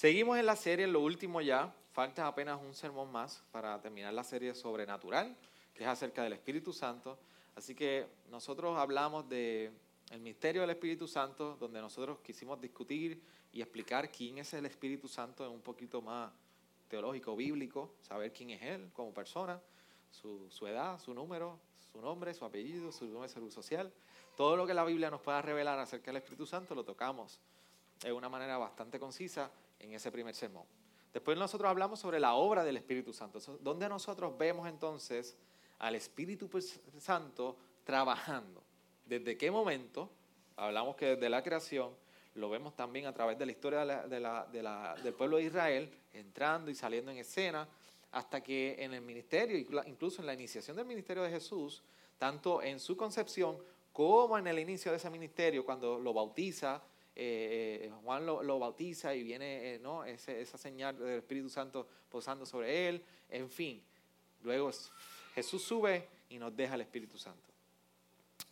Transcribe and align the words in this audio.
Seguimos 0.00 0.38
en 0.38 0.46
la 0.46 0.56
serie, 0.56 0.86
en 0.86 0.94
lo 0.94 1.00
último 1.00 1.42
ya, 1.42 1.74
falta 1.92 2.26
apenas 2.26 2.58
un 2.58 2.72
sermón 2.72 3.12
más 3.12 3.42
para 3.52 3.78
terminar 3.82 4.14
la 4.14 4.24
serie 4.24 4.54
sobrenatural, 4.54 5.36
que 5.74 5.82
es 5.82 5.88
acerca 5.90 6.22
del 6.22 6.32
Espíritu 6.32 6.72
Santo. 6.72 7.18
Así 7.54 7.74
que 7.74 8.06
nosotros 8.30 8.78
hablamos 8.78 9.28
del 9.28 9.70
el 10.10 10.20
misterio 10.20 10.62
del 10.62 10.70
Espíritu 10.70 11.06
Santo, 11.06 11.54
donde 11.60 11.82
nosotros 11.82 12.20
quisimos 12.20 12.58
discutir 12.62 13.20
y 13.52 13.60
explicar 13.60 14.10
quién 14.10 14.38
es 14.38 14.54
el 14.54 14.64
Espíritu 14.64 15.06
Santo 15.06 15.44
en 15.44 15.52
un 15.52 15.60
poquito 15.60 16.00
más 16.00 16.32
teológico, 16.88 17.36
bíblico, 17.36 17.92
saber 18.00 18.32
quién 18.32 18.48
es 18.48 18.62
Él 18.62 18.90
como 18.94 19.12
persona, 19.12 19.60
su, 20.10 20.46
su 20.48 20.66
edad, 20.66 20.98
su 20.98 21.12
número, 21.12 21.58
su 21.92 22.00
nombre, 22.00 22.32
su 22.32 22.46
apellido, 22.46 22.90
su 22.90 23.20
de 23.20 23.28
salud 23.28 23.50
social. 23.50 23.92
Todo 24.34 24.56
lo 24.56 24.66
que 24.66 24.72
la 24.72 24.84
Biblia 24.86 25.10
nos 25.10 25.20
pueda 25.20 25.42
revelar 25.42 25.78
acerca 25.78 26.06
del 26.06 26.22
Espíritu 26.22 26.46
Santo 26.46 26.74
lo 26.74 26.84
tocamos 26.84 27.38
de 28.00 28.10
una 28.14 28.30
manera 28.30 28.56
bastante 28.56 28.98
concisa 28.98 29.50
en 29.80 29.92
ese 29.92 30.12
primer 30.12 30.34
sermón. 30.34 30.64
Después 31.12 31.36
nosotros 31.36 31.68
hablamos 31.68 31.98
sobre 31.98 32.20
la 32.20 32.34
obra 32.34 32.62
del 32.62 32.76
Espíritu 32.76 33.12
Santo, 33.12 33.40
donde 33.60 33.88
nosotros 33.88 34.38
vemos 34.38 34.68
entonces 34.68 35.36
al 35.80 35.96
Espíritu 35.96 36.48
Santo 36.98 37.56
trabajando. 37.84 38.62
¿Desde 39.04 39.36
qué 39.36 39.50
momento? 39.50 40.08
Hablamos 40.56 40.94
que 40.94 41.16
desde 41.16 41.28
la 41.28 41.42
creación, 41.42 41.90
lo 42.34 42.48
vemos 42.48 42.76
también 42.76 43.06
a 43.06 43.12
través 43.12 43.36
de 43.38 43.46
la 43.46 43.52
historia 43.52 43.84
del 43.84 45.14
pueblo 45.14 45.38
de 45.38 45.44
Israel, 45.44 45.92
entrando 46.12 46.70
y 46.70 46.76
saliendo 46.76 47.10
en 47.10 47.18
escena, 47.18 47.66
hasta 48.12 48.40
que 48.40 48.76
en 48.78 48.94
el 48.94 49.00
ministerio, 49.00 49.56
incluso 49.86 50.20
en 50.20 50.26
la 50.26 50.34
iniciación 50.34 50.76
del 50.76 50.86
ministerio 50.86 51.22
de 51.22 51.30
Jesús, 51.30 51.82
tanto 52.18 52.62
en 52.62 52.78
su 52.78 52.96
concepción 52.96 53.58
como 53.92 54.38
en 54.38 54.46
el 54.46 54.58
inicio 54.58 54.92
de 54.92 54.98
ese 54.98 55.10
ministerio, 55.10 55.64
cuando 55.64 55.98
lo 55.98 56.12
bautiza, 56.12 56.82
eh, 57.16 57.82
eh, 57.84 57.92
Juan 58.02 58.24
lo, 58.24 58.58
bautiza 58.58 59.14
y 59.14 59.22
viene 59.22 59.74
eh, 59.74 59.78
¿no? 59.78 60.04
esa 60.04 60.58
señal 60.58 60.98
del 60.98 61.18
Espíritu 61.18 61.48
Santo 61.48 61.86
posando 62.08 62.46
sobre 62.46 62.88
él, 62.88 63.02
en 63.28 63.50
fin. 63.50 63.82
Luego 64.42 64.70
Jesús 65.34 65.62
sube 65.62 66.08
y 66.28 66.38
nos 66.38 66.56
deja 66.56 66.74
el 66.74 66.80
Espíritu 66.80 67.18
Santo. 67.18 67.52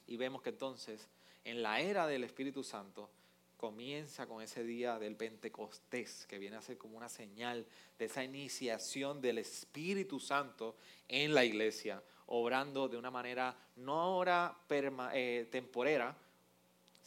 Y 0.07 0.17
vemos 0.17 0.43
que 0.43 0.51
entonces 0.51 1.09
en 1.45 1.63
la 1.63 1.81
era 1.81 2.07
del 2.07 2.25
Espíritu 2.25 2.63
Santo 2.63 3.11
comienza 3.57 4.27
con 4.27 4.41
ese 4.41 4.63
día 4.63 4.99
del 4.99 5.17
Pentecostés, 5.17 6.27
que 6.27 6.39
viene 6.39 6.57
a 6.57 6.63
ser 6.63 6.79
como 6.79 6.97
una 6.97 7.09
señal 7.09 7.67
de 7.99 8.05
esa 8.05 8.23
iniciación 8.23 9.21
del 9.21 9.39
Espíritu 9.39 10.21
Santo 10.21 10.77
en 11.09 11.35
la 11.35 11.45
iglesia, 11.45 12.03
obrando 12.27 12.89
de 12.89 12.97
una 12.97 13.11
manera 13.11 13.57
no 13.77 14.01
ahora 14.01 14.57
eh, 14.71 15.49
temporera, 15.51 16.17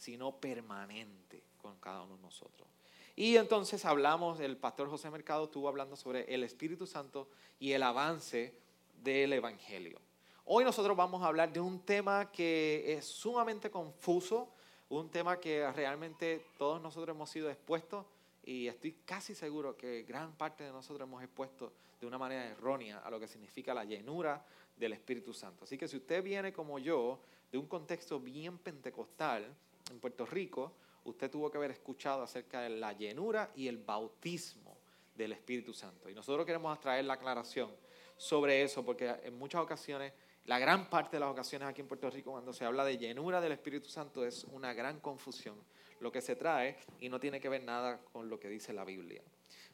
sino 0.02 0.32
permanente 0.32 1.44
con 1.58 1.76
cada 1.78 2.02
uno 2.02 2.16
de 2.16 2.22
nosotros. 2.22 2.68
Y 3.14 3.36
entonces 3.36 3.84
hablamos, 3.84 4.40
el 4.40 4.56
pastor 4.56 4.90
José 4.90 5.08
Mercado 5.10 5.44
estuvo 5.44 5.68
hablando 5.68 5.94
sobre 5.94 6.24
el 6.34 6.42
Espíritu 6.42 6.88
Santo 6.88 7.28
y 7.60 7.70
el 7.70 7.84
avance 7.84 8.52
del 9.00 9.32
Evangelio. 9.32 10.00
Hoy 10.44 10.64
nosotros 10.64 10.96
vamos 10.96 11.22
a 11.22 11.26
hablar 11.26 11.52
de 11.52 11.60
un 11.60 11.78
tema 11.84 12.32
que 12.32 12.94
es 12.94 13.04
sumamente 13.04 13.70
confuso, 13.70 14.52
un 14.88 15.08
tema 15.08 15.38
que 15.38 15.70
realmente 15.70 16.46
todos 16.58 16.82
nosotros 16.82 17.14
hemos 17.14 17.30
sido 17.30 17.48
expuestos 17.48 18.04
y 18.42 18.66
estoy 18.66 18.94
casi 19.04 19.36
seguro 19.36 19.76
que 19.76 20.02
gran 20.02 20.32
parte 20.32 20.64
de 20.64 20.72
nosotros 20.72 21.06
hemos 21.06 21.22
expuesto 21.22 21.72
de 22.00 22.08
una 22.08 22.18
manera 22.18 22.44
errónea 22.46 22.98
a 22.98 23.08
lo 23.08 23.20
que 23.20 23.28
significa 23.28 23.72
la 23.72 23.84
llenura 23.84 24.44
del 24.76 24.94
Espíritu 24.94 25.32
Santo. 25.32 25.62
Así 25.62 25.78
que 25.78 25.86
si 25.86 25.96
usted 25.96 26.24
viene 26.24 26.52
como 26.52 26.80
yo 26.80 27.20
de 27.52 27.58
un 27.58 27.68
contexto 27.68 28.18
bien 28.18 28.58
pentecostal 28.58 29.54
en 29.92 30.00
Puerto 30.00 30.26
Rico, 30.26 30.72
usted 31.04 31.30
tuvo 31.30 31.50
que 31.50 31.58
haber 31.58 31.70
escuchado 31.70 32.22
acerca 32.22 32.60
de 32.62 32.70
la 32.70 32.92
llenura 32.92 33.52
y 33.54 33.68
el 33.68 33.78
bautismo 33.78 34.78
del 35.14 35.32
Espíritu 35.32 35.72
Santo. 35.72 36.08
Y 36.08 36.14
nosotros 36.14 36.44
queremos 36.46 36.78
traer 36.80 37.04
la 37.04 37.14
aclaración 37.14 37.70
sobre 38.16 38.62
eso, 38.62 38.84
porque 38.84 39.14
en 39.22 39.38
muchas 39.38 39.60
ocasiones 39.60 40.12
la 40.46 40.58
gran 40.58 40.90
parte 40.90 41.16
de 41.16 41.20
las 41.20 41.30
ocasiones 41.30 41.68
aquí 41.68 41.80
en 41.80 41.88
Puerto 41.88 42.10
Rico, 42.10 42.32
cuando 42.32 42.52
se 42.52 42.64
habla 42.64 42.84
de 42.84 42.98
llenura 42.98 43.40
del 43.40 43.52
Espíritu 43.52 43.88
Santo, 43.88 44.24
es 44.24 44.44
una 44.44 44.72
gran 44.74 44.98
confusión 45.00 45.56
lo 46.00 46.10
que 46.10 46.20
se 46.20 46.34
trae 46.34 46.78
y 46.98 47.08
no 47.08 47.20
tiene 47.20 47.40
que 47.40 47.48
ver 47.48 47.62
nada 47.62 48.00
con 48.12 48.28
lo 48.28 48.40
que 48.40 48.48
dice 48.48 48.72
la 48.72 48.84
Biblia. 48.84 49.22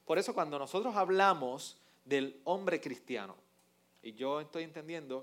Por 0.04 0.18
eso 0.18 0.34
cuando 0.34 0.58
nosotros 0.58 0.94
hablamos 0.94 1.80
del 2.04 2.40
hombre 2.44 2.80
cristiano, 2.80 3.36
y 4.02 4.12
yo 4.12 4.40
estoy 4.40 4.64
entendiendo 4.64 5.22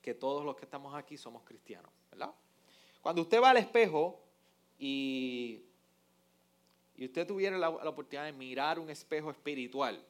que 0.00 0.14
todos 0.14 0.44
los 0.44 0.54
que 0.54 0.64
estamos 0.64 0.94
aquí 0.94 1.16
somos 1.16 1.42
cristianos, 1.42 1.90
¿verdad? 2.10 2.32
Cuando 3.06 3.22
usted 3.22 3.40
va 3.40 3.50
al 3.50 3.56
espejo 3.58 4.20
y, 4.80 5.62
y 6.96 7.04
usted 7.04 7.24
tuviera 7.24 7.56
la, 7.56 7.70
la 7.70 7.90
oportunidad 7.90 8.24
de 8.24 8.32
mirar 8.32 8.80
un 8.80 8.90
espejo 8.90 9.30
espiritual, 9.30 10.04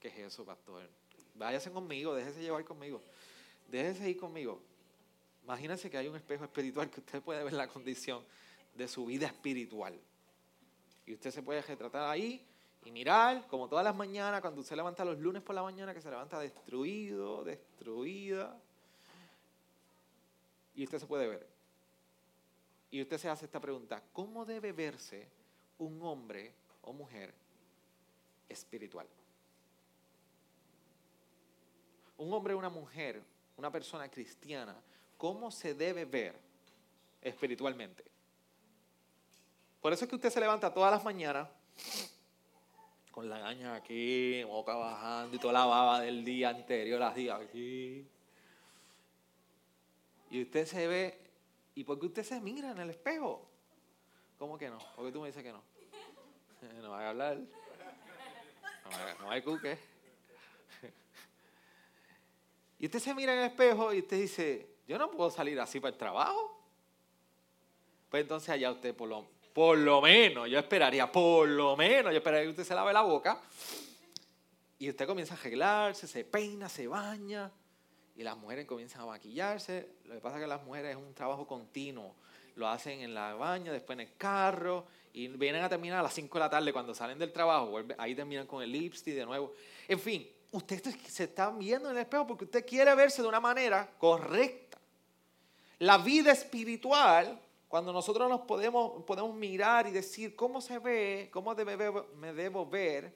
¿qué 0.00 0.08
es 0.08 0.16
eso, 0.20 0.42
pastor? 0.42 0.88
váyase 1.34 1.70
conmigo, 1.70 2.14
déjese 2.14 2.40
llevar 2.40 2.64
conmigo, 2.64 3.02
déjese 3.68 4.08
ir 4.08 4.16
conmigo. 4.16 4.58
Imagínense 5.44 5.90
que 5.90 5.98
hay 5.98 6.08
un 6.08 6.16
espejo 6.16 6.44
espiritual 6.44 6.88
que 6.88 7.00
usted 7.00 7.20
puede 7.20 7.44
ver 7.44 7.52
la 7.52 7.68
condición 7.68 8.24
de 8.74 8.88
su 8.88 9.04
vida 9.04 9.26
espiritual. 9.26 10.00
Y 11.04 11.12
usted 11.12 11.30
se 11.30 11.42
puede 11.42 11.60
retratar 11.60 12.08
ahí 12.08 12.42
y 12.86 12.90
mirar, 12.90 13.46
como 13.48 13.68
todas 13.68 13.84
las 13.84 13.94
mañanas, 13.94 14.40
cuando 14.40 14.62
usted 14.62 14.76
levanta 14.76 15.04
los 15.04 15.18
lunes 15.18 15.42
por 15.42 15.54
la 15.54 15.62
mañana, 15.62 15.92
que 15.92 16.00
se 16.00 16.08
levanta 16.08 16.38
destruido, 16.38 17.44
destruida. 17.44 18.58
Y 20.74 20.84
usted 20.84 21.00
se 21.00 21.06
puede 21.06 21.28
ver. 21.28 21.55
Y 22.90 23.02
usted 23.02 23.18
se 23.18 23.28
hace 23.28 23.44
esta 23.44 23.60
pregunta, 23.60 24.02
¿cómo 24.12 24.44
debe 24.44 24.72
verse 24.72 25.28
un 25.78 26.00
hombre 26.02 26.54
o 26.82 26.92
mujer 26.92 27.34
espiritual? 28.48 29.06
un 32.18 32.32
hombre 32.32 32.54
o 32.54 32.58
una 32.58 32.68
mujer, 32.68 33.22
una 33.56 33.70
persona 33.70 34.08
cristiana, 34.08 34.76
cómo 35.16 35.50
se 35.50 35.74
debe 35.74 36.04
ver 36.04 36.34
espiritualmente. 37.20 38.04
Por 39.80 39.92
eso 39.92 40.04
es 40.04 40.08
que 40.08 40.16
usted 40.16 40.30
se 40.30 40.40
levanta 40.40 40.72
todas 40.72 40.90
las 40.90 41.04
mañanas 41.04 41.48
con 43.10 43.28
la 43.28 43.38
gaña 43.38 43.74
aquí, 43.74 44.42
boca 44.44 44.74
bajando 44.74 45.36
y 45.36 45.38
toda 45.38 45.52
la 45.54 45.64
baba 45.64 46.00
del 46.00 46.24
día 46.24 46.50
anterior, 46.50 47.14
días 47.14 47.40
aquí. 47.40 48.06
Y 50.30 50.42
usted 50.42 50.66
se 50.66 50.86
ve, 50.86 51.18
¿y 51.76 51.84
por 51.84 52.00
qué 52.00 52.06
usted 52.06 52.24
se 52.24 52.40
mira 52.40 52.72
en 52.72 52.78
el 52.78 52.90
espejo? 52.90 53.48
¿Cómo 54.38 54.58
que 54.58 54.68
no? 54.68 54.78
¿Por 54.96 55.06
qué 55.06 55.12
tú 55.12 55.20
me 55.20 55.28
dices 55.28 55.42
que 55.42 55.52
no? 55.52 55.62
No 56.82 56.90
va 56.90 57.06
a 57.06 57.10
hablar. 57.10 57.38
No, 59.20 59.30
hay 59.30 59.42
cuque. 59.42 59.78
Y 62.78 62.86
usted 62.86 62.98
se 62.98 63.14
mira 63.14 63.32
en 63.32 63.38
el 63.38 63.46
espejo 63.46 63.92
y 63.94 64.00
usted 64.00 64.18
dice, 64.18 64.76
yo 64.86 64.98
no 64.98 65.10
puedo 65.10 65.30
salir 65.30 65.58
así 65.60 65.80
para 65.80 65.92
el 65.92 65.98
trabajo. 65.98 66.60
Pues 68.10 68.22
entonces 68.22 68.50
allá 68.50 68.70
usted 68.70 68.94
por 68.94 69.08
lo, 69.08 69.26
por 69.54 69.78
lo 69.78 70.02
menos, 70.02 70.48
yo 70.50 70.58
esperaría, 70.58 71.10
por 71.10 71.48
lo 71.48 71.74
menos, 71.74 72.12
yo 72.12 72.18
esperaría 72.18 72.44
que 72.44 72.50
usted 72.50 72.64
se 72.64 72.74
lave 72.74 72.92
la 72.92 73.00
boca. 73.00 73.40
Y 74.78 74.90
usted 74.90 75.06
comienza 75.06 75.34
a 75.34 75.38
arreglarse, 75.38 76.06
se 76.06 76.24
peina, 76.24 76.68
se 76.68 76.86
baña. 76.86 77.50
Y 78.16 78.22
las 78.22 78.36
mujeres 78.36 78.64
comienzan 78.66 79.02
a 79.02 79.06
maquillarse. 79.06 79.88
Lo 80.06 80.14
que 80.14 80.20
pasa 80.20 80.36
es 80.36 80.42
que 80.42 80.48
las 80.48 80.64
mujeres 80.64 80.96
es 80.96 80.96
un 80.96 81.12
trabajo 81.12 81.46
continuo. 81.46 82.14
Lo 82.54 82.66
hacen 82.66 83.00
en 83.00 83.12
la 83.12 83.34
baña, 83.34 83.70
después 83.72 83.98
en 83.98 84.06
el 84.06 84.16
carro. 84.16 84.86
Y 85.12 85.28
vienen 85.28 85.62
a 85.62 85.68
terminar 85.68 86.00
a 86.00 86.02
las 86.02 86.14
5 86.14 86.38
de 86.38 86.40
la 86.40 86.50
tarde 86.50 86.72
cuando 86.72 86.94
salen 86.94 87.18
del 87.18 87.32
trabajo. 87.32 87.78
Ahí 87.98 88.14
terminan 88.14 88.46
con 88.46 88.62
el 88.62 88.72
lipstick 88.72 89.14
de 89.14 89.26
nuevo. 89.26 89.52
En 89.86 90.00
fin, 90.00 90.26
usted 90.52 90.82
se 91.06 91.24
está 91.24 91.50
viendo 91.50 91.90
en 91.90 91.96
el 91.96 92.02
espejo 92.02 92.26
porque 92.26 92.44
usted 92.44 92.64
quiere 92.66 92.94
verse 92.94 93.20
de 93.20 93.28
una 93.28 93.40
manera 93.40 93.90
correcta. 93.98 94.78
La 95.78 95.98
vida 95.98 96.32
espiritual, 96.32 97.38
cuando 97.68 97.92
nosotros 97.92 98.30
nos 98.30 98.40
podemos, 98.42 99.04
podemos 99.04 99.34
mirar 99.34 99.86
y 99.86 99.90
decir 99.90 100.34
cómo 100.34 100.62
se 100.62 100.78
ve, 100.78 101.28
cómo 101.30 101.54
me 101.54 102.32
debo 102.32 102.64
ver 102.66 103.14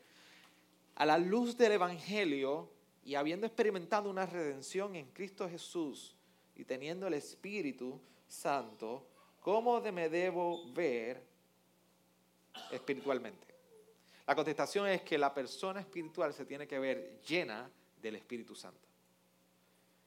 a 0.96 1.06
la 1.06 1.16
luz 1.16 1.56
del 1.56 1.72
Evangelio 1.72 2.69
y 3.05 3.14
habiendo 3.14 3.47
experimentado 3.47 4.11
una 4.11 4.26
redención 4.26 4.94
en 4.97 5.06
Cristo 5.06 5.49
Jesús 5.49 6.14
y 6.55 6.64
teniendo 6.64 7.06
el 7.06 7.14
Espíritu 7.14 8.00
Santo, 8.29 9.06
¿cómo 9.41 9.81
me 9.81 10.08
debo 10.08 10.70
ver 10.73 11.23
espiritualmente? 12.70 13.47
La 14.26 14.35
contestación 14.35 14.87
es 14.87 15.02
que 15.02 15.19
la 15.19 15.35
persona 15.35 15.81
espiritual 15.81 16.32
se 16.35 16.44
tiene 16.44 16.69
que 16.69 16.79
ver 16.79 17.20
llena 17.26 17.70
del 18.00 18.17
Espíritu 18.17 18.55
Santo. 18.55 18.88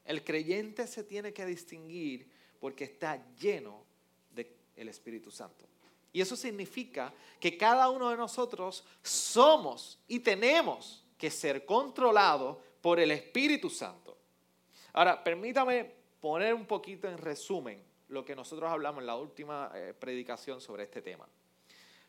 El 0.05 0.23
creyente 0.23 0.87
se 0.87 1.03
tiene 1.03 1.33
que 1.33 1.45
distinguir 1.45 2.29
porque 2.59 2.85
está 2.85 3.21
lleno 3.35 3.83
del 4.31 4.89
Espíritu 4.89 5.31
Santo. 5.31 5.67
Y 6.11 6.21
eso 6.21 6.35
significa 6.35 7.13
que 7.39 7.57
cada 7.57 7.89
uno 7.89 8.09
de 8.09 8.17
nosotros 8.17 8.83
somos 9.01 9.99
y 10.07 10.19
tenemos 10.19 11.03
que 11.17 11.31
ser 11.31 11.65
controlados 11.65 12.57
por 12.83 12.99
el 12.99 13.11
Espíritu 13.11 13.69
Santo. 13.69 14.17
Ahora, 14.91 15.23
permítame 15.23 15.89
poner 16.19 16.53
un 16.53 16.65
poquito 16.65 17.07
en 17.07 17.17
resumen 17.17 17.81
lo 18.09 18.25
que 18.25 18.35
nosotros 18.35 18.69
hablamos 18.69 18.99
en 18.99 19.07
la 19.07 19.15
última 19.15 19.71
eh, 19.73 19.93
predicación 19.97 20.59
sobre 20.59 20.83
este 20.83 21.01
tema. 21.01 21.25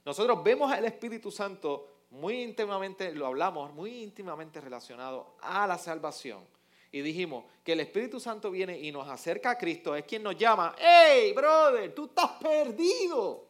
Nosotros 0.05 0.43
vemos 0.43 0.73
al 0.73 0.85
Espíritu 0.85 1.31
Santo 1.31 2.06
muy 2.11 2.43
íntimamente, 2.43 3.12
lo 3.12 3.26
hablamos, 3.26 3.73
muy 3.73 4.03
íntimamente 4.03 4.61
relacionado 4.61 5.37
a 5.43 5.65
la 5.69 5.79
salvación. 5.79 6.44
Y 6.91 7.03
dijimos 7.03 7.44
que 7.62 7.75
el 7.75 7.81
Espíritu 7.81 8.19
Santo 8.19 8.50
viene 8.50 8.76
y 8.76 8.91
nos 8.91 9.09
acerca 9.09 9.50
a 9.50 9.59
Cristo, 9.59 9.94
es 9.94 10.05
quien 10.05 10.25
nos 10.25 10.37
llama, 10.37 10.75
hey, 10.76 11.32
brother, 11.35 11.94
tú 11.94 12.06
estás 12.06 12.32
perdido, 12.32 13.47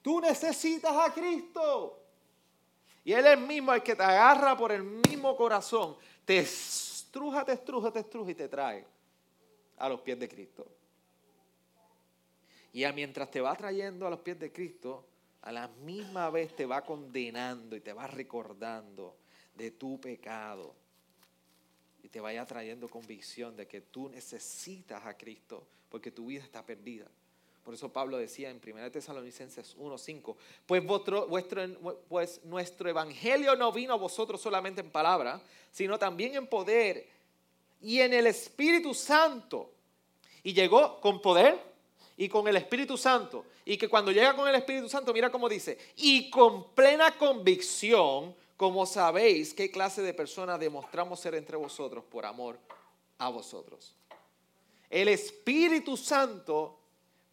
tú 0.00 0.18
necesitas 0.18 0.96
a 0.96 1.12
Cristo. 1.12 2.00
Y 3.04 3.12
Él 3.12 3.26
es 3.26 3.38
mismo 3.38 3.74
el 3.74 3.82
que 3.82 3.94
te 3.94 4.02
agarra 4.02 4.56
por 4.56 4.72
el 4.72 4.82
mismo 4.82 5.36
corazón, 5.36 5.96
te 6.24 6.38
estruja, 6.38 7.44
te 7.44 7.52
estruja, 7.52 7.90
te 7.90 8.00
estruja 8.00 8.30
y 8.30 8.34
te 8.34 8.48
trae 8.48 8.84
a 9.76 9.88
los 9.88 10.00
pies 10.00 10.18
de 10.18 10.28
Cristo. 10.28 10.66
Y 12.72 12.84
mientras 12.92 13.30
te 13.30 13.40
va 13.40 13.54
trayendo 13.54 14.06
a 14.06 14.10
los 14.10 14.20
pies 14.20 14.38
de 14.38 14.52
Cristo, 14.52 15.06
a 15.42 15.52
la 15.52 15.68
misma 15.68 16.30
vez 16.30 16.56
te 16.56 16.66
va 16.66 16.84
condenando 16.84 17.76
y 17.76 17.80
te 17.80 17.92
va 17.92 18.06
recordando 18.06 19.16
de 19.54 19.70
tu 19.70 20.00
pecado. 20.00 20.74
Y 22.02 22.08
te 22.08 22.20
vaya 22.20 22.44
trayendo 22.44 22.88
convicción 22.88 23.56
de 23.56 23.66
que 23.66 23.80
tú 23.80 24.08
necesitas 24.08 25.04
a 25.06 25.16
Cristo 25.16 25.66
porque 25.88 26.10
tu 26.10 26.26
vida 26.26 26.42
está 26.42 26.64
perdida. 26.64 27.06
Por 27.64 27.72
eso 27.72 27.88
Pablo 27.90 28.18
decía 28.18 28.50
en 28.50 28.60
1 28.60 28.90
Tesalonicenses 28.90 29.74
1:5, 29.78 30.36
pues, 30.66 30.82
pues 32.08 32.44
nuestro 32.44 32.90
evangelio 32.90 33.56
no 33.56 33.72
vino 33.72 33.94
a 33.94 33.96
vosotros 33.96 34.40
solamente 34.40 34.82
en 34.82 34.90
palabra, 34.90 35.40
sino 35.72 35.98
también 35.98 36.34
en 36.34 36.46
poder 36.46 37.08
y 37.80 38.00
en 38.00 38.12
el 38.12 38.26
Espíritu 38.26 38.92
Santo. 38.92 39.70
Y 40.42 40.52
llegó 40.52 41.00
con 41.00 41.22
poder 41.22 41.58
y 42.18 42.28
con 42.28 42.46
el 42.46 42.56
Espíritu 42.56 42.98
Santo. 42.98 43.46
Y 43.64 43.78
que 43.78 43.88
cuando 43.88 44.12
llega 44.12 44.36
con 44.36 44.46
el 44.46 44.54
Espíritu 44.54 44.88
Santo, 44.90 45.14
mira 45.14 45.30
cómo 45.30 45.48
dice, 45.48 45.78
y 45.96 46.28
con 46.28 46.74
plena 46.74 47.16
convicción, 47.16 48.34
como 48.58 48.84
sabéis 48.84 49.54
qué 49.54 49.70
clase 49.70 50.02
de 50.02 50.12
personas 50.12 50.60
demostramos 50.60 51.18
ser 51.18 51.34
entre 51.34 51.56
vosotros 51.56 52.04
por 52.04 52.26
amor 52.26 52.58
a 53.16 53.30
vosotros. 53.30 53.94
El 54.90 55.08
Espíritu 55.08 55.96
Santo 55.96 56.78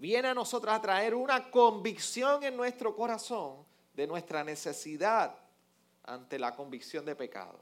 viene 0.01 0.29
a 0.29 0.33
nosotros 0.33 0.73
a 0.73 0.81
traer 0.81 1.13
una 1.13 1.51
convicción 1.51 2.43
en 2.43 2.57
nuestro 2.57 2.95
corazón 2.95 3.63
de 3.93 4.07
nuestra 4.07 4.43
necesidad 4.43 5.37
ante 6.03 6.39
la 6.39 6.55
convicción 6.55 7.05
de 7.05 7.15
pecado. 7.15 7.59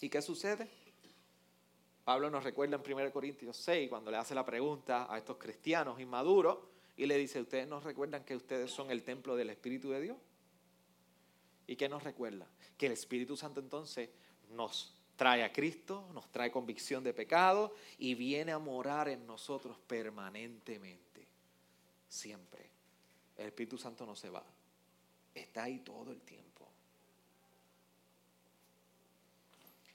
¿Y 0.00 0.08
qué 0.08 0.22
sucede? 0.22 0.66
Pablo 2.06 2.30
nos 2.30 2.42
recuerda 2.42 2.76
en 2.76 2.90
1 2.90 3.12
Corintios 3.12 3.54
6 3.58 3.90
cuando 3.90 4.10
le 4.10 4.16
hace 4.16 4.34
la 4.34 4.46
pregunta 4.46 5.06
a 5.12 5.18
estos 5.18 5.36
cristianos 5.36 6.00
inmaduros 6.00 6.56
y 6.96 7.04
le 7.04 7.18
dice, 7.18 7.38
¿ustedes 7.38 7.68
nos 7.68 7.84
recuerdan 7.84 8.24
que 8.24 8.34
ustedes 8.34 8.70
son 8.70 8.90
el 8.90 9.02
templo 9.02 9.36
del 9.36 9.50
Espíritu 9.50 9.90
de 9.90 10.00
Dios? 10.00 10.16
¿Y 11.66 11.76
qué 11.76 11.86
nos 11.86 12.02
recuerda? 12.02 12.46
Que 12.78 12.86
el 12.86 12.92
Espíritu 12.92 13.36
Santo 13.36 13.60
entonces 13.60 14.08
nos 14.48 14.94
trae 15.16 15.42
a 15.44 15.52
Cristo, 15.52 16.08
nos 16.12 16.30
trae 16.30 16.50
convicción 16.50 17.04
de 17.04 17.14
pecado 17.14 17.74
y 17.98 18.14
viene 18.14 18.52
a 18.52 18.58
morar 18.58 19.08
en 19.08 19.26
nosotros 19.26 19.78
permanentemente, 19.86 21.26
siempre. 22.08 22.70
El 23.36 23.46
Espíritu 23.46 23.78
Santo 23.78 24.06
no 24.06 24.16
se 24.16 24.30
va, 24.30 24.44
está 25.34 25.64
ahí 25.64 25.80
todo 25.80 26.12
el 26.12 26.20
tiempo. 26.20 26.68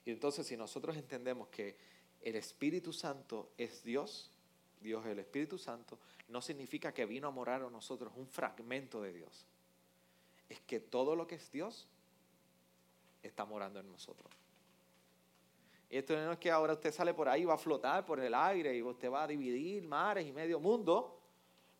Y 0.05 0.11
entonces 0.11 0.47
si 0.47 0.57
nosotros 0.57 0.97
entendemos 0.97 1.49
que 1.49 1.75
el 2.21 2.35
Espíritu 2.35 2.91
Santo 2.91 3.51
es 3.57 3.83
Dios, 3.83 4.31
Dios 4.81 5.05
es 5.05 5.11
el 5.11 5.19
Espíritu 5.19 5.57
Santo, 5.57 5.99
no 6.29 6.41
significa 6.41 6.93
que 6.93 7.05
vino 7.05 7.27
a 7.27 7.31
morar 7.31 7.61
en 7.61 7.71
nosotros 7.71 8.13
un 8.15 8.27
fragmento 8.27 9.01
de 9.01 9.13
Dios. 9.13 9.45
Es 10.47 10.59
que 10.61 10.79
todo 10.79 11.15
lo 11.15 11.27
que 11.27 11.35
es 11.35 11.51
Dios 11.51 11.87
está 13.23 13.45
morando 13.45 13.79
en 13.79 13.91
nosotros. 13.91 14.38
Esto 15.89 16.15
no 16.15 16.33
es 16.33 16.37
que 16.39 16.51
ahora 16.51 16.73
usted 16.73 16.93
sale 16.93 17.15
por 17.15 17.27
ahí 17.27 17.45
va 17.45 17.55
a 17.55 17.57
flotar 17.57 18.05
por 18.05 18.19
el 18.19 18.33
aire 18.33 18.75
y 18.75 18.81
usted 18.83 19.11
va 19.11 19.23
a 19.23 19.27
dividir 19.27 19.81
mares 19.83 20.27
y 20.27 20.31
medio 20.31 20.59
mundo. 20.59 21.19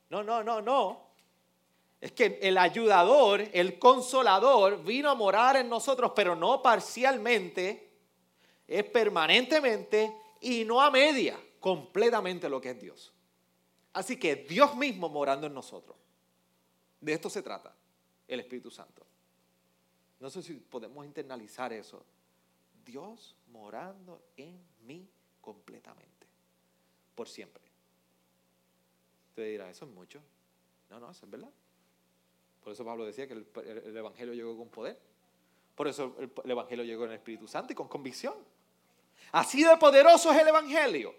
No, 0.09 0.23
no, 0.23 0.43
no, 0.43 0.61
no. 0.61 1.09
Es 2.01 2.13
que 2.13 2.39
el 2.41 2.57
ayudador, 2.57 3.41
el 3.53 3.77
consolador, 3.77 4.83
vino 4.83 5.09
a 5.09 5.15
morar 5.15 5.57
en 5.57 5.69
nosotros, 5.69 6.13
pero 6.15 6.35
no 6.35 6.61
parcialmente, 6.61 7.91
es 8.67 8.83
permanentemente 8.85 10.15
y 10.41 10.63
no 10.65 10.81
a 10.81 10.89
media, 10.89 11.37
completamente 11.59 12.49
lo 12.49 12.59
que 12.59 12.71
es 12.71 12.79
Dios. 12.79 13.13
Así 13.93 14.17
que 14.17 14.35
Dios 14.37 14.75
mismo 14.75 15.09
morando 15.09 15.45
en 15.45 15.53
nosotros. 15.53 15.97
De 17.01 17.13
esto 17.13 17.29
se 17.29 17.43
trata, 17.43 17.75
el 18.27 18.39
Espíritu 18.39 18.71
Santo. 18.71 19.05
No 20.19 20.29
sé 20.29 20.41
si 20.41 20.53
podemos 20.53 21.05
internalizar 21.05 21.73
eso. 21.73 22.03
Dios 22.85 23.35
morando 23.51 24.21
en 24.37 24.59
mí 24.81 25.09
completamente, 25.41 26.27
por 27.15 27.27
siempre. 27.27 27.63
Usted 29.29 29.45
dirá, 29.45 29.69
eso 29.69 29.85
es 29.85 29.91
mucho. 29.91 30.21
No, 30.89 30.99
no, 30.99 31.11
eso 31.11 31.25
es 31.25 31.31
verdad. 31.31 31.51
Por 32.63 32.73
eso 32.73 32.83
Pablo 32.83 33.05
decía 33.05 33.27
que 33.27 33.33
el, 33.33 33.97
Evangelio 33.97 34.33
llegó 34.33 34.57
con 34.57 34.69
poder. 34.69 34.99
Por 35.75 35.87
eso 35.87 36.15
el, 36.19 36.31
el, 36.43 36.51
Evangelio 36.51 36.83
llegó 36.83 37.05
en 37.05 37.11
el 37.11 37.17
Espíritu 37.17 37.47
Santo 37.47 37.73
y 37.73 37.75
con 37.75 37.87
convicción. 37.87 38.35
Así 39.31 39.63
de 39.63 39.77
poderoso 39.77 40.31
es 40.31 40.39
el 40.39 40.47
Evangelio. 40.47 41.15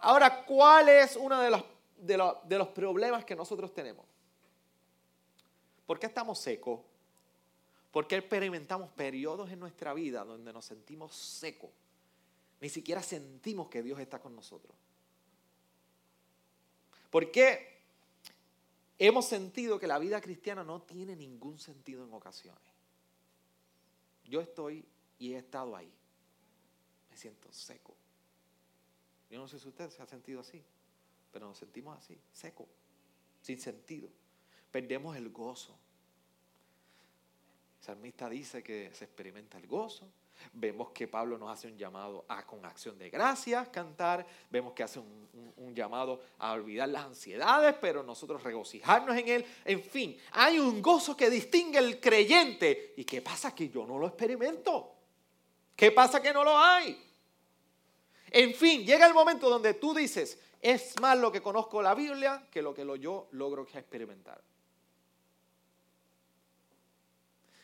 Ahora, 0.00 0.44
¿cuál 0.44 0.88
es 0.88 1.16
uno 1.16 1.40
de 1.40 1.50
los, 1.50 1.62
de 1.96 2.34
de 2.44 2.58
los 2.58 2.68
problemas 2.68 3.24
que 3.24 3.36
nosotros 3.36 3.72
tenemos? 3.74 4.06
¿Por 5.86 5.98
qué 5.98 6.06
estamos 6.06 6.38
secos? 6.38 6.80
Porque 7.90 8.16
experimentamos 8.16 8.90
periodos 8.90 9.50
en 9.50 9.58
nuestra 9.58 9.94
vida 9.94 10.24
donde 10.24 10.52
nos 10.52 10.64
sentimos 10.64 11.14
secos. 11.14 11.70
Ni 12.60 12.68
siquiera 12.68 13.02
sentimos 13.02 13.68
que 13.68 13.82
Dios 13.82 13.98
está 13.98 14.20
con 14.20 14.34
nosotros. 14.36 14.76
Porque 17.10 17.78
hemos 18.98 19.26
sentido 19.26 19.78
que 19.80 19.86
la 19.86 19.98
vida 19.98 20.20
cristiana 20.20 20.62
no 20.62 20.82
tiene 20.82 21.16
ningún 21.16 21.58
sentido 21.58 22.04
en 22.04 22.12
ocasiones. 22.12 22.62
Yo 24.24 24.40
estoy 24.40 24.84
y 25.18 25.32
he 25.32 25.38
estado 25.38 25.74
ahí. 25.74 25.92
Me 27.10 27.16
siento 27.16 27.52
seco. 27.52 27.96
Yo 29.30 29.38
no 29.38 29.48
sé 29.48 29.58
si 29.58 29.68
usted 29.68 29.90
se 29.90 30.02
ha 30.02 30.06
sentido 30.06 30.40
así, 30.40 30.62
pero 31.32 31.46
nos 31.46 31.58
sentimos 31.58 31.96
así, 31.96 32.18
seco, 32.32 32.68
sin 33.42 33.60
sentido. 33.60 34.08
Perdemos 34.70 35.16
el 35.16 35.30
gozo, 35.30 35.76
el 37.80 37.86
salmista 37.86 38.28
dice 38.28 38.62
que 38.62 38.90
se 38.92 39.04
experimenta 39.06 39.56
el 39.56 39.66
gozo. 39.66 40.06
Vemos 40.52 40.90
que 40.90 41.08
Pablo 41.08 41.38
nos 41.38 41.50
hace 41.50 41.66
un 41.66 41.78
llamado 41.78 42.26
a 42.28 42.46
con 42.46 42.62
acción 42.66 42.98
de 42.98 43.08
gracias 43.08 43.70
cantar. 43.70 44.26
Vemos 44.50 44.74
que 44.74 44.82
hace 44.82 44.98
un, 44.98 45.74
llamado 45.74 46.20
a 46.38 46.52
olvidar 46.52 46.90
las 46.90 47.04
ansiedades, 47.04 47.74
pero 47.80 48.02
nosotros 48.02 48.42
regocijarnos 48.42 49.16
en 49.16 49.28
él. 49.28 49.46
En 49.64 49.82
fin, 49.82 50.18
hay 50.32 50.58
un 50.58 50.82
gozo 50.82 51.16
que 51.16 51.30
distingue 51.30 51.78
el 51.78 51.98
creyente. 52.00 52.92
¿Y 52.98 53.04
qué 53.04 53.22
pasa 53.22 53.54
que 53.54 53.70
yo 53.70 53.86
no 53.86 53.98
lo 53.98 54.08
experimento? 54.08 54.92
¿Qué 55.74 55.90
pasa 55.90 56.20
que 56.20 56.34
no 56.34 56.44
lo 56.44 56.58
hay? 56.58 57.02
En 58.30 58.52
fin, 58.52 58.84
llega 58.84 59.06
el 59.06 59.14
momento 59.14 59.48
donde 59.48 59.74
tú 59.74 59.94
dices, 59.94 60.38
es 60.60 61.00
más 61.00 61.16
lo 61.16 61.32
que 61.32 61.40
conozco 61.40 61.80
la 61.80 61.94
Biblia 61.94 62.46
que 62.50 62.60
lo 62.60 62.74
que 62.74 62.84
yo 63.00 63.28
logro 63.30 63.62
experimentar. 63.62 64.49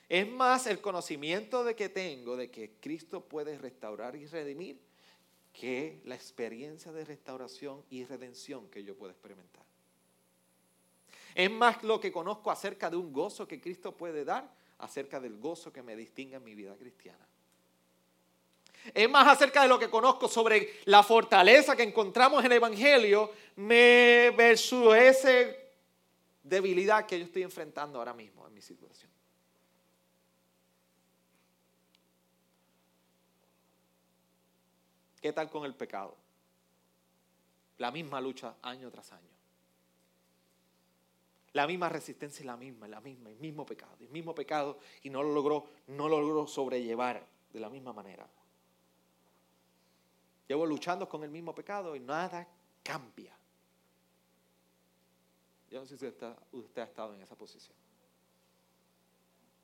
Es 0.08 0.28
más 0.28 0.66
el 0.66 0.80
conocimiento 0.80 1.64
de 1.64 1.74
que 1.74 1.88
tengo 1.88 2.36
de 2.36 2.50
que 2.50 2.72
Cristo 2.80 3.24
puede 3.24 3.58
restaurar 3.58 4.14
y 4.14 4.26
redimir 4.26 4.80
que 5.52 6.00
la 6.04 6.14
experiencia 6.14 6.92
de 6.92 7.04
restauración 7.04 7.82
y 7.90 8.04
redención 8.04 8.68
que 8.68 8.84
yo 8.84 8.94
puedo 8.96 9.10
experimentar. 9.10 9.64
Es 11.34 11.50
más 11.50 11.82
lo 11.82 11.98
que 12.00 12.12
conozco 12.12 12.50
acerca 12.50 12.88
de 12.88 12.96
un 12.96 13.12
gozo 13.12 13.48
que 13.48 13.60
Cristo 13.60 13.96
puede 13.96 14.24
dar, 14.24 14.50
acerca 14.78 15.18
del 15.18 15.38
gozo 15.38 15.72
que 15.72 15.82
me 15.82 15.96
distingue 15.96 16.36
en 16.36 16.44
mi 16.44 16.54
vida 16.54 16.76
cristiana. 16.76 17.26
Es 18.94 19.10
más 19.10 19.26
acerca 19.26 19.62
de 19.62 19.68
lo 19.68 19.78
que 19.78 19.90
conozco 19.90 20.28
sobre 20.28 20.74
la 20.84 21.02
fortaleza 21.02 21.74
que 21.74 21.82
encontramos 21.82 22.44
en 22.44 22.52
el 22.52 22.58
Evangelio 22.58 23.32
versus 23.56 24.94
esa 24.94 25.30
debilidad 26.42 27.06
que 27.06 27.18
yo 27.18 27.24
estoy 27.24 27.42
enfrentando 27.42 27.98
ahora 27.98 28.14
mismo 28.14 28.46
en 28.46 28.54
mi 28.54 28.62
situación. 28.62 29.15
¿Qué 35.26 35.32
tal 35.32 35.50
con 35.50 35.64
el 35.64 35.74
pecado? 35.74 36.14
La 37.78 37.90
misma 37.90 38.20
lucha 38.20 38.54
año 38.62 38.88
tras 38.92 39.10
año. 39.10 39.28
La 41.52 41.66
misma 41.66 41.88
resistencia 41.88 42.42
es 42.42 42.46
la 42.46 42.56
misma, 42.56 42.86
la 42.86 43.00
misma, 43.00 43.30
el 43.30 43.36
mismo 43.38 43.66
pecado, 43.66 43.96
el 43.98 44.08
mismo 44.10 44.36
pecado 44.36 44.78
y 45.02 45.10
no 45.10 45.24
lo 45.24 45.34
logró, 45.34 45.66
no 45.88 46.08
lo 46.08 46.20
logró 46.20 46.46
sobrellevar 46.46 47.26
de 47.52 47.58
la 47.58 47.68
misma 47.68 47.92
manera. 47.92 48.24
Llevo 50.46 50.64
luchando 50.64 51.08
con 51.08 51.24
el 51.24 51.30
mismo 51.30 51.52
pecado 51.52 51.96
y 51.96 51.98
nada 51.98 52.46
cambia. 52.84 53.36
Yo 55.72 55.80
no 55.80 55.86
sé 55.86 55.98
si 55.98 56.06
usted, 56.06 56.36
usted 56.52 56.82
ha 56.82 56.84
estado 56.84 57.14
en 57.14 57.22
esa 57.22 57.34
posición. 57.34 57.76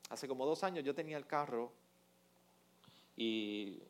hace 0.09 0.27
como 0.27 0.45
dos 0.45 0.65
años 0.65 0.83
yo 0.83 0.93
tenía 0.93 1.19
el 1.19 1.27
carro 1.29 1.71
y 3.17 3.81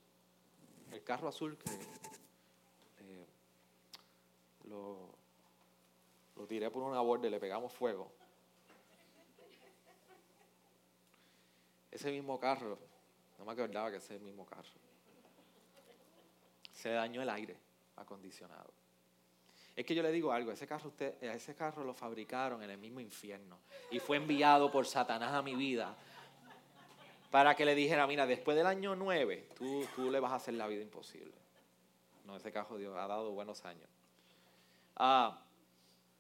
el 0.92 1.02
carro 1.02 1.28
azul 1.28 1.56
que 1.56 1.70
eh, 1.70 3.26
lo, 4.68 5.14
lo 6.37 6.46
tiré 6.46 6.70
por 6.70 6.82
una 6.82 7.00
borda 7.00 7.26
y 7.26 7.30
le 7.30 7.40
pegamos 7.40 7.72
fuego. 7.72 8.12
Ese 11.90 12.11
mismo 12.11 12.38
carro, 12.38 12.78
no 13.38 13.44
me 13.44 13.52
acordaba 13.52 13.90
que 13.90 13.96
ese 13.99 14.18
mismo 14.18 14.46
carro, 14.46 14.70
se 16.72 16.90
dañó 16.90 17.22
el 17.22 17.30
aire 17.30 17.56
acondicionado. 17.96 18.72
Es 19.75 19.87
que 19.87 19.94
yo 19.94 20.02
le 20.02 20.12
digo 20.12 20.32
algo, 20.32 20.52
ese 20.52 20.66
carro, 20.66 20.88
usted, 20.88 21.22
ese 21.22 21.54
carro 21.54 21.82
lo 21.84 21.94
fabricaron 21.94 22.62
en 22.62 22.70
el 22.70 22.78
mismo 22.78 23.00
infierno 23.00 23.58
y 23.90 23.99
fue 23.99 24.18
enviado 24.18 24.70
por 24.70 24.87
Satanás 24.87 25.32
a 25.32 25.42
mi 25.42 25.54
vida 25.54 25.96
para 27.33 27.57
que 27.57 27.65
le 27.65 27.75
dijera, 27.75 28.07
mira, 28.07 28.27
después 28.27 28.55
del 28.59 28.67
año 28.67 28.95
9, 28.95 29.49
tú, 29.57 29.87
tú 29.97 30.11
le 30.11 30.21
vas 30.21 30.33
a 30.33 30.35
hacer 30.35 30.53
la 30.53 30.67
vida 30.67 30.83
imposible. 30.83 31.33
No, 32.27 32.37
ese 32.37 32.53
carro 32.53 32.77
Dios 32.77 32.95
ha 32.95 33.07
dado 33.07 33.33
buenos 33.33 33.65
años. 33.65 33.89
Ah, 34.97 35.43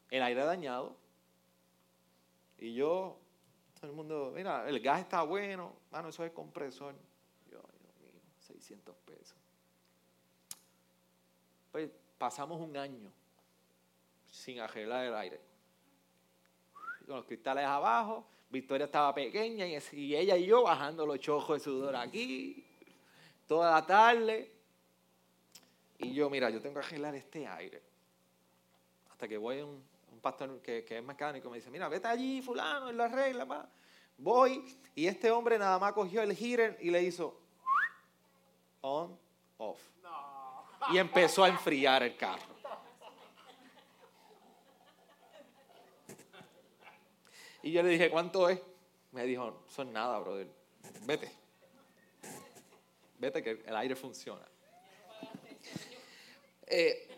el 0.08 0.22
aire 0.22 0.42
dañado. 0.42 0.96
Y 2.56 2.72
yo, 2.72 3.18
todo 3.74 3.90
el 3.90 3.92
mundo, 3.92 4.32
mira, 4.34 4.66
el 4.66 4.80
gas 4.80 5.00
está 5.00 5.22
bueno, 5.22 5.76
mano, 5.90 6.08
eso 6.08 6.24
es 6.24 6.32
compresor. 6.32 6.94
Yo, 7.50 7.60
Dios 7.60 7.94
mío, 8.00 8.22
600 8.38 8.96
pesos. 9.04 9.36
Pues 11.72 11.90
pasamos 12.16 12.58
un 12.58 12.74
año 12.74 13.12
sin 14.30 14.60
arreglar 14.60 15.04
el 15.04 15.14
aire. 15.14 15.40
Con 17.06 17.16
los 17.16 17.26
cristales 17.26 17.66
abajo, 17.66 18.26
Victoria 18.52 18.84
estaba 18.84 19.14
pequeña 19.14 19.66
y, 19.66 20.14
ella 20.14 20.36
y 20.36 20.44
yo 20.44 20.62
bajando 20.62 21.06
los 21.06 21.18
chojos 21.18 21.58
de 21.58 21.64
sudor 21.64 21.96
aquí, 21.96 22.62
toda 23.48 23.72
la 23.72 23.86
tarde. 23.86 24.52
Y 25.96 26.12
yo, 26.12 26.28
mira, 26.28 26.50
yo 26.50 26.60
tengo 26.60 26.78
que 26.78 26.86
arreglar 26.86 27.14
este 27.14 27.46
aire. 27.46 27.82
Hasta 29.10 29.26
que 29.26 29.38
voy 29.38 29.60
a 29.60 29.64
un, 29.64 29.82
pastor 30.20 30.60
que, 30.60 30.84
es 30.86 31.02
mecánico 31.02 31.48
me 31.48 31.56
dice, 31.56 31.70
mira, 31.70 31.88
vete 31.88 32.06
allí, 32.06 32.42
fulano, 32.42 32.90
él 32.90 32.96
lo 32.96 33.04
arregla, 33.04 33.46
pa. 33.46 33.68
Voy 34.18 34.62
y 34.94 35.06
este 35.06 35.30
hombre 35.30 35.58
nada 35.58 35.78
más 35.78 35.94
cogió 35.94 36.20
el 36.22 36.36
heater 36.36 36.78
y 36.80 36.90
le 36.90 37.02
hizo 37.02 37.40
on, 38.82 39.18
off. 39.56 39.80
Y 40.90 40.98
empezó 40.98 41.42
a 41.42 41.48
enfriar 41.48 42.02
el 42.02 42.16
carro. 42.16 42.51
Y 47.62 47.72
yo 47.72 47.82
le 47.82 47.90
dije, 47.90 48.10
¿cuánto 48.10 48.48
es? 48.48 48.60
Me 49.12 49.24
dijo, 49.24 49.64
son 49.68 49.92
nada, 49.92 50.18
brother. 50.18 50.48
Vete. 51.06 51.32
Vete 53.18 53.42
que 53.42 53.62
el 53.64 53.76
aire 53.76 53.94
funciona. 53.94 54.46
Eh, 56.66 57.08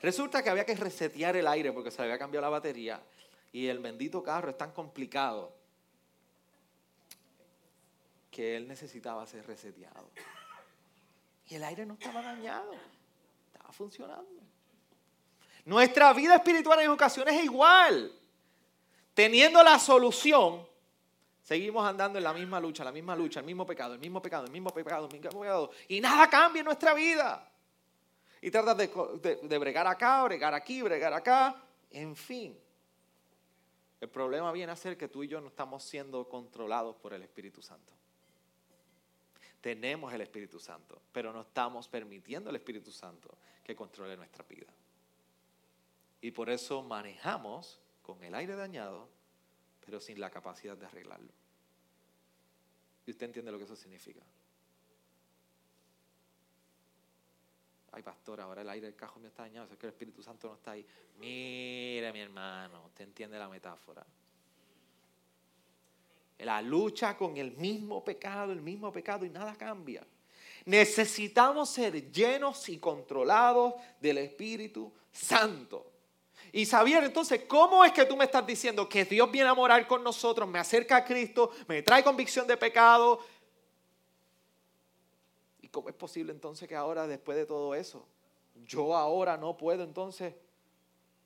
resulta 0.00 0.42
que 0.42 0.50
había 0.50 0.64
que 0.64 0.74
resetear 0.74 1.36
el 1.36 1.46
aire 1.46 1.70
porque 1.72 1.90
se 1.90 2.02
había 2.02 2.18
cambiado 2.18 2.46
la 2.46 2.48
batería 2.48 3.02
y 3.52 3.66
el 3.66 3.78
bendito 3.78 4.22
carro 4.22 4.50
es 4.50 4.56
tan 4.56 4.72
complicado 4.72 5.54
que 8.30 8.56
él 8.56 8.66
necesitaba 8.66 9.26
ser 9.26 9.46
reseteado. 9.46 10.08
Y 11.48 11.56
el 11.56 11.64
aire 11.64 11.84
no 11.84 11.94
estaba 11.94 12.22
dañado, 12.22 12.72
estaba 13.52 13.72
funcionando. 13.72 14.39
Nuestra 15.70 16.12
vida 16.12 16.34
espiritual 16.34 16.80
en 16.80 16.90
ocasiones 16.90 17.32
es 17.32 17.44
igual. 17.44 18.12
Teniendo 19.14 19.62
la 19.62 19.78
solución, 19.78 20.66
seguimos 21.44 21.88
andando 21.88 22.18
en 22.18 22.24
la 22.24 22.32
misma 22.32 22.58
lucha, 22.58 22.82
la 22.82 22.90
misma 22.90 23.14
lucha, 23.14 23.38
el 23.38 23.46
mismo 23.46 23.64
pecado, 23.64 23.94
el 23.94 24.00
mismo 24.00 24.20
pecado, 24.20 24.46
el 24.46 24.50
mismo 24.50 24.70
pecado, 24.74 25.06
el 25.06 25.12
mismo 25.12 25.40
pecado. 25.40 25.70
Y 25.86 26.00
nada 26.00 26.28
cambia 26.28 26.58
en 26.58 26.64
nuestra 26.64 26.92
vida. 26.92 27.48
Y 28.42 28.50
tratas 28.50 28.78
de, 28.78 29.38
de 29.44 29.58
bregar 29.58 29.86
acá, 29.86 30.24
bregar 30.24 30.54
aquí, 30.54 30.82
bregar 30.82 31.12
acá. 31.12 31.62
En 31.92 32.16
fin. 32.16 32.58
El 34.00 34.08
problema 34.08 34.50
viene 34.50 34.72
a 34.72 34.76
ser 34.76 34.98
que 34.98 35.06
tú 35.06 35.22
y 35.22 35.28
yo 35.28 35.40
no 35.40 35.46
estamos 35.46 35.84
siendo 35.84 36.28
controlados 36.28 36.96
por 36.96 37.14
el 37.14 37.22
Espíritu 37.22 37.62
Santo. 37.62 37.92
Tenemos 39.60 40.12
el 40.12 40.22
Espíritu 40.22 40.58
Santo, 40.58 41.00
pero 41.12 41.32
no 41.32 41.42
estamos 41.42 41.86
permitiendo 41.86 42.50
al 42.50 42.56
Espíritu 42.56 42.90
Santo 42.90 43.38
que 43.62 43.76
controle 43.76 44.16
nuestra 44.16 44.44
vida. 44.48 44.66
Y 46.20 46.30
por 46.32 46.50
eso 46.50 46.82
manejamos 46.82 47.80
con 48.02 48.22
el 48.22 48.34
aire 48.34 48.54
dañado, 48.54 49.08
pero 49.84 50.00
sin 50.00 50.20
la 50.20 50.30
capacidad 50.30 50.76
de 50.76 50.86
arreglarlo. 50.86 51.32
¿Y 53.06 53.10
usted 53.10 53.26
entiende 53.26 53.50
lo 53.50 53.58
que 53.58 53.64
eso 53.64 53.76
significa? 53.76 54.20
Ay, 57.92 58.02
pastor, 58.02 58.40
ahora 58.40 58.62
el 58.62 58.68
aire 58.68 58.86
del 58.86 58.94
cajón 58.94 59.22
me 59.22 59.28
está 59.28 59.42
dañado, 59.42 59.66
es 59.72 59.78
que 59.78 59.86
el 59.86 59.92
Espíritu 59.92 60.22
Santo 60.22 60.48
no 60.48 60.54
está 60.54 60.72
ahí. 60.72 60.86
Mire, 61.18 62.12
mi 62.12 62.20
hermano, 62.20 62.84
usted 62.86 63.04
entiende 63.04 63.38
la 63.38 63.48
metáfora. 63.48 64.06
La 66.38 66.62
lucha 66.62 67.16
con 67.16 67.36
el 67.36 67.52
mismo 67.52 68.04
pecado, 68.04 68.52
el 68.52 68.62
mismo 68.62 68.92
pecado 68.92 69.24
y 69.24 69.30
nada 69.30 69.56
cambia. 69.56 70.06
Necesitamos 70.66 71.68
ser 71.70 72.12
llenos 72.12 72.68
y 72.68 72.78
controlados 72.78 73.74
del 74.00 74.18
Espíritu 74.18 74.92
Santo. 75.10 75.90
Y 76.52 76.66
Xavier, 76.66 77.04
entonces, 77.04 77.42
¿cómo 77.46 77.84
es 77.84 77.92
que 77.92 78.04
tú 78.04 78.16
me 78.16 78.24
estás 78.24 78.46
diciendo 78.46 78.88
que 78.88 79.04
Dios 79.04 79.30
viene 79.30 79.48
a 79.48 79.54
morar 79.54 79.86
con 79.86 80.02
nosotros, 80.02 80.48
me 80.48 80.58
acerca 80.58 80.96
a 80.96 81.04
Cristo, 81.04 81.50
me 81.68 81.82
trae 81.82 82.02
convicción 82.02 82.46
de 82.46 82.56
pecado? 82.56 83.20
¿Y 85.60 85.68
cómo 85.68 85.88
es 85.88 85.94
posible 85.94 86.32
entonces 86.32 86.68
que 86.68 86.74
ahora, 86.74 87.06
después 87.06 87.36
de 87.36 87.46
todo 87.46 87.74
eso, 87.74 88.06
yo 88.66 88.96
ahora 88.96 89.36
no 89.36 89.56
puedo 89.56 89.82
entonces 89.82 90.34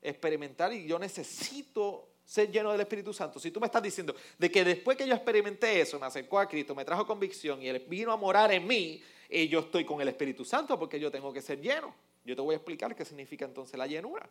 experimentar 0.01 0.71
y 0.73 0.85
yo 0.85 0.99
necesito 0.99 2.07
ser 2.23 2.51
lleno 2.51 2.71
del 2.71 2.81
Espíritu 2.81 3.13
Santo? 3.13 3.39
Si 3.39 3.51
tú 3.51 3.59
me 3.59 3.65
estás 3.65 3.81
diciendo 3.81 4.15
de 4.37 4.51
que 4.51 4.63
después 4.63 4.97
que 4.97 5.07
yo 5.07 5.15
experimenté 5.15 5.81
eso, 5.81 5.99
me 5.99 6.05
acercó 6.05 6.39
a 6.39 6.47
Cristo, 6.47 6.75
me 6.75 6.85
trajo 6.85 7.07
convicción 7.07 7.61
y 7.61 7.67
Él 7.67 7.83
vino 7.87 8.11
a 8.11 8.17
morar 8.17 8.51
en 8.51 8.67
mí, 8.67 9.01
y 9.29 9.47
yo 9.47 9.59
estoy 9.59 9.85
con 9.85 10.01
el 10.01 10.07
Espíritu 10.07 10.45
Santo 10.45 10.77
porque 10.77 10.99
yo 10.99 11.11
tengo 11.11 11.33
que 11.33 11.41
ser 11.41 11.59
lleno. 11.59 11.93
Yo 12.23 12.35
te 12.35 12.41
voy 12.41 12.53
a 12.53 12.57
explicar 12.57 12.95
qué 12.95 13.05
significa 13.05 13.45
entonces 13.45 13.77
la 13.77 13.87
llenura. 13.87 14.29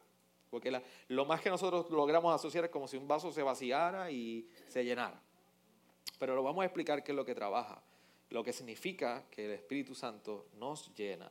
Porque 0.54 0.80
lo 1.08 1.24
más 1.24 1.40
que 1.40 1.50
nosotros 1.50 1.90
logramos 1.90 2.32
asociar 2.32 2.66
es 2.66 2.70
como 2.70 2.86
si 2.86 2.96
un 2.96 3.08
vaso 3.08 3.32
se 3.32 3.42
vaciara 3.42 4.08
y 4.12 4.48
se 4.68 4.84
llenara. 4.84 5.20
Pero 6.16 6.36
lo 6.36 6.44
vamos 6.44 6.62
a 6.62 6.66
explicar 6.66 7.02
qué 7.02 7.10
es 7.10 7.16
lo 7.16 7.24
que 7.24 7.34
trabaja, 7.34 7.82
lo 8.30 8.44
que 8.44 8.52
significa 8.52 9.24
que 9.32 9.46
el 9.46 9.50
Espíritu 9.50 9.96
Santo 9.96 10.46
nos 10.54 10.94
llena. 10.94 11.28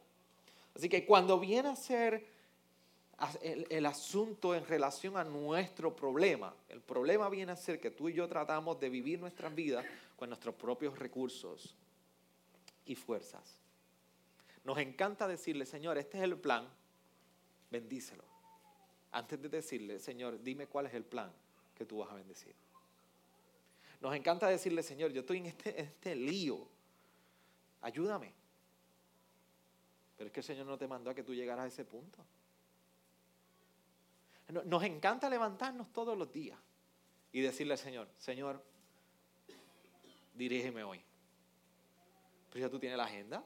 Así 0.75 0.89
que 0.89 1.05
cuando 1.05 1.39
viene 1.39 1.69
a 1.69 1.75
ser 1.77 2.27
el, 3.41 3.65
el, 3.69 3.85
asunto 3.85 4.55
en 4.55 4.67
relación 4.67 5.15
a 5.15 5.23
nuestro 5.23 5.95
problema, 5.95 6.53
el 6.67 6.81
problema 6.81 7.29
viene 7.29 7.53
a 7.53 7.55
ser 7.55 7.79
que 7.79 7.91
tú 7.91 8.09
y 8.09 8.13
yo 8.15 8.27
tratamos 8.27 8.77
de 8.77 8.89
vivir 8.89 9.21
nuestras 9.21 9.55
vidas 9.55 9.85
con 10.17 10.27
nuestros 10.27 10.55
propios 10.55 10.99
recursos 10.99 11.77
y 12.85 12.95
fuerzas. 12.95 13.57
Nos 14.65 14.77
encanta 14.79 15.29
decirle, 15.29 15.65
Señor, 15.65 15.97
este 15.97 16.17
es 16.17 16.25
el 16.25 16.35
plan, 16.35 16.67
bendícelo 17.71 18.32
antes 19.13 19.41
de 19.41 19.47
decirle, 19.47 19.99
Señor, 19.99 20.41
dime 20.41 20.67
cuál 20.67 20.87
es 20.87 20.93
el 20.93 21.05
plan 21.05 21.31
que 21.75 21.85
tú 21.85 21.99
vas 21.99 22.11
a 22.11 22.15
bendecir. 22.15 22.53
Nos 24.01 24.13
encanta 24.15 24.47
decirle, 24.47 24.83
Señor, 24.83 25.11
yo 25.11 25.21
estoy 25.21 25.37
en 25.37 25.45
este, 25.45 25.79
este 25.79 26.15
lío, 26.15 26.67
ayúdame. 27.81 28.33
Pero 30.17 30.27
es 30.27 30.33
que 30.33 30.39
el 30.41 30.43
Señor 30.43 30.65
no 30.65 30.77
te 30.77 30.87
mandó 30.87 31.09
a 31.09 31.15
que 31.15 31.23
tú 31.23 31.33
llegaras 31.33 31.65
a 31.65 31.67
ese 31.67 31.85
punto. 31.85 32.25
Nos 34.65 34.83
encanta 34.83 35.29
levantarnos 35.29 35.91
todos 35.93 36.17
los 36.17 36.31
días 36.31 36.59
y 37.31 37.41
decirle 37.41 37.73
al 37.73 37.79
Señor, 37.79 38.09
Señor, 38.17 38.63
dirígeme 40.33 40.83
hoy. 40.83 41.01
Pero 42.51 42.65
ya 42.65 42.69
tú 42.69 42.79
tienes 42.79 42.97
la 42.97 43.05
agenda. 43.05 43.43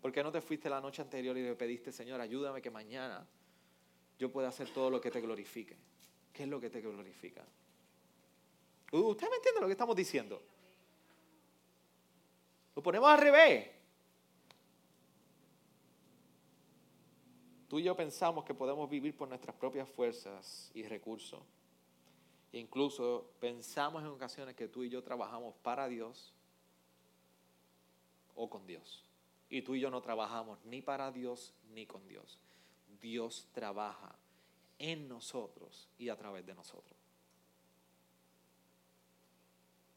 ¿Por 0.00 0.12
qué 0.12 0.22
no 0.22 0.32
te 0.32 0.40
fuiste 0.40 0.70
la 0.70 0.80
noche 0.80 1.02
anterior 1.02 1.36
y 1.36 1.42
le 1.42 1.54
pediste, 1.54 1.92
Señor, 1.92 2.20
ayúdame 2.20 2.62
que 2.62 2.70
mañana 2.70 3.26
yo 4.18 4.32
pueda 4.32 4.48
hacer 4.48 4.72
todo 4.72 4.88
lo 4.88 5.00
que 5.00 5.10
te 5.10 5.20
glorifique? 5.20 5.76
¿Qué 6.32 6.44
es 6.44 6.48
lo 6.48 6.60
que 6.60 6.70
te 6.70 6.80
glorifica? 6.80 7.44
¿Usted 8.92 9.28
me 9.28 9.36
entiende 9.36 9.60
lo 9.60 9.66
que 9.66 9.72
estamos 9.72 9.94
diciendo? 9.94 10.42
Lo 12.74 12.82
ponemos 12.82 13.10
al 13.10 13.18
revés. 13.18 13.68
Tú 17.68 17.78
y 17.78 17.82
yo 17.84 17.94
pensamos 17.94 18.44
que 18.44 18.54
podemos 18.54 18.88
vivir 18.88 19.16
por 19.16 19.28
nuestras 19.28 19.54
propias 19.54 19.88
fuerzas 19.88 20.72
y 20.74 20.82
recursos. 20.82 21.40
E 22.52 22.58
incluso 22.58 23.30
pensamos 23.38 24.02
en 24.02 24.08
ocasiones 24.08 24.56
que 24.56 24.66
tú 24.66 24.82
y 24.82 24.88
yo 24.88 25.02
trabajamos 25.04 25.54
para 25.62 25.86
Dios 25.88 26.34
o 28.34 28.50
con 28.50 28.66
Dios. 28.66 29.09
Y 29.50 29.62
tú 29.62 29.74
y 29.74 29.80
yo 29.80 29.90
no 29.90 30.00
trabajamos 30.00 30.64
ni 30.64 30.80
para 30.80 31.10
Dios 31.10 31.52
ni 31.74 31.84
con 31.84 32.06
Dios. 32.06 32.38
Dios 33.00 33.48
trabaja 33.52 34.14
en 34.78 35.08
nosotros 35.08 35.88
y 35.98 36.08
a 36.08 36.16
través 36.16 36.46
de 36.46 36.54
nosotros. 36.54 36.98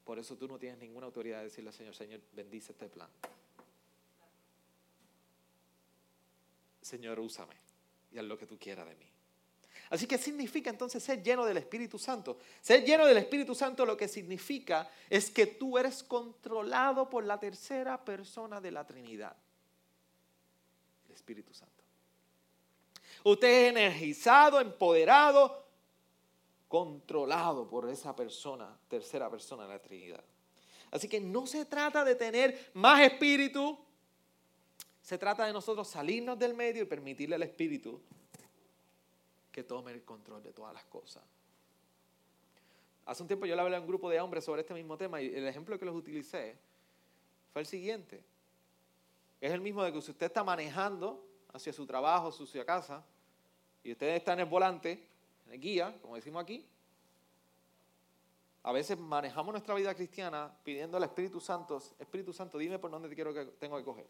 Por 0.04 0.20
eso 0.20 0.36
tú 0.36 0.48
no 0.48 0.60
tienes 0.60 0.80
ninguna 0.80 1.06
autoridad 1.06 1.38
de 1.38 1.46
decirle 1.46 1.70
al 1.70 1.76
Señor, 1.76 1.96
Señor, 1.96 2.22
bendice 2.34 2.74
este 2.74 2.90
plan. 2.90 3.10
Señor, 6.82 7.20
úsame 7.20 7.56
y 8.12 8.18
haz 8.18 8.26
lo 8.26 8.38
que 8.38 8.46
tú 8.46 8.58
quieras 8.60 8.88
de 8.88 8.96
mí. 8.96 9.06
Así 9.90 10.08
que 10.08 10.18
significa 10.18 10.70
entonces 10.70 11.04
ser 11.04 11.24
lleno 11.24 11.46
del 11.46 11.58
Espíritu 11.58 11.98
Santo. 12.00 12.40
Ser 12.62 12.84
lleno 12.84 13.06
del 13.06 13.18
Espíritu 13.18 13.54
Santo 13.54 13.86
lo 13.86 13.96
que 13.96 14.08
significa 14.08 14.90
es 15.10 15.30
que 15.30 15.46
tú 15.46 15.78
eres 15.78 16.04
controlado 16.04 17.10
por 17.10 17.24
la 17.24 17.40
tercera 17.40 18.04
persona 18.04 18.60
de 18.60 18.72
la 18.72 18.86
Trinidad, 18.86 19.36
Espíritu 21.14 21.54
Santo. 21.54 21.84
Usted 23.24 23.48
es 23.48 23.70
energizado, 23.70 24.60
empoderado, 24.60 25.64
controlado 26.68 27.68
por 27.68 27.90
esa 27.90 28.16
persona, 28.16 28.78
tercera 28.88 29.30
persona 29.30 29.64
de 29.64 29.70
la 29.70 29.82
Trinidad. 29.82 30.24
Así 30.92 31.08
que 31.08 31.20
no 31.20 31.48
se 31.48 31.66
trata 31.66 32.04
de 32.04 32.16
tener 32.16 32.72
más 32.74 33.02
espíritu, 33.02 33.80
se 35.02 35.18
trata 35.18 35.46
de 35.46 35.54
nosotros 35.54 35.88
salirnos 35.88 36.38
del 36.38 36.54
medio 36.54 36.84
y 36.84 36.86
permitirle 36.86 37.36
al 37.36 37.44
espíritu 37.44 38.02
que 39.52 39.64
tome 39.64 39.92
el 39.92 40.04
control 40.04 40.44
de 40.44 40.52
todas 40.52 40.74
las 40.74 40.86
cosas. 40.86 41.24
Hace 43.06 43.22
un 43.22 43.28
tiempo 43.28 43.46
yo 43.46 43.56
le 43.56 43.62
hablé 43.62 43.76
a 43.76 43.82
un 43.82 43.88
grupo 43.88 44.10
de 44.10 44.20
hombres 44.20 44.44
sobre 44.44 44.62
este 44.62 44.74
mismo 44.74 44.98
tema 44.98 45.22
y 45.22 45.28
el 45.28 45.48
ejemplo 45.48 45.78
que 45.78 45.86
los 45.86 45.96
utilicé 45.96 46.58
fue 47.52 47.62
el 47.62 47.68
siguiente. 47.68 48.24
Es 49.44 49.52
el 49.52 49.60
mismo 49.60 49.84
de 49.84 49.92
que 49.92 50.02
si 50.02 50.10
usted 50.10 50.28
está 50.28 50.42
manejando 50.42 51.22
hacia 51.52 51.74
su 51.74 51.86
trabajo, 51.86 52.30
hacia 52.30 52.46
su 52.46 52.66
casa, 52.66 53.04
y 53.84 53.92
usted 53.92 54.16
está 54.16 54.32
en 54.32 54.40
el 54.40 54.46
volante, 54.46 55.06
en 55.46 55.52
el 55.52 55.60
guía, 55.60 56.00
como 56.02 56.16
decimos 56.16 56.42
aquí, 56.42 56.66
a 58.64 58.72
veces 58.72 58.98
manejamos 58.98 59.52
nuestra 59.52 59.76
vida 59.76 59.94
cristiana 59.94 60.50
pidiendo 60.64 60.96
al 60.96 61.04
Espíritu 61.04 61.42
Santo, 61.42 61.84
Espíritu 62.00 62.32
Santo, 62.32 62.58
dime 62.58 62.80
por 62.80 62.90
dónde 62.90 63.10
te 63.10 63.16
quiero 63.16 63.34
que 63.34 63.44
tengo 63.44 63.78
que 63.78 63.84
coger. 63.84 64.08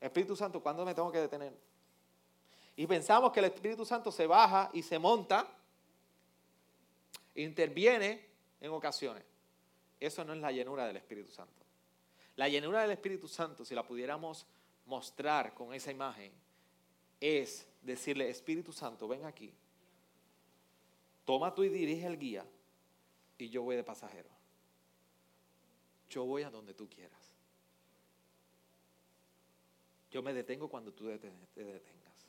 Espíritu 0.00 0.36
Santo, 0.36 0.62
¿cuándo 0.62 0.84
me 0.84 0.94
tengo 0.94 1.10
que 1.10 1.18
detener? 1.18 1.52
Y 2.76 2.86
pensamos 2.86 3.32
que 3.32 3.40
el 3.40 3.46
Espíritu 3.46 3.84
Santo 3.84 4.12
se 4.12 4.28
baja 4.28 4.70
y 4.74 4.84
se 4.84 5.00
monta, 5.00 5.44
interviene 7.34 8.28
en 8.60 8.70
ocasiones. 8.70 9.24
Eso 9.98 10.24
no 10.24 10.34
es 10.34 10.38
la 10.38 10.52
llenura 10.52 10.86
del 10.86 10.98
Espíritu 10.98 11.32
Santo. 11.32 11.67
La 12.38 12.48
llenura 12.48 12.82
del 12.82 12.92
Espíritu 12.92 13.26
Santo, 13.26 13.64
si 13.64 13.74
la 13.74 13.84
pudiéramos 13.84 14.46
mostrar 14.86 15.54
con 15.54 15.74
esa 15.74 15.90
imagen, 15.90 16.30
es 17.18 17.66
decirle, 17.82 18.30
Espíritu 18.30 18.72
Santo, 18.72 19.08
ven 19.08 19.24
aquí, 19.24 19.52
toma 21.24 21.52
tú 21.52 21.64
y 21.64 21.68
dirige 21.68 22.06
el 22.06 22.16
guía 22.16 22.46
y 23.38 23.48
yo 23.48 23.64
voy 23.64 23.74
de 23.74 23.82
pasajero. 23.82 24.28
Yo 26.08 26.26
voy 26.26 26.44
a 26.44 26.50
donde 26.50 26.74
tú 26.74 26.88
quieras. 26.88 27.34
Yo 30.12 30.22
me 30.22 30.32
detengo 30.32 30.68
cuando 30.68 30.92
tú 30.92 31.06
te 31.06 31.64
detengas. 31.64 32.26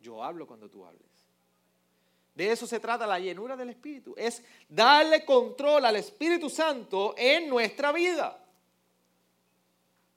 Yo 0.00 0.22
hablo 0.22 0.46
cuando 0.46 0.70
tú 0.70 0.86
hables. 0.86 1.10
De 2.36 2.52
eso 2.52 2.68
se 2.68 2.78
trata 2.78 3.04
la 3.04 3.18
llenura 3.18 3.56
del 3.56 3.70
Espíritu. 3.70 4.14
Es 4.16 4.44
darle 4.68 5.24
control 5.24 5.84
al 5.86 5.96
Espíritu 5.96 6.48
Santo 6.48 7.16
en 7.18 7.48
nuestra 7.48 7.90
vida. 7.90 8.46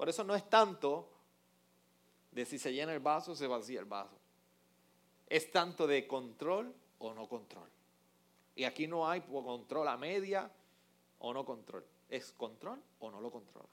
Por 0.04 0.10
eso 0.10 0.26
no 0.26 0.36
es 0.36 0.50
tanto 0.50 1.08
de 2.30 2.44
si 2.44 2.60
se 2.60 2.74
llena 2.74 2.94
el 2.94 3.00
vaso 3.00 3.32
o 3.32 3.36
se 3.38 3.48
vacía 3.48 3.80
el 3.80 3.86
vaso. 3.86 4.18
Es 5.30 5.50
tanto 5.50 5.88
de 5.88 6.06
control 6.06 6.76
o 7.00 7.14
no 7.14 7.30
control. 7.30 7.70
Y 8.54 8.66
aquí 8.66 8.86
no 8.86 9.08
hay 9.08 9.22
control 9.22 9.88
a 9.88 9.96
media 9.96 10.52
o 11.20 11.34
no 11.34 11.46
control. 11.46 11.86
Es 12.10 12.34
control 12.34 12.84
o 13.00 13.12
no 13.12 13.22
lo 13.22 13.32
controla. 13.32 13.70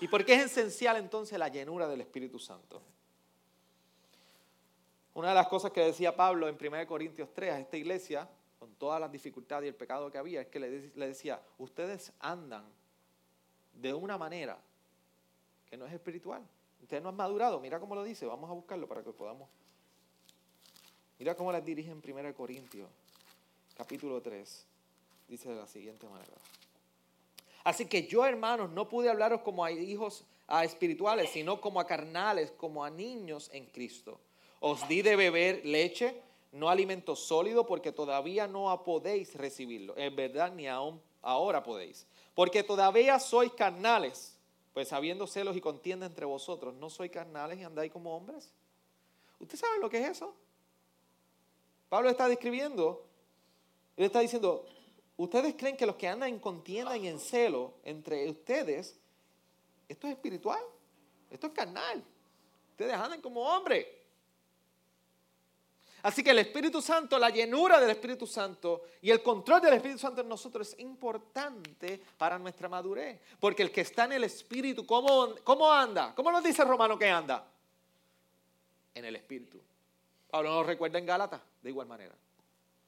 ¿Y 0.00 0.08
por 0.08 0.24
qué 0.24 0.34
es 0.34 0.46
esencial 0.46 0.96
entonces 0.96 1.38
la 1.38 1.46
llenura 1.46 1.86
del 1.86 2.00
Espíritu 2.00 2.40
Santo? 2.40 2.82
Una 5.14 5.28
de 5.28 5.34
las 5.36 5.46
cosas 5.46 5.70
que 5.70 5.82
decía 5.82 6.16
Pablo 6.16 6.48
en 6.48 6.58
1 6.60 6.88
Corintios 6.88 7.32
3 7.32 7.52
a 7.52 7.60
esta 7.60 7.76
iglesia, 7.76 8.28
con 8.58 8.74
todas 8.74 9.00
las 9.00 9.12
dificultades 9.12 9.66
y 9.66 9.68
el 9.68 9.74
pecado 9.74 10.10
que 10.10 10.18
había, 10.18 10.40
es 10.40 10.48
que 10.48 10.60
le 10.60 11.06
decía, 11.06 11.40
ustedes 11.58 12.12
andan 12.20 12.64
de 13.74 13.92
una 13.94 14.16
manera 14.16 14.58
que 15.68 15.76
no 15.76 15.86
es 15.86 15.92
espiritual. 15.92 16.42
Usted 16.82 17.02
no 17.02 17.08
ha 17.08 17.12
madurado. 17.12 17.60
Mira 17.60 17.80
cómo 17.80 17.94
lo 17.94 18.04
dice. 18.04 18.26
Vamos 18.26 18.48
a 18.50 18.52
buscarlo 18.52 18.86
para 18.86 19.02
que 19.02 19.12
podamos. 19.12 19.48
Mira 21.18 21.34
cómo 21.34 21.52
les 21.52 21.64
dirige 21.64 21.90
en 21.90 22.02
1 22.04 22.34
Corintios, 22.34 22.88
capítulo 23.76 24.20
3. 24.20 24.66
Dice 25.28 25.48
de 25.48 25.56
la 25.56 25.66
siguiente 25.66 26.06
manera. 26.06 26.36
Así 27.64 27.86
que 27.86 28.06
yo, 28.06 28.24
hermanos, 28.24 28.70
no 28.70 28.88
pude 28.88 29.10
hablaros 29.10 29.40
como 29.40 29.64
a 29.64 29.72
hijos 29.72 30.24
a 30.46 30.64
espirituales, 30.64 31.30
sino 31.30 31.60
como 31.60 31.80
a 31.80 31.86
carnales, 31.86 32.52
como 32.52 32.84
a 32.84 32.90
niños 32.90 33.50
en 33.52 33.66
Cristo. 33.66 34.20
Os 34.60 34.86
di 34.86 35.02
de 35.02 35.16
beber 35.16 35.66
leche, 35.66 36.22
no 36.58 36.68
alimento 36.68 37.16
sólido, 37.16 37.66
porque 37.66 37.92
todavía 37.92 38.46
no 38.46 38.82
podéis 38.84 39.34
recibirlo. 39.34 39.96
En 39.96 40.16
verdad, 40.16 40.52
ni 40.52 40.66
aún 40.66 41.00
ahora 41.22 41.62
podéis 41.62 42.06
porque 42.36 42.62
todavía 42.62 43.18
sois 43.18 43.50
carnales, 43.54 44.36
pues 44.74 44.92
habiendo 44.92 45.26
celos 45.26 45.56
y 45.56 45.60
contienda 45.62 46.04
entre 46.04 46.26
vosotros, 46.26 46.74
¿no 46.74 46.90
sois 46.90 47.10
carnales 47.10 47.58
y 47.58 47.64
andáis 47.64 47.90
como 47.90 48.14
hombres? 48.14 48.52
¿Usted 49.40 49.56
sabe 49.56 49.78
lo 49.80 49.88
que 49.88 49.96
es 49.96 50.10
eso? 50.10 50.34
Pablo 51.88 52.10
está 52.10 52.28
describiendo, 52.28 53.06
él 53.96 54.04
está 54.04 54.20
diciendo, 54.20 54.66
¿ustedes 55.16 55.54
creen 55.56 55.78
que 55.78 55.86
los 55.86 55.96
que 55.96 56.08
andan 56.08 56.28
en 56.28 56.38
contienda 56.38 56.94
y 56.94 57.08
en 57.08 57.18
celo 57.18 57.72
entre 57.84 58.28
ustedes, 58.28 59.00
esto 59.88 60.06
es 60.06 60.12
espiritual? 60.12 60.62
Esto 61.30 61.46
es 61.46 61.54
carnal. 61.54 62.04
Ustedes 62.72 62.92
andan 62.92 63.22
como 63.22 63.40
hombres. 63.40 63.86
Así 66.06 66.22
que 66.22 66.30
el 66.30 66.38
Espíritu 66.38 66.80
Santo, 66.80 67.18
la 67.18 67.30
llenura 67.30 67.80
del 67.80 67.90
Espíritu 67.90 68.28
Santo 68.28 68.84
y 69.02 69.10
el 69.10 69.24
control 69.24 69.60
del 69.60 69.74
Espíritu 69.74 69.98
Santo 69.98 70.20
en 70.20 70.28
nosotros 70.28 70.68
es 70.68 70.78
importante 70.78 72.00
para 72.16 72.38
nuestra 72.38 72.68
madurez. 72.68 73.20
Porque 73.40 73.64
el 73.64 73.72
que 73.72 73.80
está 73.80 74.04
en 74.04 74.12
el 74.12 74.22
Espíritu, 74.22 74.86
¿cómo, 74.86 75.34
cómo 75.42 75.68
anda? 75.68 76.14
¿Cómo 76.14 76.30
nos 76.30 76.44
dice 76.44 76.62
Romano 76.62 76.96
que 76.96 77.08
anda? 77.08 77.50
En 78.94 79.04
el 79.04 79.16
Espíritu. 79.16 79.60
Pablo 80.30 80.50
nos 80.50 80.64
recuerda 80.64 81.00
en 81.00 81.06
Gálatas 81.06 81.40
de 81.60 81.70
igual 81.70 81.88
manera. 81.88 82.14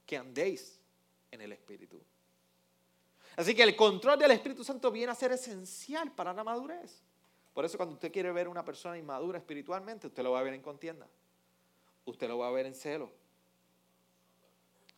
Que 0.07 0.17
andéis 0.17 0.79
en 1.33 1.41
el 1.41 1.51
Espíritu. 1.51 2.01
Así 3.35 3.53
que 3.53 3.65
el 3.65 3.75
control 3.75 4.21
del 4.21 4.31
Espíritu 4.31 4.63
Santo 4.63 4.93
viene 4.93 5.11
a 5.11 5.17
ser 5.17 5.33
esencial 5.33 6.13
para 6.13 6.33
la 6.33 6.45
madurez. 6.45 7.03
Por 7.53 7.65
eso 7.65 7.79
cuando 7.79 7.97
usted 7.97 8.13
quiere 8.13 8.31
ver 8.31 8.47
a 8.47 8.51
una 8.51 8.65
persona 8.65 8.97
inmadura 8.97 9.39
espiritualmente, 9.39 10.07
usted 10.07 10.23
lo 10.23 10.31
va 10.31 10.39
a 10.39 10.45
ver 10.45 10.55
en 10.55 10.63
contienda 10.63 11.09
usted 12.11 12.29
lo 12.29 12.39
va 12.39 12.49
a 12.49 12.51
ver 12.51 12.67
en 12.67 12.75
celo. 12.75 13.11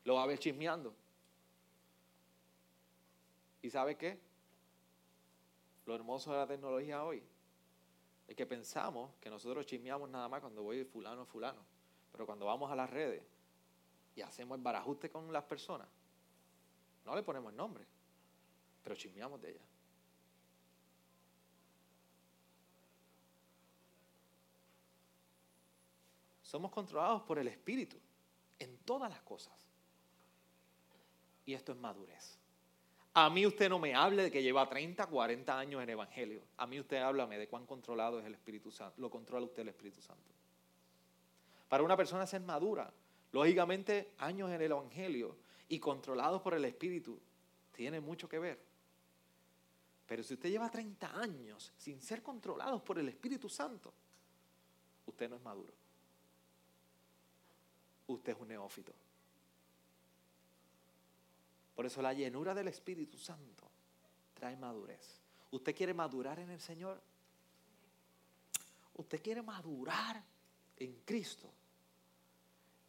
Lo 0.04 0.14
va 0.14 0.22
a 0.22 0.26
ver 0.26 0.38
chismeando. 0.38 0.94
¿Y 3.62 3.70
sabe 3.70 3.96
qué? 3.96 4.18
Lo 5.86 5.94
hermoso 5.94 6.32
de 6.32 6.38
la 6.38 6.46
tecnología 6.46 7.04
hoy 7.04 7.22
es 8.28 8.36
que 8.36 8.46
pensamos 8.46 9.10
que 9.20 9.28
nosotros 9.28 9.66
chismeamos 9.66 10.08
nada 10.08 10.28
más 10.28 10.40
cuando 10.40 10.62
voy 10.62 10.84
fulano 10.84 11.26
fulano. 11.26 11.60
Pero 12.12 12.26
cuando 12.26 12.46
vamos 12.46 12.70
a 12.70 12.76
las 12.76 12.88
redes 12.88 13.22
y 14.14 14.22
hacemos 14.22 14.56
el 14.56 14.62
barajuste 14.62 15.10
con 15.10 15.32
las 15.32 15.44
personas, 15.44 15.88
no 17.04 17.14
le 17.14 17.22
ponemos 17.22 17.52
nombre, 17.52 17.84
pero 18.82 18.94
chismeamos 18.94 19.40
de 19.40 19.50
ellas. 19.50 19.69
Somos 26.50 26.72
controlados 26.72 27.22
por 27.22 27.38
el 27.38 27.46
Espíritu 27.46 27.96
en 28.58 28.76
todas 28.78 29.08
las 29.08 29.22
cosas. 29.22 29.54
Y 31.46 31.54
esto 31.54 31.70
es 31.70 31.78
madurez. 31.78 32.40
A 33.14 33.30
mí 33.30 33.46
usted 33.46 33.68
no 33.68 33.78
me 33.78 33.94
hable 33.94 34.24
de 34.24 34.30
que 34.32 34.42
lleva 34.42 34.68
30, 34.68 35.06
40 35.06 35.56
años 35.56 35.80
en 35.80 35.90
Evangelio. 35.90 36.42
A 36.56 36.66
mí 36.66 36.80
usted 36.80 36.96
háblame 36.96 37.38
de 37.38 37.46
cuán 37.46 37.66
controlado 37.66 38.18
es 38.18 38.26
el 38.26 38.34
Espíritu 38.34 38.72
Santo. 38.72 39.00
Lo 39.00 39.08
controla 39.08 39.46
usted 39.46 39.62
el 39.62 39.68
Espíritu 39.68 40.02
Santo. 40.02 40.34
Para 41.68 41.84
una 41.84 41.96
persona 41.96 42.26
ser 42.26 42.40
madura, 42.40 42.92
lógicamente 43.30 44.14
años 44.18 44.50
en 44.50 44.60
el 44.60 44.72
Evangelio 44.72 45.36
y 45.68 45.78
controlados 45.78 46.42
por 46.42 46.54
el 46.54 46.64
Espíritu, 46.64 47.16
tiene 47.70 48.00
mucho 48.00 48.28
que 48.28 48.40
ver. 48.40 48.60
Pero 50.04 50.24
si 50.24 50.34
usted 50.34 50.50
lleva 50.50 50.68
30 50.68 51.16
años 51.16 51.72
sin 51.76 52.02
ser 52.02 52.24
controlados 52.24 52.82
por 52.82 52.98
el 52.98 53.08
Espíritu 53.08 53.48
Santo, 53.48 53.94
usted 55.06 55.30
no 55.30 55.36
es 55.36 55.42
maduro 55.42 55.79
usted 58.14 58.32
es 58.32 58.40
un 58.40 58.48
neófito. 58.48 58.92
Por 61.74 61.86
eso 61.86 62.02
la 62.02 62.12
llenura 62.12 62.54
del 62.54 62.68
Espíritu 62.68 63.18
Santo 63.18 63.68
trae 64.34 64.56
madurez. 64.56 65.20
¿Usted 65.50 65.74
quiere 65.74 65.94
madurar 65.94 66.38
en 66.38 66.50
el 66.50 66.60
Señor? 66.60 67.00
usted 69.00 69.22
quiere 69.22 69.42
madurar 69.42 70.22
en 70.76 71.00
Cristo, 71.04 71.50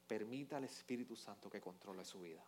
permita 0.08 0.58
al 0.58 0.66
Espíritu 0.66 1.16
Santo 1.16 1.50
que 1.50 1.62
controle 1.62 2.04
su 2.04 2.22
vida. 2.22 2.44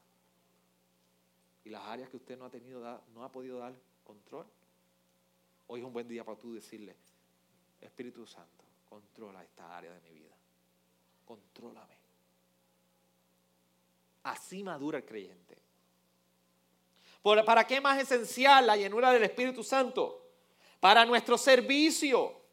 Y 1.64 1.70
las 1.70 1.84
áreas 1.84 2.10
que 2.10 2.18
usted 2.18 2.38
no 2.38 2.46
ha 2.46 2.50
tenido, 2.50 3.02
no 3.14 3.24
ha 3.24 3.32
podido 3.32 3.60
dar 3.60 3.74
control, 4.04 4.46
hoy 5.68 5.80
es 5.80 5.86
un 5.86 5.94
buen 5.94 6.08
día 6.08 6.26
para 6.26 6.38
tú 6.38 6.54
decirle, 6.54 6.96
Espíritu 7.80 8.26
Santo, 8.26 8.66
controla 8.90 9.44
esta 9.44 9.78
área 9.78 9.94
de 9.94 10.02
mi 10.02 10.12
vida. 10.12 10.36
Contrólame. 11.26 12.03
Así 14.24 14.64
madura 14.64 14.98
el 14.98 15.06
creyente. 15.06 15.58
¿Para 17.46 17.66
qué 17.66 17.80
más 17.80 18.00
esencial 18.02 18.68
la 18.68 18.76
llenura 18.76 19.12
del 19.12 19.24
Espíritu 19.24 19.64
Santo? 19.64 20.22
Para 20.80 21.06
nuestro 21.06 21.38
servicio. 21.38 22.44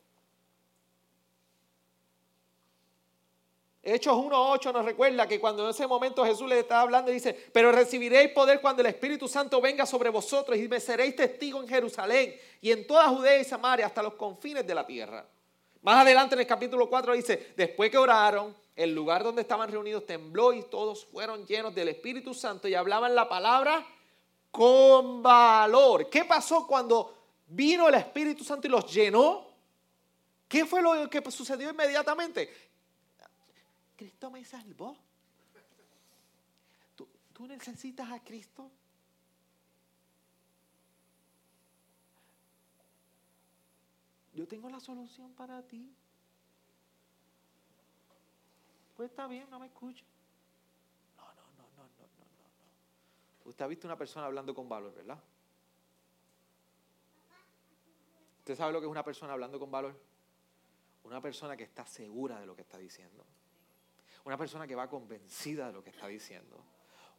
Hechos 3.83 4.15
1.8 4.15 4.73
nos 4.73 4.85
recuerda 4.85 5.27
que 5.27 5.41
cuando 5.41 5.65
en 5.65 5.71
ese 5.71 5.87
momento 5.87 6.25
Jesús 6.25 6.49
les 6.49 6.59
estaba 6.59 6.83
hablando, 6.83 7.11
dice, 7.11 7.33
pero 7.53 7.73
recibiréis 7.73 8.31
poder 8.31 8.61
cuando 8.61 8.83
el 8.83 8.87
Espíritu 8.87 9.27
Santo 9.27 9.61
venga 9.61 9.87
sobre 9.87 10.11
vosotros 10.11 10.57
y 10.59 10.69
me 10.69 10.79
seréis 10.79 11.17
testigo 11.17 11.61
en 11.61 11.69
Jerusalén 11.69 12.37
y 12.61 12.71
en 12.71 12.87
toda 12.87 13.09
Judea 13.09 13.41
y 13.41 13.45
Samaria 13.45 13.87
hasta 13.87 14.03
los 14.03 14.15
confines 14.15 14.67
de 14.67 14.75
la 14.75 14.87
tierra. 14.87 15.27
Más 15.83 16.03
adelante 16.03 16.35
en 16.35 16.43
el 16.43 16.47
capítulo 16.47 16.91
4 16.91 17.15
dice, 17.15 17.55
después 17.57 17.91
que 17.91 17.97
oraron, 17.97 18.55
el 18.83 18.95
lugar 18.95 19.23
donde 19.23 19.43
estaban 19.43 19.71
reunidos 19.71 20.07
tembló 20.07 20.55
y 20.55 20.63
todos 20.63 21.05
fueron 21.05 21.47
llenos 21.47 21.75
del 21.75 21.89
Espíritu 21.89 22.33
Santo 22.33 22.67
y 22.67 22.75
hablaban 22.75 23.15
la 23.15 23.29
palabra 23.29 23.87
con 24.51 25.23
valor. 25.23 26.09
¿Qué 26.09 26.25
pasó 26.25 26.67
cuando 26.67 27.15
vino 27.49 27.89
el 27.89 27.95
Espíritu 27.97 28.43
Santo 28.43 28.67
y 28.67 28.71
los 28.71 28.91
llenó? 28.91 29.47
¿Qué 30.49 30.65
fue 30.65 30.81
lo 30.81 31.11
que 31.11 31.31
sucedió 31.31 31.69
inmediatamente? 31.69 32.71
Cristo 33.97 34.31
me 34.31 34.43
salvó. 34.47 34.97
¿Tú, 36.97 37.07
tú 37.35 37.47
necesitas 37.47 38.11
a 38.11 38.25
Cristo? 38.25 38.71
Yo 44.33 44.49
tengo 44.49 44.71
la 44.71 44.81
solución 44.81 45.35
para 45.35 45.61
ti. 45.61 45.95
Pues 49.01 49.13
está 49.13 49.27
bien, 49.27 49.49
no 49.49 49.59
me 49.59 49.65
escucha. 49.65 50.05
Usted 53.47 53.65
ha 53.65 53.67
visto 53.67 53.87
una 53.87 53.97
persona 53.97 54.27
hablando 54.27 54.55
con 54.55 54.69
valor, 54.69 54.95
¿verdad? 54.95 55.19
¿Usted 58.41 58.55
sabe 58.55 58.75
lo 58.75 58.79
que 58.79 58.85
es 58.85 58.91
una 58.91 59.03
persona 59.03 59.33
hablando 59.33 59.59
con 59.59 59.71
valor? 59.71 59.99
Una 61.05 61.19
persona 61.19 61.57
que 61.57 61.65
está 61.65 61.87
segura 61.87 62.41
de 62.41 62.45
lo 62.45 62.55
que 62.55 62.61
está 62.61 62.77
diciendo. 62.77 63.25
Una 64.27 64.37
persona 64.37 64.67
que 64.67 64.75
va 64.75 64.87
convencida 64.87 65.69
de 65.69 65.73
lo 65.73 65.83
que 65.83 65.89
está 65.89 66.07
diciendo. 66.07 66.63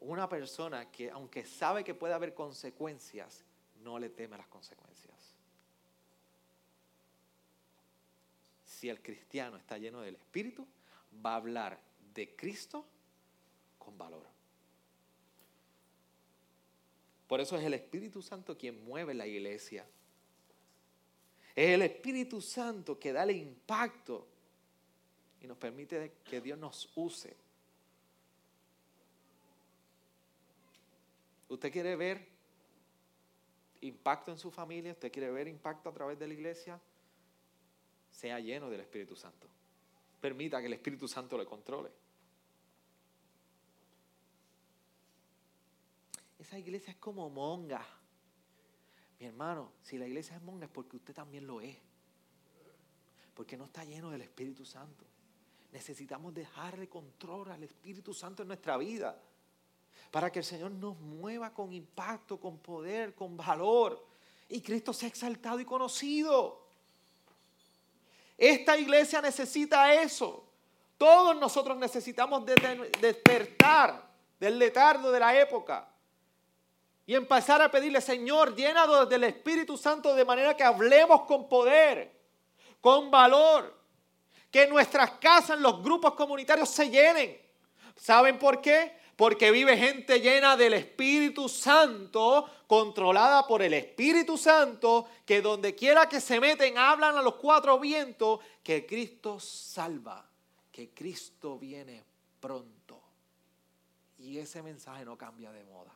Una 0.01 0.29
persona 0.29 0.91
que, 0.91 1.09
aunque 1.09 1.47
sabe 1.47 1.83
que 1.83 1.95
puede 1.95 2.13
haber 2.13 2.35
consecuencias, 2.35 3.43
no 3.77 3.97
le 3.97 4.11
teme 4.11 4.37
las 4.37 4.47
consecuencias. 4.49 5.35
Si 8.65 8.87
el 8.87 9.01
cristiano 9.01 9.57
está 9.57 9.79
lleno 9.79 10.01
del 10.01 10.17
Espíritu, 10.17 10.67
va 11.25 11.33
a 11.33 11.35
hablar 11.35 11.79
de 12.13 12.35
Cristo 12.35 12.85
con 13.77 13.97
valor. 13.97 14.25
Por 17.27 17.39
eso 17.39 17.57
es 17.57 17.63
el 17.63 17.73
Espíritu 17.73 18.21
Santo 18.21 18.57
quien 18.57 18.83
mueve 18.83 19.13
la 19.13 19.25
iglesia. 19.25 19.85
Es 21.55 21.69
el 21.69 21.81
Espíritu 21.81 22.41
Santo 22.41 22.99
que 22.99 23.13
da 23.13 23.23
el 23.23 23.31
impacto 23.31 24.27
y 25.41 25.47
nos 25.47 25.57
permite 25.57 26.13
que 26.23 26.41
Dios 26.41 26.57
nos 26.57 26.91
use. 26.95 27.35
¿Usted 31.49 31.71
quiere 31.71 31.95
ver 31.95 32.27
impacto 33.81 34.31
en 34.31 34.37
su 34.37 34.51
familia? 34.51 34.91
¿Usted 34.91 35.11
quiere 35.11 35.31
ver 35.31 35.47
impacto 35.47 35.89
a 35.89 35.93
través 35.93 36.19
de 36.19 36.27
la 36.27 36.33
iglesia? 36.33 36.79
Sea 38.11 38.39
lleno 38.39 38.69
del 38.69 38.81
Espíritu 38.81 39.15
Santo. 39.15 39.47
Permita 40.21 40.61
que 40.61 40.67
el 40.67 40.73
Espíritu 40.73 41.07
Santo 41.07 41.37
le 41.37 41.45
controle. 41.45 41.91
esa 46.51 46.59
iglesia 46.59 46.91
es 46.91 46.97
como 46.97 47.29
monga. 47.29 47.81
Mi 49.17 49.27
hermano, 49.27 49.71
si 49.81 49.97
la 49.97 50.05
iglesia 50.05 50.35
es 50.35 50.41
monga 50.41 50.65
es 50.65 50.71
porque 50.71 50.97
usted 50.97 51.13
también 51.13 51.47
lo 51.47 51.61
es. 51.61 51.77
Porque 53.33 53.55
no 53.55 53.65
está 53.65 53.85
lleno 53.85 54.09
del 54.09 54.23
Espíritu 54.23 54.65
Santo. 54.65 55.05
Necesitamos 55.71 56.33
dejarle 56.33 56.89
control 56.89 57.51
al 57.51 57.63
Espíritu 57.63 58.13
Santo 58.13 58.41
en 58.41 58.49
nuestra 58.49 58.75
vida. 58.75 59.17
Para 60.11 60.29
que 60.29 60.39
el 60.39 60.45
Señor 60.45 60.71
nos 60.71 60.99
mueva 60.99 61.53
con 61.53 61.71
impacto, 61.71 62.37
con 62.37 62.57
poder, 62.57 63.15
con 63.15 63.37
valor. 63.37 64.05
Y 64.49 64.59
Cristo 64.59 64.91
sea 64.91 65.07
exaltado 65.07 65.61
y 65.61 65.65
conocido. 65.65 66.60
Esta 68.37 68.77
iglesia 68.77 69.21
necesita 69.21 69.93
eso. 69.93 70.47
Todos 70.97 71.35
nosotros 71.35 71.77
necesitamos 71.77 72.43
despertar 72.99 74.09
del 74.39 74.59
letardo 74.59 75.11
de 75.11 75.19
la 75.19 75.39
época 75.39 75.87
y 77.05 77.15
empezar 77.15 77.61
a 77.61 77.69
pedirle, 77.69 77.99
Señor, 78.01 78.55
llénanos 78.55 79.09
del 79.09 79.23
Espíritu 79.25 79.77
Santo 79.77 80.13
de 80.13 80.23
manera 80.23 80.55
que 80.55 80.63
hablemos 80.63 81.23
con 81.23 81.49
poder, 81.49 82.11
con 82.79 83.09
valor, 83.09 83.77
que 84.49 84.67
nuestras 84.67 85.11
casas, 85.11 85.59
los 85.59 85.81
grupos 85.83 86.13
comunitarios 86.13 86.69
se 86.69 86.89
llenen. 86.89 87.41
¿Saben 87.95 88.37
por 88.37 88.61
qué? 88.61 89.00
Porque 89.15 89.51
vive 89.51 89.77
gente 89.77 90.19
llena 90.19 90.57
del 90.57 90.73
Espíritu 90.73 91.47
Santo, 91.47 92.49
controlada 92.67 93.45
por 93.45 93.61
el 93.61 93.73
Espíritu 93.73 94.37
Santo, 94.37 95.07
que 95.25 95.41
donde 95.41 95.75
quiera 95.75 96.09
que 96.09 96.21
se 96.21 96.39
meten 96.39 96.77
hablan 96.77 97.15
a 97.17 97.21
los 97.21 97.35
cuatro 97.35 97.79
vientos 97.79 98.39
que 98.63 98.85
Cristo 98.85 99.39
salva, 99.39 100.25
que 100.71 100.89
Cristo 100.89 101.59
viene 101.59 102.03
pronto. 102.39 102.99
Y 104.19 104.37
ese 104.37 104.61
mensaje 104.61 105.03
no 105.05 105.17
cambia 105.17 105.51
de 105.51 105.63
moda. 105.63 105.91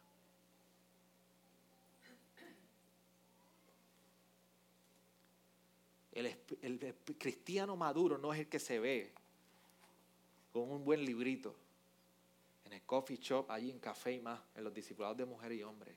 El, 6.16 6.96
cristiano 7.18 7.76
maduro 7.76 8.18
no 8.18 8.34
es 8.34 8.40
el 8.40 8.48
que 8.48 8.60
se 8.60 8.80
ve 8.80 9.12
con 10.54 10.72
un 10.72 10.86
buen 10.86 11.04
librito 11.04 11.54
coffee 12.84 13.18
shop, 13.18 13.50
allí 13.52 13.72
en 13.72 13.80
café 13.80 14.14
y 14.14 14.20
más, 14.20 14.40
en 14.56 14.64
los 14.64 14.74
discipulados 14.74 15.18
de 15.18 15.26
mujeres 15.26 15.60
y 15.60 15.64
hombres. 15.64 15.96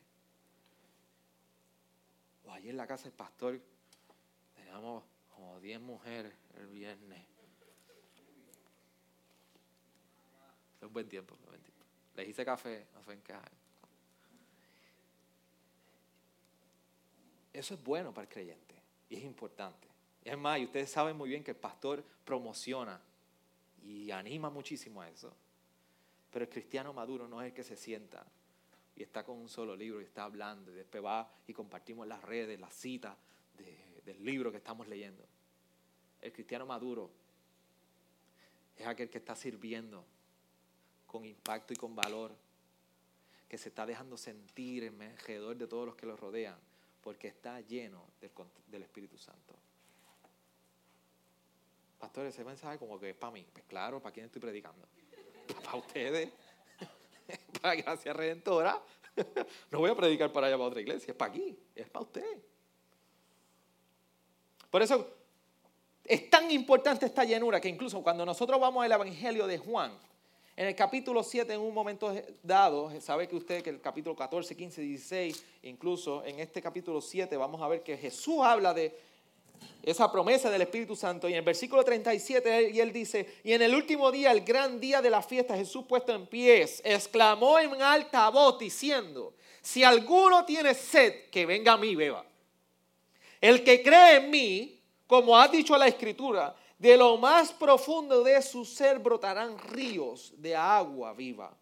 O 2.44 2.52
allí 2.52 2.70
en 2.70 2.76
la 2.76 2.86
casa 2.86 3.04
del 3.04 3.12
pastor, 3.12 3.60
teníamos 4.54 5.04
como 5.34 5.60
10 5.60 5.80
mujeres 5.80 6.34
el 6.56 6.66
viernes. 6.68 7.26
Es 10.76 10.86
un 10.86 10.92
buen 10.92 11.08
tiempo, 11.08 11.36
buen 11.46 11.60
tiempo. 11.60 11.84
Les 12.14 12.28
hice 12.28 12.44
café, 12.44 12.86
no 12.94 13.12
en 13.12 13.20
casa. 13.20 13.50
Eso 17.52 17.74
es 17.74 17.82
bueno 17.82 18.14
para 18.14 18.22
el 18.22 18.28
creyente 18.28 18.74
y 19.08 19.16
es 19.16 19.24
importante. 19.24 19.88
Es 20.22 20.36
más, 20.36 20.58
y 20.58 20.64
ustedes 20.64 20.90
saben 20.90 21.16
muy 21.16 21.28
bien 21.28 21.42
que 21.42 21.52
el 21.52 21.56
pastor 21.56 22.04
promociona 22.24 23.00
y 23.82 24.10
anima 24.10 24.50
muchísimo 24.50 25.00
a 25.00 25.08
eso. 25.08 25.34
Pero 26.38 26.46
el 26.46 26.54
cristiano 26.54 26.92
maduro 26.92 27.26
no 27.26 27.42
es 27.42 27.48
el 27.48 27.52
que 27.52 27.64
se 27.64 27.76
sienta 27.76 28.24
y 28.94 29.02
está 29.02 29.24
con 29.24 29.38
un 29.38 29.48
solo 29.48 29.74
libro 29.74 30.00
y 30.00 30.04
está 30.04 30.22
hablando 30.22 30.70
y 30.70 30.74
después 30.76 31.04
va 31.04 31.28
y 31.48 31.52
compartimos 31.52 32.06
las 32.06 32.22
redes, 32.22 32.60
las 32.60 32.72
citas 32.72 33.16
del 34.04 34.24
libro 34.24 34.52
que 34.52 34.58
estamos 34.58 34.86
leyendo. 34.86 35.24
El 36.20 36.32
cristiano 36.32 36.64
maduro 36.64 37.10
es 38.76 38.86
aquel 38.86 39.10
que 39.10 39.18
está 39.18 39.34
sirviendo 39.34 40.04
con 41.08 41.24
impacto 41.24 41.72
y 41.72 41.76
con 41.76 41.96
valor, 41.96 42.36
que 43.48 43.58
se 43.58 43.70
está 43.70 43.84
dejando 43.84 44.16
sentir 44.16 44.84
en 44.84 45.02
alrededor 45.02 45.56
de 45.56 45.66
todos 45.66 45.86
los 45.86 45.96
que 45.96 46.06
lo 46.06 46.16
rodean, 46.16 46.60
porque 47.02 47.26
está 47.26 47.60
lleno 47.62 48.04
del 48.68 48.84
Espíritu 48.84 49.18
Santo. 49.18 49.56
Pastor, 51.98 52.26
ese 52.26 52.44
mensaje 52.44 52.78
como 52.78 53.00
que 53.00 53.10
es 53.10 53.16
para 53.16 53.32
mí. 53.32 53.44
Pues 53.52 53.64
claro, 53.64 54.00
¿para 54.00 54.12
quién 54.12 54.26
estoy 54.26 54.40
predicando? 54.40 54.86
Para 55.64 55.76
ustedes. 55.76 56.30
para 57.62 57.74
Gracia 57.74 58.12
Redentora. 58.12 58.80
No 59.72 59.80
voy 59.80 59.90
a 59.90 59.96
predicar 59.96 60.30
para 60.30 60.46
allá 60.46 60.56
para 60.56 60.68
otra 60.68 60.80
iglesia, 60.80 61.10
es 61.10 61.16
para 61.16 61.32
aquí, 61.32 61.58
es 61.74 61.88
para 61.88 62.04
usted. 62.04 62.38
Por 64.70 64.80
eso 64.80 65.12
es 66.04 66.30
tan 66.30 66.48
importante 66.52 67.04
esta 67.04 67.24
llenura 67.24 67.60
que 67.60 67.68
incluso 67.68 68.00
cuando 68.00 68.24
nosotros 68.24 68.60
vamos 68.60 68.84
al 68.84 68.92
Evangelio 68.92 69.48
de 69.48 69.58
Juan, 69.58 69.90
en 70.54 70.66
el 70.66 70.74
capítulo 70.74 71.22
7, 71.22 71.52
en 71.52 71.60
un 71.60 71.74
momento 71.74 72.12
dado, 72.42 72.92
sabe 73.00 73.28
que 73.28 73.36
usted 73.36 73.62
que 73.62 73.70
el 73.70 73.80
capítulo 73.80 74.16
14, 74.16 74.56
15, 74.56 74.82
16, 74.82 75.44
incluso 75.62 76.24
en 76.24 76.40
este 76.40 76.62
capítulo 76.62 77.00
7 77.00 77.36
vamos 77.36 77.60
a 77.60 77.68
ver 77.68 77.82
que 77.82 77.96
Jesús 77.96 78.38
habla 78.42 78.72
de 78.72 78.96
esa 79.82 80.10
promesa 80.10 80.50
del 80.50 80.62
Espíritu 80.62 80.94
Santo. 80.94 81.28
Y 81.28 81.32
en 81.32 81.38
el 81.38 81.44
versículo 81.44 81.82
37, 81.82 82.70
y 82.74 82.80
él 82.80 82.92
dice, 82.92 83.40
y 83.44 83.52
en 83.52 83.62
el 83.62 83.74
último 83.74 84.10
día, 84.10 84.32
el 84.32 84.42
gran 84.42 84.78
día 84.78 85.00
de 85.00 85.10
la 85.10 85.22
fiesta, 85.22 85.56
Jesús 85.56 85.84
puesto 85.88 86.14
en 86.14 86.26
pies, 86.26 86.82
exclamó 86.84 87.58
en 87.58 87.80
alta 87.80 88.28
voz 88.28 88.58
diciendo, 88.58 89.34
si 89.62 89.84
alguno 89.84 90.44
tiene 90.44 90.74
sed, 90.74 91.30
que 91.30 91.46
venga 91.46 91.72
a 91.72 91.76
mí 91.76 91.94
beba. 91.94 92.24
El 93.40 93.64
que 93.64 93.82
cree 93.82 94.16
en 94.16 94.30
mí, 94.30 94.80
como 95.06 95.38
ha 95.38 95.48
dicho 95.48 95.76
la 95.76 95.86
Escritura, 95.86 96.54
de 96.78 96.96
lo 96.96 97.16
más 97.16 97.52
profundo 97.52 98.22
de 98.22 98.40
su 98.42 98.64
ser 98.64 98.98
brotarán 98.98 99.58
ríos 99.58 100.32
de 100.36 100.54
agua 100.54 101.12
viva. 101.12 101.56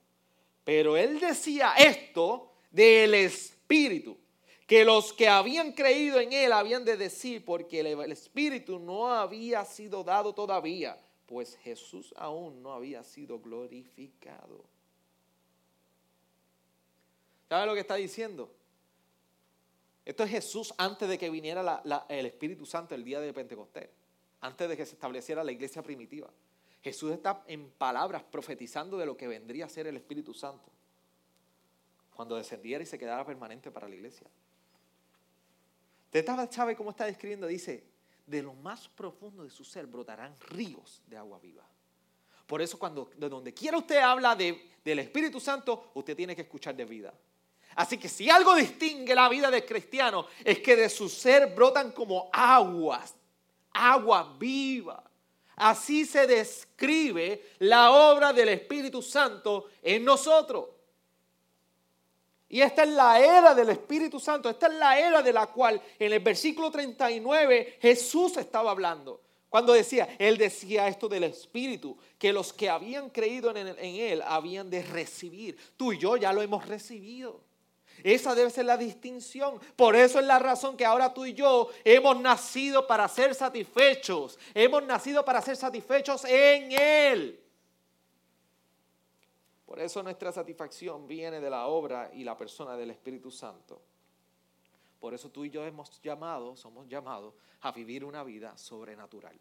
Pero 0.64 0.96
él 0.96 1.20
decía 1.20 1.74
esto 1.78 2.52
del 2.70 3.14
Espíritu 3.14 4.18
que 4.66 4.84
los 4.84 5.12
que 5.12 5.28
habían 5.28 5.72
creído 5.72 6.18
en 6.18 6.32
él 6.32 6.52
habían 6.52 6.84
de 6.84 6.96
decir, 6.96 7.44
porque 7.44 7.80
el 7.80 8.12
Espíritu 8.12 8.78
no 8.78 9.12
había 9.12 9.64
sido 9.64 10.02
dado 10.02 10.34
todavía, 10.34 10.98
pues 11.26 11.56
Jesús 11.58 12.12
aún 12.16 12.62
no 12.62 12.72
había 12.72 13.04
sido 13.04 13.38
glorificado. 13.38 14.64
¿Sabe 17.48 17.66
lo 17.66 17.74
que 17.74 17.80
está 17.80 17.94
diciendo? 17.94 18.50
Esto 20.04 20.24
es 20.24 20.30
Jesús 20.30 20.74
antes 20.78 21.08
de 21.08 21.16
que 21.16 21.30
viniera 21.30 21.82
el 22.08 22.26
Espíritu 22.26 22.66
Santo 22.66 22.94
el 22.94 23.04
día 23.04 23.20
de 23.20 23.32
Pentecostés, 23.32 23.88
antes 24.40 24.68
de 24.68 24.76
que 24.76 24.84
se 24.86 24.94
estableciera 24.94 25.44
la 25.44 25.52
iglesia 25.52 25.82
primitiva. 25.82 26.28
Jesús 26.82 27.12
está 27.12 27.42
en 27.46 27.70
palabras 27.70 28.24
profetizando 28.24 28.96
de 28.96 29.06
lo 29.06 29.16
que 29.16 29.28
vendría 29.28 29.66
a 29.66 29.68
ser 29.68 29.86
el 29.86 29.96
Espíritu 29.96 30.34
Santo 30.34 30.70
cuando 32.14 32.36
descendiera 32.36 32.82
y 32.82 32.86
se 32.86 32.98
quedara 32.98 33.24
permanente 33.26 33.70
para 33.70 33.88
la 33.88 33.94
iglesia. 33.94 34.26
Usted 36.06 36.26
sabe 36.50 36.74
cómo 36.74 36.90
está 36.90 37.04
describiendo, 37.04 37.46
dice, 37.46 37.84
de 38.26 38.42
lo 38.42 38.54
más 38.54 38.88
profundo 38.88 39.44
de 39.44 39.50
su 39.50 39.64
ser 39.64 39.86
brotarán 39.86 40.34
ríos 40.48 41.02
de 41.06 41.16
agua 41.16 41.38
viva. 41.38 41.64
Por 42.46 42.62
eso 42.62 42.78
cuando 42.78 43.10
de 43.16 43.28
donde 43.28 43.52
quiera 43.52 43.76
usted 43.76 43.98
habla 43.98 44.34
de, 44.34 44.70
del 44.84 45.00
Espíritu 45.00 45.40
Santo, 45.40 45.90
usted 45.94 46.16
tiene 46.16 46.34
que 46.34 46.42
escuchar 46.42 46.74
de 46.74 46.84
vida. 46.84 47.12
Así 47.74 47.98
que 47.98 48.08
si 48.08 48.30
algo 48.30 48.54
distingue 48.54 49.14
la 49.14 49.28
vida 49.28 49.50
del 49.50 49.66
cristiano 49.66 50.26
es 50.44 50.60
que 50.60 50.76
de 50.76 50.88
su 50.88 51.08
ser 51.08 51.54
brotan 51.54 51.92
como 51.92 52.30
aguas, 52.32 53.14
agua 53.72 54.34
viva. 54.38 55.02
Así 55.56 56.04
se 56.04 56.26
describe 56.26 57.52
la 57.60 57.90
obra 57.90 58.32
del 58.32 58.50
Espíritu 58.50 59.02
Santo 59.02 59.70
en 59.82 60.04
nosotros. 60.04 60.66
Y 62.48 62.60
esta 62.60 62.84
es 62.84 62.90
la 62.90 63.20
era 63.20 63.54
del 63.54 63.70
Espíritu 63.70 64.20
Santo, 64.20 64.48
esta 64.48 64.68
es 64.68 64.74
la 64.74 64.98
era 64.98 65.22
de 65.22 65.32
la 65.32 65.46
cual 65.48 65.80
en 65.98 66.12
el 66.12 66.20
versículo 66.20 66.70
39 66.70 67.78
Jesús 67.80 68.36
estaba 68.36 68.70
hablando. 68.70 69.20
Cuando 69.48 69.72
decía, 69.72 70.16
Él 70.18 70.36
decía 70.36 70.86
esto 70.86 71.08
del 71.08 71.24
Espíritu, 71.24 71.96
que 72.18 72.32
los 72.32 72.52
que 72.52 72.68
habían 72.68 73.10
creído 73.10 73.54
en, 73.56 73.78
Él 73.78 74.22
habían 74.22 74.68
de 74.68 74.82
recibir. 74.82 75.56
Tú 75.76 75.92
y 75.92 75.98
yo 75.98 76.16
ya 76.16 76.32
lo 76.32 76.42
hemos 76.42 76.66
recibido. 76.66 77.40
Esa 78.04 78.34
debe 78.34 78.50
ser 78.50 78.66
la 78.66 78.76
distinción. 78.76 79.58
Por 79.74 79.96
eso 79.96 80.20
es 80.20 80.26
la 80.26 80.38
razón 80.38 80.76
que 80.76 80.84
ahora 80.84 81.14
tú 81.14 81.24
y 81.24 81.32
yo 81.32 81.70
hemos 81.84 82.20
nacido 82.20 82.86
para 82.86 83.08
ser 83.08 83.34
satisfechos. 83.34 84.38
Hemos 84.54 84.84
nacido 84.84 85.24
para 85.24 85.40
ser 85.40 85.56
satisfechos 85.56 86.24
en 86.26 86.72
Él. 86.72 87.45
Por 89.76 89.84
eso 89.84 90.02
nuestra 90.02 90.32
satisfacción 90.32 91.06
viene 91.06 91.38
de 91.38 91.50
la 91.50 91.66
obra 91.66 92.10
y 92.14 92.24
la 92.24 92.34
persona 92.34 92.78
del 92.78 92.92
Espíritu 92.92 93.30
Santo. 93.30 93.82
Por 94.98 95.12
eso 95.12 95.30
tú 95.30 95.44
y 95.44 95.50
yo 95.50 95.66
hemos 95.66 96.00
llamado, 96.00 96.56
somos 96.56 96.88
llamados 96.88 97.34
a 97.60 97.72
vivir 97.72 98.02
una 98.02 98.24
vida 98.24 98.56
sobrenatural. 98.56 99.38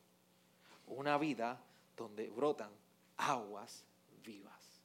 Una 0.88 1.17
vida 1.17 1.63
donde 1.95 2.30
brotan 2.32 2.69
aguas 3.15 3.86
vivas. 4.26 4.82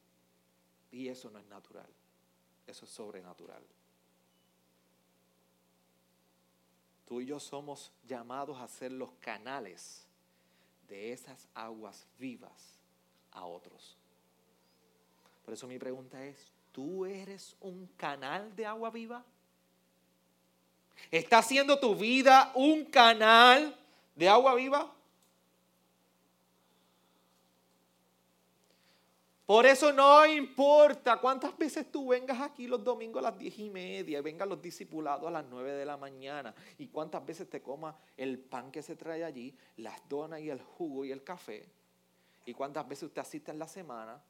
Y 0.92 1.08
eso 1.08 1.32
no 1.32 1.40
es 1.40 1.46
natural, 1.46 1.88
eso 2.68 2.84
es 2.84 2.90
sobrenatural. 2.92 3.64
Tú 7.08 7.20
y 7.20 7.26
yo 7.26 7.40
somos 7.40 7.90
llamados 8.06 8.56
a 8.60 8.68
ser 8.68 8.92
los 8.92 9.10
canales 9.14 10.06
de 10.86 11.12
esas 11.12 11.48
aguas 11.54 12.06
vivas 12.20 12.78
a 13.32 13.46
otros. 13.46 13.96
Por 15.50 15.56
eso 15.56 15.66
mi 15.66 15.80
pregunta 15.80 16.24
es, 16.24 16.52
¿tú 16.70 17.04
eres 17.04 17.56
un 17.58 17.88
canal 17.96 18.54
de 18.54 18.64
agua 18.64 18.88
viva? 18.88 19.24
¿Está 21.10 21.38
haciendo 21.38 21.80
tu 21.80 21.96
vida 21.96 22.52
un 22.54 22.84
canal 22.84 23.76
de 24.14 24.28
agua 24.28 24.54
viva? 24.54 24.94
Por 29.44 29.66
eso 29.66 29.92
no 29.92 30.24
importa 30.24 31.16
cuántas 31.16 31.58
veces 31.58 31.90
tú 31.90 32.10
vengas 32.10 32.40
aquí 32.40 32.68
los 32.68 32.84
domingos 32.84 33.18
a 33.18 33.30
las 33.30 33.36
diez 33.36 33.58
y 33.58 33.70
media 33.70 34.20
y 34.20 34.22
vengan 34.22 34.48
los 34.48 34.62
discipulados 34.62 35.26
a 35.26 35.32
las 35.32 35.44
nueve 35.50 35.72
de 35.72 35.84
la 35.84 35.96
mañana 35.96 36.54
y 36.78 36.86
cuántas 36.86 37.26
veces 37.26 37.50
te 37.50 37.60
comas 37.60 37.96
el 38.16 38.38
pan 38.38 38.70
que 38.70 38.82
se 38.82 38.94
trae 38.94 39.24
allí, 39.24 39.52
las 39.78 40.00
donas 40.08 40.38
y 40.42 40.48
el 40.48 40.62
jugo 40.62 41.04
y 41.04 41.10
el 41.10 41.24
café 41.24 41.68
y 42.46 42.54
cuántas 42.54 42.86
veces 42.86 43.08
usted 43.08 43.22
asiste 43.22 43.50
en 43.50 43.58
la 43.58 43.66
semana 43.66 44.22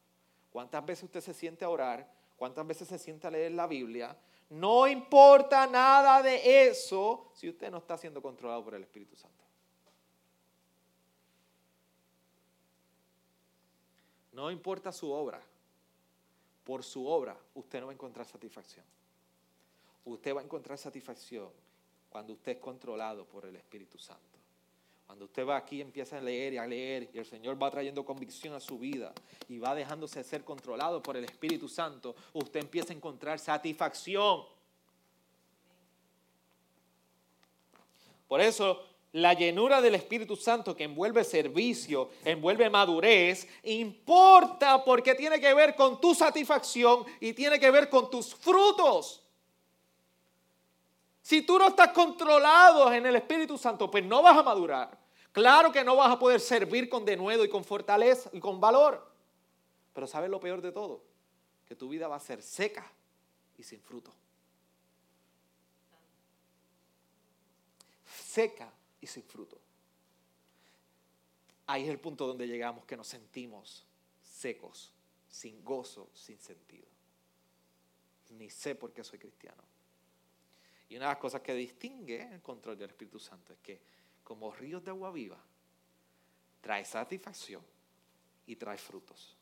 cuántas 0.51 0.85
veces 0.85 1.05
usted 1.05 1.21
se 1.21 1.35
siente 1.35 1.65
a 1.65 1.69
orar, 1.69 2.11
cuántas 2.37 2.67
veces 2.67 2.89
se 2.89 2.99
siente 2.99 3.27
a 3.27 3.31
leer 3.31 3.53
la 3.53 3.67
Biblia. 3.67 4.17
No 4.51 4.87
importa 4.87 5.67
nada 5.67 6.23
de 6.23 6.69
eso 6.69 7.31
si 7.35 7.49
usted 7.49 7.71
no 7.71 7.79
está 7.79 7.97
siendo 7.97 8.21
controlado 8.21 8.65
por 8.65 8.75
el 8.75 8.83
Espíritu 8.83 9.17
Santo. 9.17 9.45
No 14.33 14.51
importa 14.51 14.93
su 14.93 15.11
obra. 15.11 15.41
Por 16.65 16.83
su 16.83 17.07
obra 17.07 17.37
usted 17.55 17.81
no 17.81 17.87
va 17.87 17.93
a 17.93 17.95
encontrar 17.95 18.27
satisfacción. 18.27 18.85
Usted 20.05 20.35
va 20.35 20.41
a 20.41 20.45
encontrar 20.45 20.79
satisfacción 20.79 21.51
cuando 22.09 22.33
usted 22.33 22.53
es 22.53 22.59
controlado 22.59 23.25
por 23.27 23.45
el 23.45 23.57
Espíritu 23.57 23.99
Santo. 23.99 24.30
Cuando 25.11 25.25
usted 25.25 25.45
va 25.45 25.57
aquí, 25.57 25.81
empieza 25.81 26.19
a 26.19 26.21
leer 26.21 26.53
y 26.53 26.59
a 26.59 26.67
leer, 26.69 27.11
y 27.13 27.19
el 27.19 27.27
Señor 27.27 27.61
va 27.61 27.69
trayendo 27.69 28.05
convicción 28.05 28.55
a 28.55 28.61
su 28.61 28.79
vida 28.79 29.13
y 29.49 29.59
va 29.59 29.75
dejándose 29.75 30.23
ser 30.23 30.45
controlado 30.45 31.03
por 31.03 31.17
el 31.17 31.25
Espíritu 31.25 31.69
Santo, 31.69 32.15
usted 32.33 32.61
empieza 32.61 32.93
a 32.93 32.97
encontrar 32.97 33.41
satisfacción. 33.41 34.45
Por 38.29 38.41
eso, 38.41 38.85
la 39.11 39.35
llenura 39.35 39.81
del 39.81 39.97
Espíritu 39.97 40.37
Santo 40.37 40.77
que 40.77 40.85
envuelve 40.85 41.25
servicio, 41.25 42.11
envuelve 42.25 42.71
madurez, 42.71 43.49
importa 43.65 44.85
porque 44.85 45.17
tiene 45.17 45.41
que 45.41 45.53
ver 45.53 45.75
con 45.75 46.01
tu 46.01 46.15
satisfacción 46.15 47.05
y 47.19 47.33
tiene 47.33 47.59
que 47.59 47.73
ver 47.73 47.91
con 47.91 48.09
tus 48.11 48.33
frutos. 48.33 49.25
Si 51.21 51.43
tú 51.43 51.59
no 51.59 51.67
estás 51.67 51.89
controlado 51.89 52.93
en 52.93 53.07
el 53.07 53.17
Espíritu 53.17 53.59
Santo, 53.59 53.91
pues 53.91 54.05
no 54.05 54.23
vas 54.23 54.39
a 54.39 54.45
madurar. 54.45 55.00
Claro 55.33 55.71
que 55.71 55.85
no 55.85 55.97
vas 55.97 56.11
a 56.11 56.19
poder 56.19 56.41
servir 56.41 56.89
con 56.89 57.05
denuedo 57.05 57.45
y 57.45 57.49
con 57.49 57.65
fortaleza 57.65 58.31
y 58.33 58.41
con 58.41 58.61
valor. 58.61 59.07
Pero 59.93 60.07
¿sabes 60.07 60.31
lo 60.31 60.41
peor 60.41 60.61
de 60.61 60.73
todo? 60.73 61.03
Que 61.67 61.77
tu 61.77 61.89
vida 61.89 62.09
va 62.09 62.17
a 62.17 62.21
ser 62.21 62.43
seca 62.43 62.91
y 63.57 63.63
sin 63.63 63.81
fruto. 63.81 64.13
Seca 68.07 68.73
y 69.01 69.07
sin 69.07 69.23
fruto. 69.23 69.59
Ahí 71.67 71.85
es 71.85 71.91
el 71.91 72.01
punto 72.01 72.27
donde 72.27 72.49
llegamos 72.49 72.85
que 72.85 72.97
nos 72.97 73.07
sentimos 73.07 73.87
secos, 74.23 74.93
sin 75.29 75.63
gozo, 75.65 76.09
sin 76.15 76.41
sentido. 76.41 76.89
Ni 78.31 78.51
sé 78.51 78.75
por 78.75 78.93
qué 78.93 79.05
soy 79.05 79.21
cristiano. 79.21 79.63
Y 80.89 80.97
una 80.97 81.07
de 81.07 81.13
las 81.13 81.21
cosas 81.21 81.41
que 81.41 81.55
distingue 81.55 82.33
el 82.33 82.43
control 82.43 82.77
del 82.77 82.91
Espíritu 82.91 83.21
Santo 83.21 83.53
es 83.53 83.61
que 83.61 83.81
como 84.25 84.53
ríos 84.53 84.85
de 84.85 84.91
agua 84.91 85.11
viva, 85.11 85.39
trae 86.61 86.85
satisfacción 86.85 87.63
y 88.47 88.57
trae 88.57 88.79
frutos. 88.79 89.37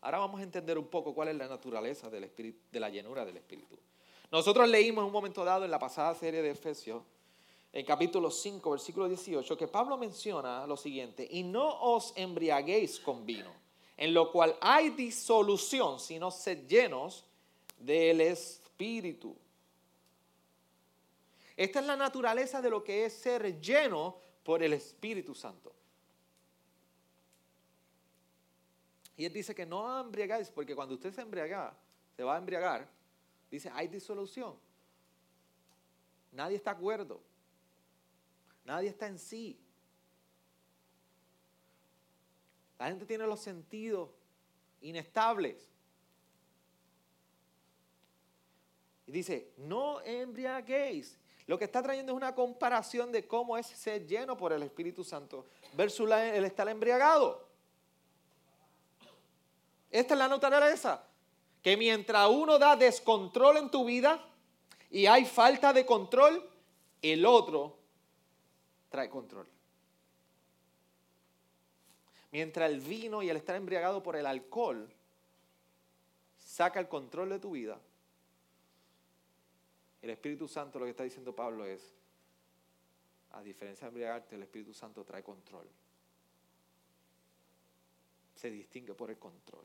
Ahora 0.00 0.18
vamos 0.18 0.40
a 0.40 0.44
entender 0.44 0.76
un 0.76 0.88
poco 0.88 1.14
cuál 1.14 1.28
es 1.28 1.36
la 1.36 1.48
naturaleza 1.48 2.10
de 2.10 2.54
la 2.72 2.90
llenura 2.90 3.24
del 3.24 3.38
Espíritu. 3.38 3.78
Nosotros 4.30 4.68
leímos 4.68 5.02
en 5.02 5.06
un 5.06 5.12
momento 5.12 5.44
dado 5.44 5.64
en 5.64 5.70
la 5.70 5.78
pasada 5.78 6.14
serie 6.14 6.42
de 6.42 6.50
Efesios, 6.50 7.02
en 7.72 7.86
capítulo 7.86 8.30
5, 8.30 8.70
versículo 8.70 9.08
18, 9.08 9.56
que 9.56 9.66
Pablo 9.66 9.96
menciona 9.96 10.66
lo 10.66 10.76
siguiente, 10.76 11.26
y 11.30 11.42
no 11.42 11.80
os 11.80 12.12
embriaguéis 12.16 13.00
con 13.00 13.24
vino, 13.24 13.50
en 13.96 14.12
lo 14.12 14.30
cual 14.30 14.56
hay 14.60 14.90
disolución, 14.90 15.98
sino 15.98 16.30
sed 16.30 16.66
llenos 16.68 17.24
del 17.78 18.20
Espíritu. 18.20 19.36
Esta 21.56 21.80
es 21.80 21.86
la 21.86 21.96
naturaleza 21.96 22.60
de 22.60 22.70
lo 22.70 22.82
que 22.82 23.04
es 23.04 23.12
ser 23.12 23.60
lleno 23.60 24.18
por 24.42 24.62
el 24.62 24.72
Espíritu 24.72 25.34
Santo. 25.34 25.74
Y 29.16 29.24
él 29.24 29.32
dice 29.32 29.54
que 29.54 29.64
no 29.64 30.00
embriagáis, 30.00 30.50
porque 30.50 30.74
cuando 30.74 30.94
usted 30.94 31.12
se 31.12 31.20
embriaga, 31.20 31.76
se 32.16 32.24
va 32.24 32.34
a 32.34 32.38
embriagar, 32.38 32.88
dice, 33.50 33.70
hay 33.72 33.86
disolución. 33.86 34.58
Nadie 36.32 36.56
está 36.56 36.72
acuerdo. 36.72 37.22
Nadie 38.64 38.88
está 38.88 39.06
en 39.06 39.18
sí. 39.18 39.60
La 42.78 42.88
gente 42.88 43.06
tiene 43.06 43.26
los 43.26 43.40
sentidos 43.40 44.10
inestables. 44.80 45.68
Y 49.06 49.12
dice, 49.12 49.52
no 49.56 50.00
embriaguéis. 50.00 51.18
Lo 51.46 51.58
que 51.58 51.64
está 51.64 51.82
trayendo 51.82 52.12
es 52.12 52.16
una 52.16 52.34
comparación 52.34 53.12
de 53.12 53.26
cómo 53.26 53.58
es 53.58 53.66
ser 53.66 54.06
lleno 54.06 54.36
por 54.36 54.52
el 54.52 54.62
Espíritu 54.62 55.04
Santo 55.04 55.46
versus 55.74 56.10
el 56.10 56.44
estar 56.44 56.68
embriagado. 56.68 57.46
Esta 59.90 60.14
es 60.14 60.18
la 60.18 60.28
naturaleza. 60.28 61.04
Que 61.62 61.76
mientras 61.76 62.28
uno 62.28 62.58
da 62.58 62.76
descontrol 62.76 63.56
en 63.56 63.70
tu 63.70 63.84
vida 63.84 64.22
y 64.90 65.06
hay 65.06 65.24
falta 65.24 65.72
de 65.72 65.86
control, 65.86 66.46
el 67.00 67.24
otro 67.24 67.76
trae 68.90 69.08
control. 69.08 69.46
Mientras 72.32 72.70
el 72.70 72.80
vino 72.80 73.22
y 73.22 73.30
el 73.30 73.36
estar 73.36 73.56
embriagado 73.56 74.02
por 74.02 74.16
el 74.16 74.26
alcohol 74.26 74.92
saca 76.38 76.80
el 76.80 76.88
control 76.88 77.30
de 77.30 77.38
tu 77.38 77.52
vida, 77.52 77.78
el 80.04 80.10
Espíritu 80.10 80.46
Santo, 80.46 80.78
lo 80.78 80.84
que 80.84 80.92
está 80.92 81.04
diciendo 81.04 81.34
Pablo 81.34 81.64
es, 81.64 81.94
a 83.32 83.42
diferencia 83.42 83.86
de 83.86 83.88
embriagarte, 83.88 84.36
el 84.36 84.42
Espíritu 84.42 84.72
Santo 84.72 85.04
trae 85.04 85.22
control. 85.22 85.66
Se 88.34 88.50
distingue 88.50 88.94
por 88.94 89.10
el 89.10 89.18
control. 89.18 89.64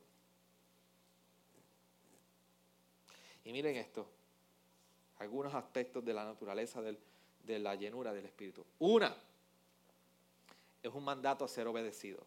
Y 3.43 3.51
miren 3.51 3.75
esto, 3.75 4.07
algunos 5.19 5.53
aspectos 5.53 6.03
de 6.03 6.13
la 6.13 6.25
naturaleza 6.25 6.81
de 6.81 7.59
la 7.59 7.75
llenura 7.75 8.13
del 8.13 8.25
Espíritu. 8.25 8.65
Una, 8.79 9.15
es 10.81 10.93
un 10.93 11.03
mandato 11.03 11.45
a 11.45 11.47
ser 11.47 11.67
obedecido 11.67 12.25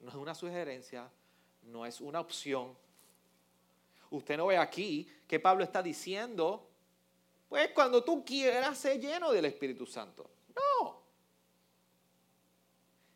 no 0.00 0.10
es 0.10 0.14
una 0.14 0.34
sugerencia, 0.34 1.10
no 1.62 1.84
es 1.84 2.00
una 2.00 2.20
opción. 2.20 2.76
Usted 4.10 4.36
no 4.36 4.46
ve 4.46 4.56
aquí 4.56 5.08
que 5.26 5.40
Pablo 5.40 5.64
está 5.64 5.82
diciendo, 5.82 6.67
pues 7.48 7.70
cuando 7.70 8.04
tú 8.04 8.24
quieras 8.24 8.78
ser 8.78 9.00
lleno 9.00 9.32
del 9.32 9.46
Espíritu 9.46 9.86
Santo. 9.86 10.28
No. 10.54 11.00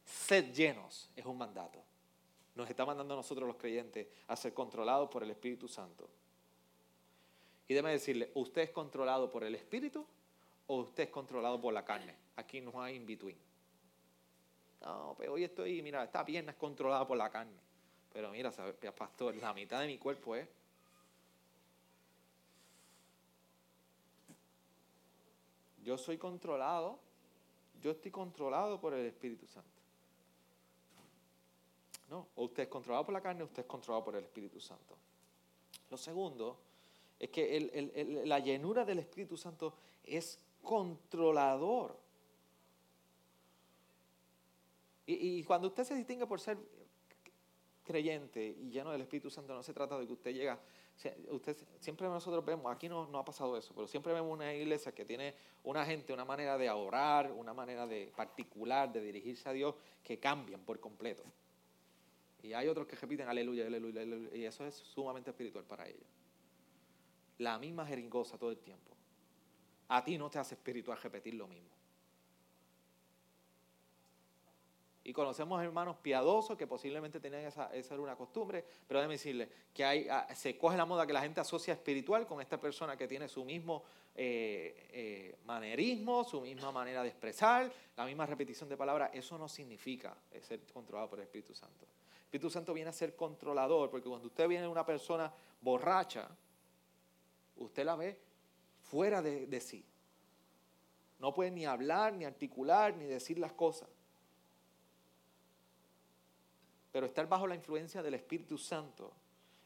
Sed 0.04 0.52
llenos 0.52 1.10
es 1.14 1.24
un 1.26 1.36
mandato. 1.36 1.82
Nos 2.54 2.68
está 2.68 2.84
mandando 2.84 3.14
a 3.14 3.16
nosotros 3.18 3.46
los 3.46 3.56
creyentes 3.56 4.06
a 4.28 4.36
ser 4.36 4.52
controlados 4.52 5.08
por 5.08 5.22
el 5.22 5.30
Espíritu 5.30 5.68
Santo. 5.68 6.08
Y 7.68 7.74
déjeme 7.74 7.92
decirle, 7.92 8.30
¿usted 8.34 8.62
es 8.62 8.70
controlado 8.70 9.30
por 9.30 9.44
el 9.44 9.54
Espíritu 9.54 10.06
o 10.66 10.76
usted 10.76 11.04
es 11.04 11.10
controlado 11.10 11.60
por 11.60 11.72
la 11.72 11.84
carne? 11.84 12.14
Aquí 12.36 12.60
no 12.60 12.82
hay 12.82 12.96
in 12.96 13.06
between. 13.06 13.38
No, 14.82 15.14
pero 15.16 15.34
hoy 15.34 15.44
estoy, 15.44 15.80
mira, 15.80 16.02
esta 16.04 16.24
pierna 16.24 16.52
es 16.52 16.58
controlada 16.58 17.06
por 17.06 17.16
la 17.16 17.30
carne. 17.30 17.58
Pero 18.12 18.30
mira, 18.30 18.50
pastor, 18.94 19.36
la 19.36 19.54
mitad 19.54 19.80
de 19.80 19.86
mi 19.86 19.98
cuerpo 19.98 20.36
es. 20.36 20.46
Yo 25.82 25.98
soy 25.98 26.18
controlado, 26.18 26.98
yo 27.80 27.90
estoy 27.90 28.10
controlado 28.10 28.80
por 28.80 28.94
el 28.94 29.06
Espíritu 29.06 29.46
Santo. 29.46 29.68
No, 32.08 32.28
o 32.36 32.44
usted 32.44 32.64
es 32.64 32.68
controlado 32.68 33.04
por 33.04 33.14
la 33.14 33.20
carne, 33.20 33.42
usted 33.42 33.62
es 33.62 33.68
controlado 33.68 34.04
por 34.04 34.16
el 34.16 34.24
Espíritu 34.24 34.60
Santo. 34.60 34.96
Lo 35.90 35.96
segundo 35.96 36.58
es 37.18 37.30
que 37.30 38.22
la 38.24 38.38
llenura 38.38 38.84
del 38.84 38.98
Espíritu 38.98 39.36
Santo 39.36 39.74
es 40.04 40.38
controlador. 40.62 41.96
Y, 45.04 45.42
cuando 45.44 45.68
usted 45.68 45.84
se 45.84 45.94
distingue 45.94 46.26
por 46.26 46.40
ser 46.40 46.58
creyente 47.84 48.44
y 48.46 48.70
lleno 48.70 48.92
del 48.92 49.02
Espíritu 49.02 49.30
Santo, 49.30 49.54
no 49.54 49.62
se 49.62 49.74
trata 49.74 49.98
de 49.98 50.06
que 50.06 50.12
usted 50.12 50.32
llega, 50.32 50.58
usted, 51.30 51.56
siempre 51.78 52.08
nosotros 52.08 52.44
vemos, 52.44 52.72
aquí 52.72 52.88
no, 52.88 53.06
no 53.06 53.18
ha 53.18 53.24
pasado 53.24 53.56
eso, 53.56 53.74
pero 53.74 53.86
siempre 53.86 54.12
vemos 54.12 54.32
una 54.32 54.52
iglesia 54.54 54.92
que 54.92 55.04
tiene 55.04 55.34
una 55.64 55.84
gente, 55.84 56.12
una 56.12 56.24
manera 56.24 56.58
de 56.58 56.70
orar, 56.70 57.32
una 57.32 57.54
manera 57.54 57.86
de 57.86 58.12
particular 58.14 58.92
de 58.92 59.00
dirigirse 59.00 59.48
a 59.48 59.52
Dios 59.52 59.74
que 60.02 60.18
cambian 60.18 60.60
por 60.60 60.80
completo. 60.80 61.24
Y 62.42 62.52
hay 62.54 62.66
otros 62.68 62.86
que 62.86 62.96
repiten 62.96 63.28
aleluya, 63.28 63.66
aleluya, 63.66 64.02
aleluya, 64.02 64.36
y 64.36 64.44
eso 64.44 64.66
es 64.66 64.74
sumamente 64.74 65.30
espiritual 65.30 65.64
para 65.64 65.88
ellos. 65.88 66.06
La 67.38 67.58
misma 67.58 67.86
jeringosa 67.86 68.36
todo 68.36 68.50
el 68.50 68.58
tiempo. 68.58 68.92
A 69.88 70.02
ti 70.02 70.18
no 70.18 70.30
te 70.30 70.38
hace 70.38 70.54
espiritual 70.54 70.98
repetir 71.00 71.34
lo 71.34 71.46
mismo. 71.46 71.81
Y 75.04 75.12
conocemos 75.12 75.62
hermanos 75.62 75.96
piadosos 75.96 76.56
que 76.56 76.66
posiblemente 76.66 77.18
tenían 77.18 77.42
esa, 77.42 77.74
esa 77.74 77.94
era 77.94 78.02
una 78.02 78.14
costumbre, 78.14 78.64
pero 78.86 79.00
déjeme 79.00 79.14
decirle 79.14 79.48
que 79.74 79.84
hay, 79.84 80.06
ah, 80.08 80.28
se 80.32 80.56
coge 80.56 80.76
la 80.76 80.84
moda 80.84 81.06
que 81.06 81.12
la 81.12 81.22
gente 81.22 81.40
asocia 81.40 81.74
espiritual 81.74 82.24
con 82.26 82.40
esta 82.40 82.60
persona 82.60 82.96
que 82.96 83.08
tiene 83.08 83.26
su 83.26 83.44
mismo 83.44 83.82
eh, 84.14 84.88
eh, 84.92 85.38
manerismo, 85.44 86.22
su 86.22 86.40
misma 86.40 86.70
manera 86.70 87.02
de 87.02 87.08
expresar, 87.08 87.72
la 87.96 88.04
misma 88.04 88.26
repetición 88.26 88.68
de 88.68 88.76
palabras. 88.76 89.10
Eso 89.12 89.36
no 89.36 89.48
significa 89.48 90.16
ser 90.40 90.60
controlado 90.72 91.10
por 91.10 91.18
el 91.18 91.24
Espíritu 91.24 91.52
Santo. 91.52 91.84
El 91.84 92.24
Espíritu 92.26 92.50
Santo 92.50 92.72
viene 92.72 92.90
a 92.90 92.92
ser 92.92 93.16
controlador, 93.16 93.90
porque 93.90 94.08
cuando 94.08 94.28
usted 94.28 94.46
viene 94.46 94.68
una 94.68 94.86
persona 94.86 95.32
borracha, 95.60 96.28
usted 97.56 97.84
la 97.84 97.96
ve 97.96 98.20
fuera 98.82 99.20
de, 99.20 99.48
de 99.48 99.60
sí. 99.60 99.84
No 101.18 101.34
puede 101.34 101.50
ni 101.50 101.66
hablar, 101.66 102.12
ni 102.12 102.24
articular, 102.24 102.94
ni 102.96 103.06
decir 103.06 103.38
las 103.38 103.52
cosas. 103.52 103.88
Pero 106.92 107.06
estar 107.06 107.26
bajo 107.26 107.46
la 107.46 107.54
influencia 107.54 108.02
del 108.02 108.14
Espíritu 108.14 108.58
Santo 108.58 109.12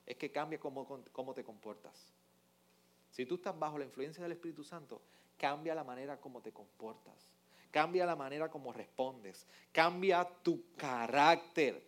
es 0.07 0.17
que 0.17 0.31
cambia 0.31 0.61
cómo, 0.61 0.87
cómo 1.13 1.35
te 1.35 1.45
comportas. 1.45 2.13
Si 3.11 3.27
tú 3.27 3.35
estás 3.35 3.59
bajo 3.59 3.79
la 3.79 3.85
influencia 3.85 4.23
del 4.23 4.33
Espíritu 4.33 4.63
Santo, 4.63 5.03
cambia 5.37 5.75
la 5.75 5.85
manera 5.85 6.21
como 6.21 6.41
te 6.41 6.53
comportas. 6.53 7.31
Cambia 7.71 8.07
la 8.07 8.15
manera 8.15 8.49
como 8.49 8.73
respondes. 8.73 9.47
Cambia 9.73 10.25
tu 10.43 10.75
carácter. 10.77 11.83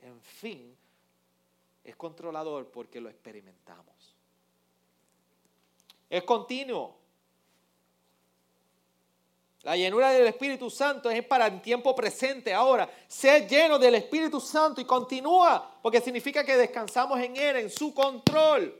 En 0.00 0.20
fin, 0.20 0.76
es 1.84 1.94
controlador 1.96 2.70
porque 2.70 3.00
lo 3.00 3.08
experimentamos. 3.08 4.16
Es 6.08 6.22
continuo. 6.24 7.01
La 9.62 9.76
llenura 9.76 10.10
del 10.10 10.26
Espíritu 10.26 10.68
Santo 10.70 11.08
es 11.08 11.24
para 11.24 11.46
el 11.46 11.62
tiempo 11.62 11.94
presente 11.94 12.52
ahora. 12.52 12.90
Ser 13.06 13.48
lleno 13.48 13.78
del 13.78 13.94
Espíritu 13.94 14.40
Santo 14.40 14.80
y 14.80 14.84
continúa, 14.84 15.78
porque 15.80 16.00
significa 16.00 16.44
que 16.44 16.56
descansamos 16.56 17.20
en 17.20 17.36
Él, 17.36 17.56
en 17.56 17.70
su 17.70 17.94
control. 17.94 18.76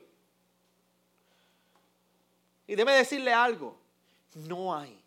Y 2.67 2.75
déme 2.75 2.93
decirle 2.93 3.33
algo, 3.33 3.77
no 4.35 4.75
hay, 4.75 5.01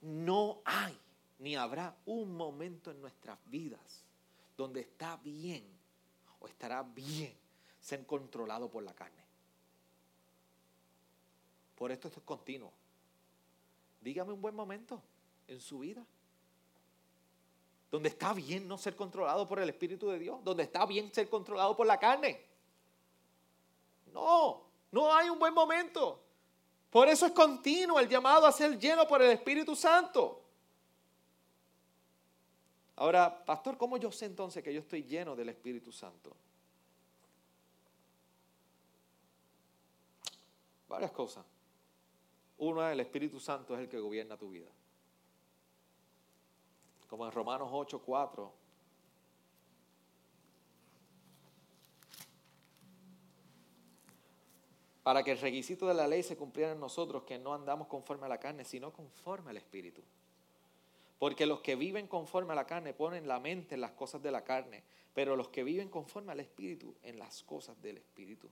no 0.00 0.60
hay, 0.64 0.98
ni 1.40 1.56
habrá 1.56 1.94
un 2.06 2.34
momento 2.34 2.90
en 2.90 3.00
nuestras 3.00 3.38
vidas 3.46 4.04
donde 4.56 4.80
está 4.80 5.16
bien 5.22 5.64
o 6.40 6.46
estará 6.46 6.82
bien 6.82 7.34
ser 7.80 8.06
controlado 8.06 8.70
por 8.70 8.82
la 8.82 8.94
carne. 8.94 9.24
Por 11.74 11.92
esto 11.92 12.08
esto 12.08 12.20
es 12.20 12.24
continuo. 12.24 12.72
Dígame 14.00 14.32
un 14.32 14.40
buen 14.40 14.54
momento 14.54 15.02
en 15.48 15.60
su 15.60 15.80
vida. 15.80 16.04
Donde 17.90 18.08
está 18.08 18.32
bien 18.32 18.66
no 18.66 18.78
ser 18.78 18.96
controlado 18.96 19.46
por 19.46 19.58
el 19.58 19.68
Espíritu 19.68 20.08
de 20.08 20.18
Dios. 20.18 20.42
Donde 20.42 20.64
está 20.64 20.84
bien 20.86 21.12
ser 21.12 21.28
controlado 21.28 21.76
por 21.76 21.86
la 21.86 21.98
carne. 21.98 22.40
No, 24.12 24.62
no 24.92 25.14
hay 25.14 25.28
un 25.28 25.38
buen 25.38 25.54
momento. 25.54 26.20
Por 26.90 27.08
eso 27.08 27.26
es 27.26 27.32
continuo 27.32 27.98
el 27.98 28.08
llamado 28.08 28.46
a 28.46 28.52
ser 28.52 28.78
lleno 28.78 29.06
por 29.06 29.20
el 29.22 29.30
Espíritu 29.30 29.76
Santo. 29.76 30.42
Ahora, 32.96 33.44
pastor, 33.44 33.76
¿cómo 33.76 33.98
yo 33.98 34.10
sé 34.10 34.24
entonces 34.24 34.64
que 34.64 34.72
yo 34.72 34.80
estoy 34.80 35.02
lleno 35.02 35.36
del 35.36 35.50
Espíritu 35.50 35.92
Santo? 35.92 36.34
Varias 40.88 41.10
cosas. 41.10 41.44
Uno 42.58 42.86
es 42.86 42.92
el 42.92 43.00
Espíritu 43.00 43.38
Santo, 43.38 43.74
es 43.74 43.80
el 43.80 43.88
que 43.88 43.98
gobierna 43.98 44.36
tu 44.36 44.50
vida. 44.50 44.68
Como 47.08 47.26
en 47.26 47.32
Romanos 47.32 47.68
8, 47.70 48.00
4. 48.04 48.52
Para 55.02 55.22
que 55.22 55.32
el 55.32 55.38
requisito 55.38 55.86
de 55.86 55.94
la 55.94 56.08
ley 56.08 56.22
se 56.22 56.36
cumpliera 56.36 56.72
en 56.72 56.80
nosotros, 56.80 57.22
que 57.24 57.38
no 57.38 57.54
andamos 57.54 57.86
conforme 57.86 58.26
a 58.26 58.28
la 58.28 58.38
carne, 58.38 58.64
sino 58.64 58.92
conforme 58.92 59.50
al 59.50 59.56
Espíritu. 59.58 60.02
Porque 61.18 61.46
los 61.46 61.60
que 61.60 61.76
viven 61.76 62.08
conforme 62.08 62.52
a 62.52 62.56
la 62.56 62.66
carne 62.66 62.92
ponen 62.92 63.28
la 63.28 63.38
mente 63.38 63.76
en 63.76 63.82
las 63.82 63.92
cosas 63.92 64.22
de 64.22 64.30
la 64.30 64.42
carne, 64.42 64.82
pero 65.14 65.36
los 65.36 65.48
que 65.48 65.62
viven 65.62 65.88
conforme 65.88 66.32
al 66.32 66.40
Espíritu 66.40 66.96
en 67.02 67.18
las 67.18 67.42
cosas 67.42 67.80
del 67.80 67.98
Espíritu 67.98 68.50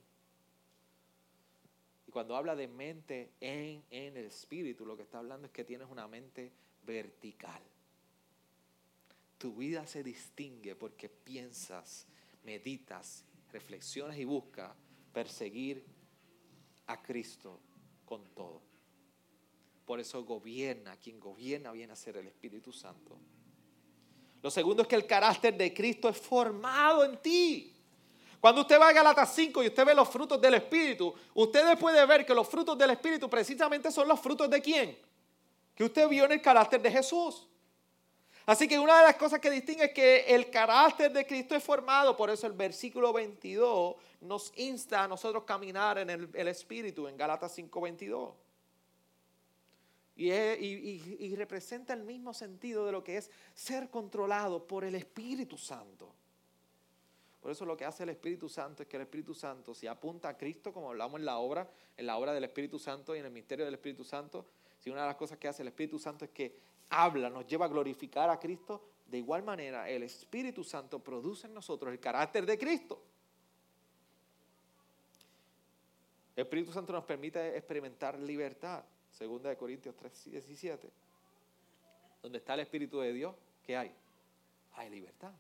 cuando 2.15 2.37
habla 2.37 2.55
de 2.55 2.69
mente 2.69 3.33
en, 3.41 3.83
en 3.91 4.17
el 4.17 4.27
espíritu, 4.27 4.87
lo 4.87 4.97
que 4.97 5.03
está 5.03 5.19
hablando 5.19 5.49
es 5.49 5.53
que 5.53 5.65
tienes 5.65 5.91
una 5.91 6.07
mente 6.07 6.53
vertical. 6.87 7.61
Tu 9.37 9.53
vida 9.53 9.85
se 9.85 10.05
distingue 10.05 10.77
porque 10.77 11.09
piensas, 11.09 12.07
meditas, 12.45 13.25
reflexionas 13.51 14.17
y 14.17 14.25
buscas 14.25 14.77
perseguir 15.13 15.85
a 16.87 17.03
Cristo 17.03 17.59
con 18.05 18.23
todo. 18.29 18.63
Por 19.85 19.99
eso 19.99 20.25
gobierna, 20.25 20.97
quien 20.97 21.19
gobierna 21.19 21.73
viene 21.73 21.95
a 21.95 21.97
ser 21.97 22.17
el 22.19 22.29
Espíritu 22.29 22.73
Santo. 22.73 23.19
Lo 24.41 24.53
segundo 24.53 24.83
es 24.83 24.89
que 24.89 24.95
el 24.95 25.09
carácter 25.09 25.57
de 25.57 25.75
Cristo 25.75 26.09
es 26.09 26.17
formado 26.17 27.05
en 27.05 27.21
ti. 27.21 27.74
Cuando 28.45 28.61
usted 28.61 28.79
va 28.79 28.89
a 28.89 28.93
Galatas 28.93 29.35
5 29.35 29.63
y 29.63 29.69
usted 29.69 29.87
ve 29.87 29.95
los 29.95 30.07
frutos 30.07 30.39
del 30.39 30.53
Espíritu, 30.53 31.15
usted 31.33 31.79
puede 31.79 32.05
ver 32.05 32.27
que 32.27 32.35
los 32.35 32.47
frutos 32.47 32.77
del 32.77 32.91
Espíritu 32.91 33.31
precisamente 33.31 33.91
son 33.91 34.07
los 34.07 34.21
frutos 34.21 34.51
de 34.51 34.61
quién? 34.61 34.99
Que 35.75 35.85
usted 35.85 36.07
vio 36.07 36.27
en 36.27 36.33
el 36.33 36.43
carácter 36.43 36.83
de 36.83 36.91
Jesús. 36.91 37.49
Así 38.45 38.69
que 38.69 38.79
una 38.79 38.99
de 38.99 39.05
las 39.05 39.17
cosas 39.17 39.41
que 39.41 39.51
distingue 39.51 39.87
es 39.87 39.95
que 39.95 40.27
el 40.27 40.51
carácter 40.51 41.11
de 41.11 41.27
Cristo 41.27 41.57
es 41.57 41.65
formado, 41.65 42.15
por 42.19 42.29
eso 42.29 42.47
el 42.47 42.53
versículo 42.53 43.15
22 43.15 43.97
nos 44.21 44.53
insta 44.59 45.05
a 45.05 45.09
nosotros 45.09 45.45
caminar 45.45 45.97
en 45.97 46.11
el, 46.11 46.49
Espíritu, 46.49 47.09
en 47.09 47.17
Galatas 47.17 47.57
5:22. 47.57 48.35
Y, 50.17 51.35
representa 51.35 51.95
el 51.95 52.05
mismo 52.05 52.35
sentido 52.35 52.85
de 52.85 52.93
lo 52.93 53.03
que 53.03 53.17
es 53.17 53.31
ser 53.55 53.89
controlado 53.89 54.67
por 54.67 54.85
el 54.85 54.97
Espíritu 54.97 55.57
Santo. 55.57 56.15
Por 57.45 57.53
eso 57.53 57.67
lo 57.67 57.77
que 57.77 57.85
hace 57.85 58.05
el 58.05 58.09
Espíritu 58.09 58.49
Santo 58.49 58.83
es 58.83 58.89
que 58.89 58.97
el 58.97 59.03
Espíritu 59.03 59.35
Santo, 59.35 59.75
si 59.75 59.87
apunta 59.87 60.31
a 60.31 60.39
Cristo, 60.39 60.73
como 60.73 60.89
hablamos 60.89 61.21
en 61.21 61.27
la 61.27 61.37
obra, 61.37 61.69
en 61.95 62.07
la 62.07 62.17
obra 62.17 62.33
del 62.33 62.45
Espíritu 62.45 62.79
Santo 62.79 63.15
y 63.15 63.19
en 63.19 63.27
el 63.27 63.31
misterio 63.31 63.67
del 63.67 63.75
Espíritu 63.75 64.03
Santo, 64.03 64.47
si 64.81 64.89
una 64.89 65.03
de 65.03 65.09
las 65.09 65.17
cosas 65.17 65.37
que 65.37 65.47
hace 65.47 65.61
el 65.61 65.69
Espíritu 65.69 65.99
Santo 65.99 66.25
es 66.25 66.31
que 66.31 66.59
habla, 66.89 67.29
nos 67.29 67.47
lleva 67.47 67.67
a 67.67 67.69
glorificar 67.69 68.31
a 68.31 68.41
Cristo, 68.41 68.89
de 69.05 69.19
igual 69.19 69.43
manera 69.43 69.91
el 69.91 70.05
Espíritu 70.05 70.65
Santo 70.65 71.01
produce 71.01 71.47
en 71.47 71.53
nosotros 71.53 71.93
el 71.93 72.01
carácter 72.01 72.47
de 72.47 72.57
Cristo. 72.57 73.03
El 76.37 76.45
Espíritu 76.45 76.73
Santo 76.73 76.95
nos 76.95 77.05
permite 77.05 77.59
experimentar 77.59 78.19
libertad, 78.19 78.83
segunda 79.11 79.51
de 79.51 79.59
Corintios 79.59 79.95
3, 79.95 80.31
17. 80.31 80.91
Donde 82.23 82.39
está 82.39 82.55
el 82.55 82.61
Espíritu 82.61 83.01
de 83.01 83.13
Dios, 83.13 83.35
¿qué 83.63 83.77
hay? 83.77 83.95
Hay 84.77 84.89
libertad. 84.89 85.35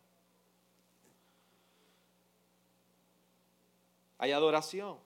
Hay 4.18 4.32
adoración. 4.32 4.98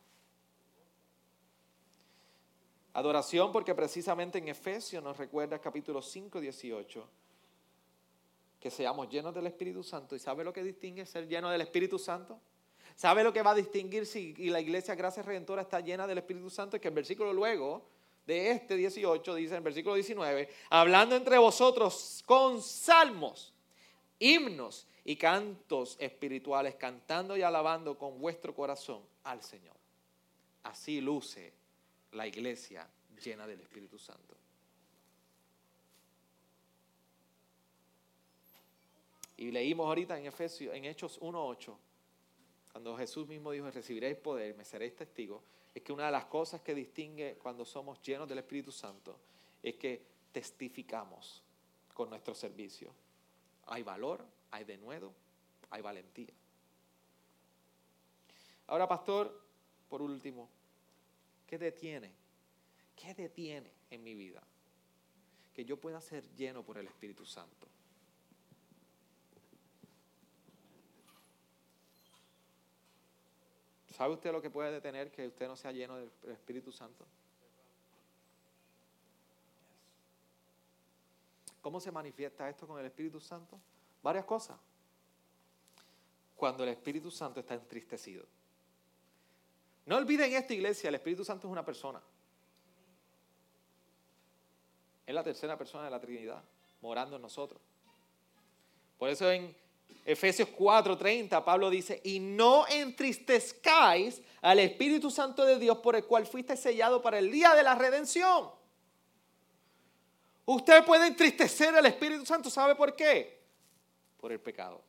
Adoración 2.93 3.53
porque 3.53 3.75
precisamente 3.75 4.39
en 4.39 4.49
Efesios 4.49 5.03
nos 5.03 5.17
recuerda 5.17 5.61
capítulo 5.61 6.03
5, 6.03 6.41
18, 6.41 7.09
que 8.59 8.71
seamos 8.71 9.09
llenos 9.09 9.35
del 9.35 9.47
Espíritu 9.47 9.83
Santo. 9.83 10.17
¿Y 10.17 10.19
sabe 10.19 10.43
lo 10.43 10.53
que 10.53 10.63
distingue 10.63 11.07
ser 11.07 11.29
lleno 11.29 11.51
del 11.51 11.61
Espíritu 11.61 11.99
Santo? 11.99 12.41
¿Sabe 12.97 13.23
lo 13.23 13.33
que 13.33 13.43
va 13.43 13.53
a 13.53 13.55
distinguir 13.55 14.05
si 14.07 14.35
la 14.51 14.61
iglesia 14.61 14.97
Gracia 14.97 15.23
Redentora 15.23 15.63
está 15.63 15.79
llena 15.79 16.07
del 16.07 16.19
Espíritu 16.19 16.51
Santo? 16.51 16.77
Es 16.77 16.83
que 16.83 16.89
el 16.89 16.95
versículo 16.95 17.33
luego 17.33 17.87
de 18.27 18.51
este 18.51 18.77
18 18.77 19.35
dice 19.37 19.53
en 19.53 19.59
el 19.59 19.63
versículo 19.63 19.95
19, 19.95 20.49
hablando 20.69 21.15
entre 21.15 21.39
vosotros 21.39 22.23
con 22.27 22.61
salmos, 22.61 23.55
himnos 24.19 24.89
y 25.09 25.17
cantos 25.17 25.97
espirituales, 25.99 26.75
cantando 26.75 27.35
y 27.35 27.41
alabando 27.41 27.97
con 27.97 28.21
vuestro 28.21 28.55
corazón 28.55 29.03
al 29.25 29.43
Señor. 29.43 29.75
Así 30.65 31.01
luce 31.01 31.51
la 32.13 32.27
iglesia 32.27 32.87
llena 33.25 33.47
del 33.47 33.59
Espíritu 33.59 33.99
Santo. 33.99 34.37
Y 39.39 39.51
leímos 39.51 39.87
ahorita 39.87 40.19
en 40.19 40.27
Efesios, 40.27 40.75
en 40.75 40.85
Hechos 40.85 41.19
1.8, 41.23 41.75
cuando 42.73 42.95
Jesús 42.99 43.27
mismo 43.27 43.53
dijo, 43.53 43.71
recibiréis 43.71 44.19
poder, 44.19 44.55
me 44.57 44.65
seréis 44.67 44.95
testigos, 44.95 45.43
es 45.75 45.83
que 45.83 45.95
una 45.95 46.05
de 46.05 46.13
las 46.13 46.27
cosas 46.27 46.61
que 46.61 46.75
distingue 46.75 47.39
cuando 47.43 47.65
somos 47.65 48.03
llenos 48.03 48.29
del 48.29 48.41
Espíritu 48.41 48.71
Santo 48.71 49.19
es 49.63 49.77
que 49.77 50.03
testificamos 50.33 51.43
con 51.95 52.11
nuestro 52.11 52.35
servicio. 52.35 52.93
Hay 53.69 53.83
valor, 53.83 54.23
hay 54.51 54.65
denuedo, 54.65 55.13
hay 55.71 55.83
valentía. 55.83 56.35
Ahora, 58.67 58.87
pastor, 58.87 59.43
por 59.89 60.03
último, 60.03 60.49
¿Qué 61.49 61.57
detiene? 61.57 62.13
¿Qué 62.95 63.15
detiene 63.15 63.73
en 63.91 64.05
mi 64.05 64.15
vida? 64.15 64.43
Que 65.55 65.65
yo 65.65 65.81
pueda 65.81 65.99
ser 65.99 66.23
lleno 66.37 66.63
por 66.63 66.77
el 66.77 66.87
Espíritu 66.87 67.25
Santo. 67.25 67.67
¿Sabe 73.97 74.13
usted 74.13 74.31
lo 74.31 74.43
que 74.43 74.51
puede 74.51 74.71
detener 74.71 75.11
que 75.11 75.27
usted 75.27 75.49
no 75.49 75.57
sea 75.57 75.73
lleno 75.73 75.97
del 75.97 76.11
Espíritu 76.31 76.71
Santo? 76.71 77.07
¿Cómo 81.63 81.81
se 81.81 81.91
manifiesta 81.91 82.49
esto 82.49 82.67
con 82.67 82.79
el 82.79 82.87
Espíritu 82.87 83.19
Santo? 83.21 83.59
Varias 84.03 84.25
cosas. 84.25 84.57
Cuando 86.37 86.63
el 86.63 86.71
Espíritu 86.71 87.11
Santo 87.11 87.41
está 87.41 87.55
entristecido. 87.55 88.25
No 89.87 89.97
olviden 89.97 90.33
esta 90.35 90.53
iglesia, 90.55 90.89
el 90.89 90.95
Espíritu 90.97 91.25
Santo 91.25 91.49
es 91.49 91.53
una 91.53 91.65
persona. 91.65 92.01
Es 95.07 95.15
la 95.15 95.25
tercera 95.25 95.57
persona 95.57 95.85
de 95.85 95.91
la 95.91 95.99
Trinidad, 95.99 96.43
morando 96.83 97.17
en 97.17 97.23
nosotros. 97.23 97.61
Por 98.99 99.09
eso 99.09 99.31
en 99.31 99.57
Efesios 100.05 100.49
4:30 100.51 101.45
Pablo 101.45 101.71
dice, 101.71 102.01
y 102.05 102.21
no 102.21 102.67
entristezcáis 102.69 104.21
al 104.43 104.59
Espíritu 104.59 105.11
Santo 105.11 105.45
de 105.45 105.59
Dios 105.59 105.79
por 105.79 105.97
el 105.97 106.05
cual 106.05 106.27
fuiste 106.27 106.57
sellado 106.57 107.01
para 107.01 107.19
el 107.19 107.31
día 107.31 107.55
de 107.55 107.63
la 107.63 107.75
redención. 107.75 108.51
Usted 110.45 110.85
puede 110.85 111.07
entristecer 111.07 111.75
al 111.75 111.87
Espíritu 111.87 112.25
Santo, 112.25 112.51
¿sabe 112.51 112.75
por 112.75 112.95
qué? 112.97 113.38
Por 114.19 114.33
el 114.33 114.41
pecado. 114.41 114.83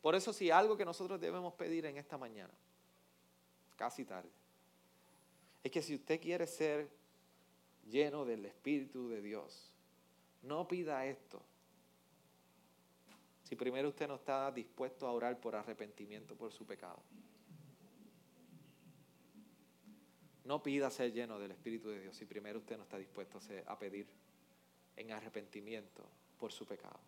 Por 0.00 0.14
eso 0.14 0.32
si 0.32 0.50
algo 0.50 0.76
que 0.76 0.84
nosotros 0.84 1.20
debemos 1.20 1.54
pedir 1.54 1.84
en 1.86 1.98
esta 1.98 2.16
mañana, 2.16 2.54
casi 3.76 4.04
tarde, 4.04 4.30
es 5.62 5.70
que 5.70 5.82
si 5.82 5.96
usted 5.96 6.20
quiere 6.20 6.46
ser 6.46 6.88
lleno 7.90 8.24
del 8.24 8.46
Espíritu 8.46 9.08
de 9.08 9.20
Dios, 9.20 9.72
no 10.42 10.66
pida 10.68 11.04
esto. 11.06 11.42
Si 13.42 13.56
primero 13.56 13.88
usted 13.88 14.06
no 14.06 14.16
está 14.16 14.52
dispuesto 14.52 15.06
a 15.06 15.12
orar 15.12 15.40
por 15.40 15.56
arrepentimiento 15.56 16.36
por 16.36 16.52
su 16.52 16.64
pecado. 16.64 17.02
No 20.44 20.62
pida 20.62 20.90
ser 20.90 21.12
lleno 21.12 21.38
del 21.38 21.50
Espíritu 21.50 21.88
de 21.88 22.00
Dios 22.00 22.16
si 22.16 22.24
primero 22.24 22.60
usted 22.60 22.76
no 22.76 22.84
está 22.84 22.96
dispuesto 22.96 23.38
a 23.66 23.78
pedir 23.78 24.06
en 24.98 25.12
arrepentimiento 25.12 26.04
por 26.38 26.52
su 26.52 26.66
pecado. 26.66 26.98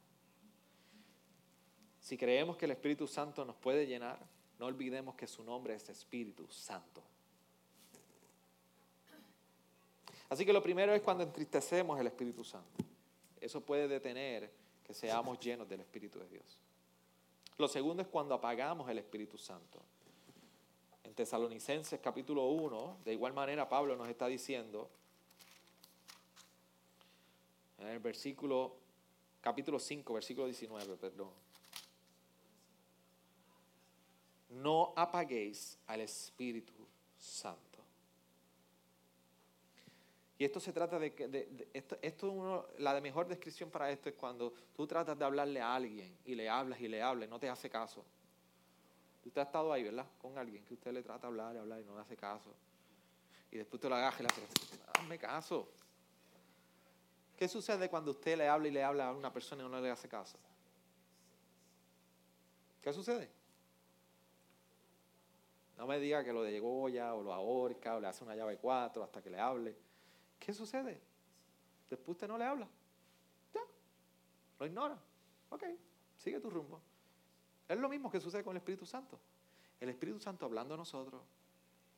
Si 2.01 2.17
creemos 2.17 2.57
que 2.57 2.65
el 2.65 2.71
Espíritu 2.71 3.07
Santo 3.07 3.45
nos 3.45 3.57
puede 3.57 3.87
llenar, 3.87 4.19
no 4.59 4.67
olvidemos 4.67 5.15
que 5.15 5.27
su 5.27 5.43
nombre 5.43 5.75
es 5.75 5.89
Espíritu 5.89 6.47
Santo. 6.49 7.03
Así 10.29 10.47
que 10.47 10.53
lo 10.53 10.63
primero 10.63 10.95
es 10.95 11.03
cuando 11.03 11.25
entristecemos 11.25 11.99
el 11.99 12.07
Espíritu 12.07 12.45
Santo. 12.45 12.85
Eso 13.41 13.61
puede 13.61 13.89
detener 13.89 14.51
que 14.85 14.95
seamos 14.95 15.41
llenos 15.41 15.69
del 15.69 15.81
Espíritu 15.81 16.21
de 16.21 16.29
Dios. 16.29 16.61
Lo 17.59 17.69
segundo 17.69 18.03
es 18.03 18.09
cuando 18.09 18.35
apagamos 18.35 18.89
el 18.89 18.99
Espíritu 18.99 19.37
Santo. 19.37 19.83
En 21.03 21.15
Tesalonicenses 21.15 21.99
capítulo 22.01 22.47
1, 22.49 22.99
de 23.05 23.13
igual 23.13 23.33
manera 23.33 23.69
Pablo 23.69 23.97
nos 23.97 24.09
está 24.09 24.29
diciendo, 24.29 24.89
en 27.81 27.89
el 27.89 27.99
versículo, 27.99 28.77
capítulo 29.41 29.79
5, 29.79 30.15
versículo 30.15 30.47
19, 30.47 30.97
perdón. 30.97 31.31
no 34.51 34.93
apaguéis 34.97 35.79
al 35.87 36.01
Espíritu 36.01 36.73
Santo. 37.17 37.79
Y 40.39 40.45
esto 40.45 40.59
se 40.59 40.73
trata 40.73 40.99
de 40.99 41.15
que, 41.15 41.69
esto, 41.75 41.99
esto 42.01 42.71
la 42.79 42.99
mejor 43.01 43.29
descripción 43.29 43.71
para 43.71 43.91
esto 43.91 44.09
es 44.09 44.15
cuando 44.15 44.55
tú 44.75 44.87
tratas 44.87 45.19
de 45.19 45.25
hablarle 45.25 45.61
a 45.61 45.75
alguien 45.75 46.17
y 46.25 46.35
le 46.35 46.49
hablas 46.49 46.81
y 46.81 46.89
le 46.89 47.03
hablas 47.03 47.29
y 47.29 47.31
no 47.31 47.39
te 47.39 47.49
hace 47.49 47.69
caso. 47.69 48.05
Usted 49.25 49.43
ha 49.43 49.45
estado 49.45 49.71
ahí, 49.71 49.85
¿verdad? 49.85 50.07
Con 50.21 50.39
alguien 50.39 50.65
que 50.65 50.75
usted 50.75 50.93
le 50.93 51.03
trata 51.03 51.21
de 51.21 51.27
hablar 51.27 51.55
y 51.55 51.59
hablar 51.59 51.81
y 51.81 51.85
no 51.85 51.95
le 51.95 52.01
hace 52.01 52.17
caso. 52.17 52.55
Y 53.51 53.59
después 53.59 53.83
te 53.83 53.89
lo 53.89 53.97
agajas 53.97 54.21
y 54.21 54.23
le 54.23 54.29
hace, 54.29 54.43
hazme 54.95 55.19
caso. 55.19 55.69
¿Qué 57.41 57.49
sucede 57.49 57.89
cuando 57.89 58.11
usted 58.11 58.37
le 58.37 58.47
habla 58.47 58.69
y 58.69 58.71
le 58.71 58.85
habla 58.85 59.09
a 59.09 59.13
una 59.15 59.33
persona 59.33 59.65
y 59.65 59.67
no 59.67 59.81
le 59.81 59.91
hace 59.91 60.07
caso? 60.07 60.39
¿Qué 62.83 62.93
sucede? 62.93 63.31
No 65.79 65.87
me 65.87 65.99
diga 65.99 66.23
que 66.23 66.35
lo 66.35 66.43
degolla 66.43 67.15
o 67.15 67.23
lo 67.23 67.33
ahorca 67.33 67.97
o 67.97 68.01
le 68.01 68.09
hace 68.09 68.25
una 68.25 68.37
llave 68.37 68.59
cuatro 68.59 69.03
hasta 69.03 69.23
que 69.23 69.31
le 69.31 69.41
hable. 69.41 69.75
¿Qué 70.39 70.53
sucede? 70.53 71.01
Después 71.89 72.11
usted 72.11 72.29
no 72.29 72.37
le 72.37 72.45
habla. 72.45 72.69
Ya. 73.55 73.63
Lo 74.59 74.67
ignora. 74.67 74.99
Ok, 75.49 75.65
sigue 76.19 76.41
tu 76.41 76.51
rumbo. 76.51 76.79
Es 77.67 77.79
lo 77.79 77.89
mismo 77.89 78.11
que 78.11 78.21
sucede 78.21 78.45
con 78.45 78.51
el 78.51 78.59
Espíritu 78.59 78.85
Santo. 78.85 79.19
El 79.81 79.89
Espíritu 79.89 80.21
Santo 80.21 80.45
hablando 80.45 80.75
a 80.75 80.77
nosotros, 80.77 81.23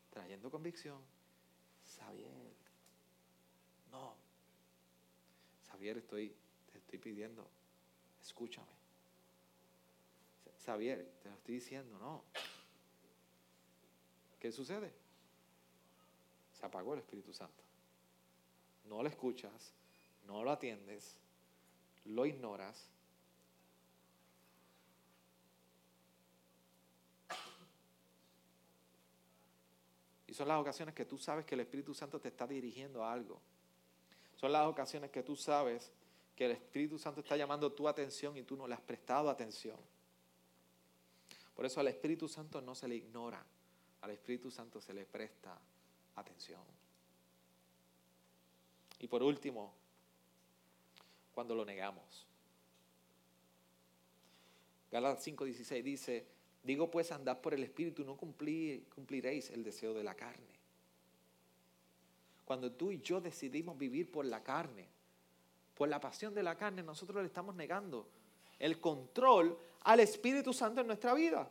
trayendo 0.08 0.52
convicción. 0.52 1.00
Xavier, 1.84 2.54
no. 3.90 4.22
Xavier, 5.82 5.98
estoy, 5.98 6.32
te 6.70 6.78
estoy 6.78 6.98
pidiendo, 7.00 7.44
escúchame. 8.22 8.70
Xavier, 10.64 11.12
te 11.20 11.28
lo 11.28 11.34
estoy 11.34 11.56
diciendo, 11.56 11.98
no. 11.98 12.22
¿Qué 14.38 14.52
sucede? 14.52 14.92
Se 16.52 16.64
apagó 16.64 16.94
el 16.94 17.00
Espíritu 17.00 17.34
Santo. 17.34 17.64
No 18.84 19.02
lo 19.02 19.08
escuchas, 19.08 19.74
no 20.24 20.44
lo 20.44 20.52
atiendes, 20.52 21.16
lo 22.04 22.26
ignoras. 22.26 22.88
Y 30.28 30.34
son 30.34 30.46
las 30.46 30.60
ocasiones 30.60 30.94
que 30.94 31.06
tú 31.06 31.18
sabes 31.18 31.44
que 31.44 31.56
el 31.56 31.62
Espíritu 31.62 31.92
Santo 31.92 32.20
te 32.20 32.28
está 32.28 32.46
dirigiendo 32.46 33.02
a 33.02 33.12
algo. 33.12 33.42
Son 34.42 34.50
las 34.50 34.66
ocasiones 34.66 35.10
que 35.12 35.22
tú 35.22 35.36
sabes 35.36 35.92
que 36.34 36.46
el 36.46 36.50
Espíritu 36.50 36.98
Santo 36.98 37.20
está 37.20 37.36
llamando 37.36 37.72
tu 37.72 37.86
atención 37.86 38.36
y 38.36 38.42
tú 38.42 38.56
no 38.56 38.66
le 38.66 38.74
has 38.74 38.80
prestado 38.80 39.30
atención. 39.30 39.76
Por 41.54 41.64
eso 41.64 41.78
al 41.78 41.86
Espíritu 41.86 42.26
Santo 42.28 42.60
no 42.60 42.74
se 42.74 42.88
le 42.88 42.96
ignora 42.96 43.46
al 44.00 44.10
Espíritu 44.10 44.50
Santo 44.50 44.80
se 44.80 44.92
le 44.92 45.06
presta 45.06 45.56
atención. 46.16 46.60
Y 48.98 49.06
por 49.06 49.22
último, 49.22 49.72
cuando 51.32 51.54
lo 51.54 51.64
negamos. 51.64 52.26
Gálatas 54.90 55.24
5:16 55.24 55.82
dice, 55.84 56.26
digo 56.64 56.90
pues 56.90 57.12
andad 57.12 57.40
por 57.40 57.54
el 57.54 57.62
Espíritu, 57.62 58.04
no 58.04 58.16
cumpliréis 58.16 59.50
el 59.50 59.62
deseo 59.62 59.94
de 59.94 60.02
la 60.02 60.16
carne. 60.16 60.51
Cuando 62.52 62.70
tú 62.70 62.90
y 62.90 63.00
yo 63.00 63.18
decidimos 63.18 63.78
vivir 63.78 64.12
por 64.12 64.26
la 64.26 64.42
carne, 64.42 64.86
por 65.74 65.88
la 65.88 65.98
pasión 65.98 66.34
de 66.34 66.42
la 66.42 66.54
carne, 66.54 66.82
nosotros 66.82 67.22
le 67.22 67.26
estamos 67.28 67.54
negando 67.54 68.06
el 68.58 68.78
control 68.78 69.56
al 69.84 70.00
Espíritu 70.00 70.52
Santo 70.52 70.82
en 70.82 70.86
nuestra 70.86 71.14
vida. 71.14 71.48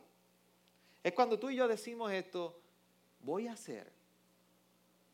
Es 1.02 1.12
cuando 1.12 1.40
tú 1.40 1.50
y 1.50 1.56
yo 1.56 1.66
decimos 1.66 2.12
esto, 2.12 2.56
voy 3.18 3.48
a 3.48 3.54
hacer 3.54 3.90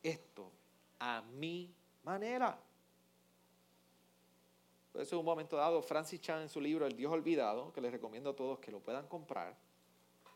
esto 0.03 0.53
a 0.99 1.23
mi 1.23 1.75
manera. 2.05 2.61
Por 4.93 5.01
eso 5.01 5.15
en 5.15 5.21
un 5.21 5.25
momento 5.25 5.57
dado, 5.57 5.81
Francis 5.81 6.21
Chan 6.21 6.43
en 6.43 6.51
su 6.51 6.61
libro 6.61 6.85
El 6.85 6.97
Dios 6.97 7.11
Olvidado, 7.11 7.73
que 7.73 7.81
les 7.81 7.91
recomiendo 7.91 8.29
a 8.29 8.37
todos 8.37 8.59
que 8.59 8.71
lo 8.71 8.81
puedan 8.81 9.09
comprar, 9.09 9.57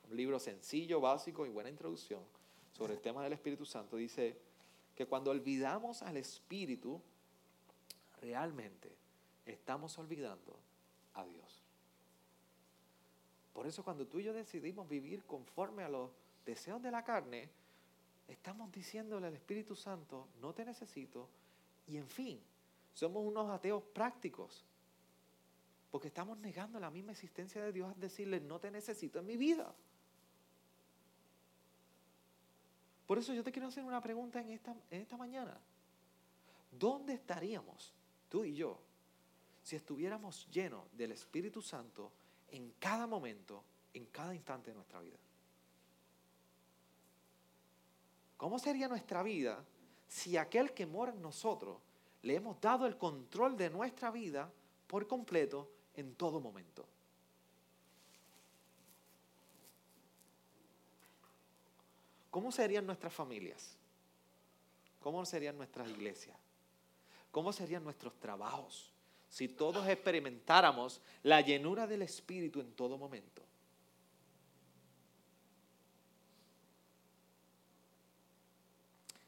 un 0.08 0.16
libro 0.16 0.38
sencillo, 0.38 0.98
básico 0.98 1.44
y 1.44 1.50
buena 1.50 1.68
introducción 1.68 2.22
sobre 2.72 2.94
el 2.94 3.02
tema 3.02 3.22
del 3.22 3.34
Espíritu 3.34 3.66
Santo, 3.66 3.98
dice 3.98 4.50
que 4.94 5.06
cuando 5.06 5.30
olvidamos 5.30 6.02
al 6.02 6.16
Espíritu, 6.16 7.00
realmente 8.20 8.94
estamos 9.46 9.98
olvidando 9.98 10.58
a 11.14 11.24
Dios. 11.24 11.62
Por 13.52 13.66
eso 13.66 13.84
cuando 13.84 14.06
tú 14.06 14.20
y 14.20 14.24
yo 14.24 14.32
decidimos 14.32 14.88
vivir 14.88 15.24
conforme 15.24 15.82
a 15.82 15.88
los 15.88 16.10
deseos 16.44 16.82
de 16.82 16.90
la 16.90 17.04
carne, 17.04 17.50
estamos 18.28 18.72
diciéndole 18.72 19.26
al 19.26 19.34
Espíritu 19.34 19.76
Santo, 19.76 20.28
no 20.40 20.54
te 20.54 20.64
necesito, 20.64 21.28
y 21.86 21.96
en 21.96 22.08
fin, 22.08 22.40
somos 22.94 23.24
unos 23.24 23.50
ateos 23.50 23.82
prácticos, 23.82 24.64
porque 25.90 26.08
estamos 26.08 26.38
negando 26.38 26.80
la 26.80 26.90
misma 26.90 27.12
existencia 27.12 27.62
de 27.62 27.72
Dios 27.72 27.92
al 27.92 28.00
decirle, 28.00 28.40
no 28.40 28.58
te 28.58 28.70
necesito 28.70 29.18
en 29.18 29.26
mi 29.26 29.36
vida. 29.36 29.74
Por 33.12 33.18
eso 33.18 33.34
yo 33.34 33.44
te 33.44 33.52
quiero 33.52 33.68
hacer 33.68 33.84
una 33.84 34.00
pregunta 34.00 34.40
en 34.40 34.48
esta, 34.48 34.74
en 34.90 35.02
esta 35.02 35.18
mañana. 35.18 35.54
¿Dónde 36.70 37.12
estaríamos 37.12 37.92
tú 38.30 38.42
y 38.42 38.54
yo 38.54 38.78
si 39.62 39.76
estuviéramos 39.76 40.48
llenos 40.50 40.86
del 40.96 41.12
Espíritu 41.12 41.60
Santo 41.60 42.10
en 42.48 42.72
cada 42.78 43.06
momento, 43.06 43.62
en 43.92 44.06
cada 44.06 44.34
instante 44.34 44.70
de 44.70 44.76
nuestra 44.76 44.98
vida? 45.00 45.18
¿Cómo 48.38 48.58
sería 48.58 48.88
nuestra 48.88 49.22
vida 49.22 49.62
si 50.08 50.38
aquel 50.38 50.72
que 50.72 50.86
mora 50.86 51.12
en 51.12 51.20
nosotros 51.20 51.76
le 52.22 52.36
hemos 52.36 52.58
dado 52.62 52.86
el 52.86 52.96
control 52.96 53.58
de 53.58 53.68
nuestra 53.68 54.10
vida 54.10 54.50
por 54.86 55.06
completo 55.06 55.68
en 55.96 56.14
todo 56.14 56.40
momento? 56.40 56.88
¿Cómo 62.32 62.50
serían 62.50 62.86
nuestras 62.86 63.12
familias? 63.12 63.76
¿Cómo 65.00 65.22
serían 65.26 65.54
nuestras 65.58 65.86
iglesias? 65.90 66.34
¿Cómo 67.30 67.52
serían 67.52 67.84
nuestros 67.84 68.18
trabajos 68.18 68.90
si 69.28 69.48
todos 69.48 69.86
experimentáramos 69.86 71.02
la 71.22 71.42
llenura 71.42 71.86
del 71.86 72.00
Espíritu 72.00 72.60
en 72.60 72.72
todo 72.72 72.96
momento? 72.96 73.42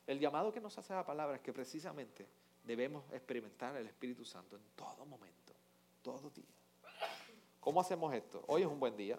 El 0.06 0.18
llamado 0.18 0.50
que 0.50 0.62
nos 0.62 0.78
hace 0.78 0.94
la 0.94 1.04
palabra 1.04 1.36
es 1.36 1.42
que 1.42 1.52
precisamente 1.52 2.26
debemos 2.64 3.04
experimentar 3.12 3.76
el 3.76 3.86
Espíritu 3.86 4.24
Santo 4.24 4.56
en 4.56 4.62
todo 4.74 5.04
momento, 5.04 5.52
todo 6.00 6.30
día. 6.30 6.44
¿Cómo 7.60 7.82
hacemos 7.82 8.14
esto? 8.14 8.42
Hoy 8.46 8.62
es 8.62 8.68
un 8.68 8.80
buen 8.80 8.96
día. 8.96 9.18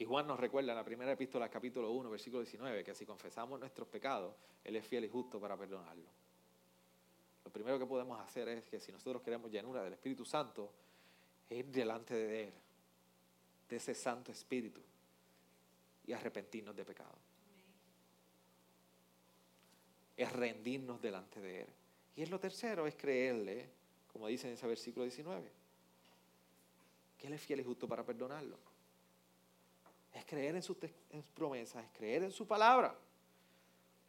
Y 0.00 0.06
Juan 0.06 0.26
nos 0.26 0.40
recuerda 0.40 0.72
en 0.72 0.78
la 0.78 0.84
primera 0.84 1.12
epístola, 1.12 1.50
capítulo 1.50 1.92
1, 1.92 2.08
versículo 2.08 2.40
19, 2.42 2.82
que 2.82 2.94
si 2.94 3.04
confesamos 3.04 3.60
nuestros 3.60 3.86
pecados, 3.86 4.34
Él 4.64 4.76
es 4.76 4.86
fiel 4.86 5.04
y 5.04 5.10
justo 5.10 5.38
para 5.38 5.58
perdonarlos. 5.58 6.08
Lo 7.44 7.50
primero 7.52 7.78
que 7.78 7.84
podemos 7.84 8.18
hacer 8.18 8.48
es 8.48 8.64
que 8.64 8.80
si 8.80 8.92
nosotros 8.92 9.20
queremos 9.20 9.50
llenura 9.50 9.82
del 9.84 9.92
Espíritu 9.92 10.24
Santo, 10.24 10.72
ir 11.50 11.66
delante 11.66 12.14
de 12.14 12.44
Él, 12.44 12.52
de 13.68 13.76
ese 13.76 13.94
Santo 13.94 14.32
Espíritu, 14.32 14.80
y 16.06 16.14
arrepentirnos 16.14 16.74
de 16.74 16.84
pecado 16.86 17.18
es 20.16 20.32
rendirnos 20.32 21.02
delante 21.02 21.42
de 21.42 21.60
Él. 21.60 21.68
Y 22.16 22.22
es 22.22 22.30
lo 22.30 22.40
tercero, 22.40 22.86
es 22.86 22.94
creerle, 22.94 23.68
como 24.10 24.28
dice 24.28 24.48
en 24.48 24.54
ese 24.54 24.66
versículo 24.66 25.04
19, 25.04 25.52
que 27.18 27.26
Él 27.26 27.34
es 27.34 27.42
fiel 27.42 27.60
y 27.60 27.64
justo 27.64 27.86
para 27.86 28.02
perdonarlo. 28.02 28.69
Es 30.12 30.24
creer 30.24 30.56
en 30.56 30.62
sus, 30.62 30.76
promesas, 31.34 31.84
es 31.84 31.90
creer 31.92 32.24
en 32.24 32.32
su 32.32 32.46
palabra. 32.46 32.94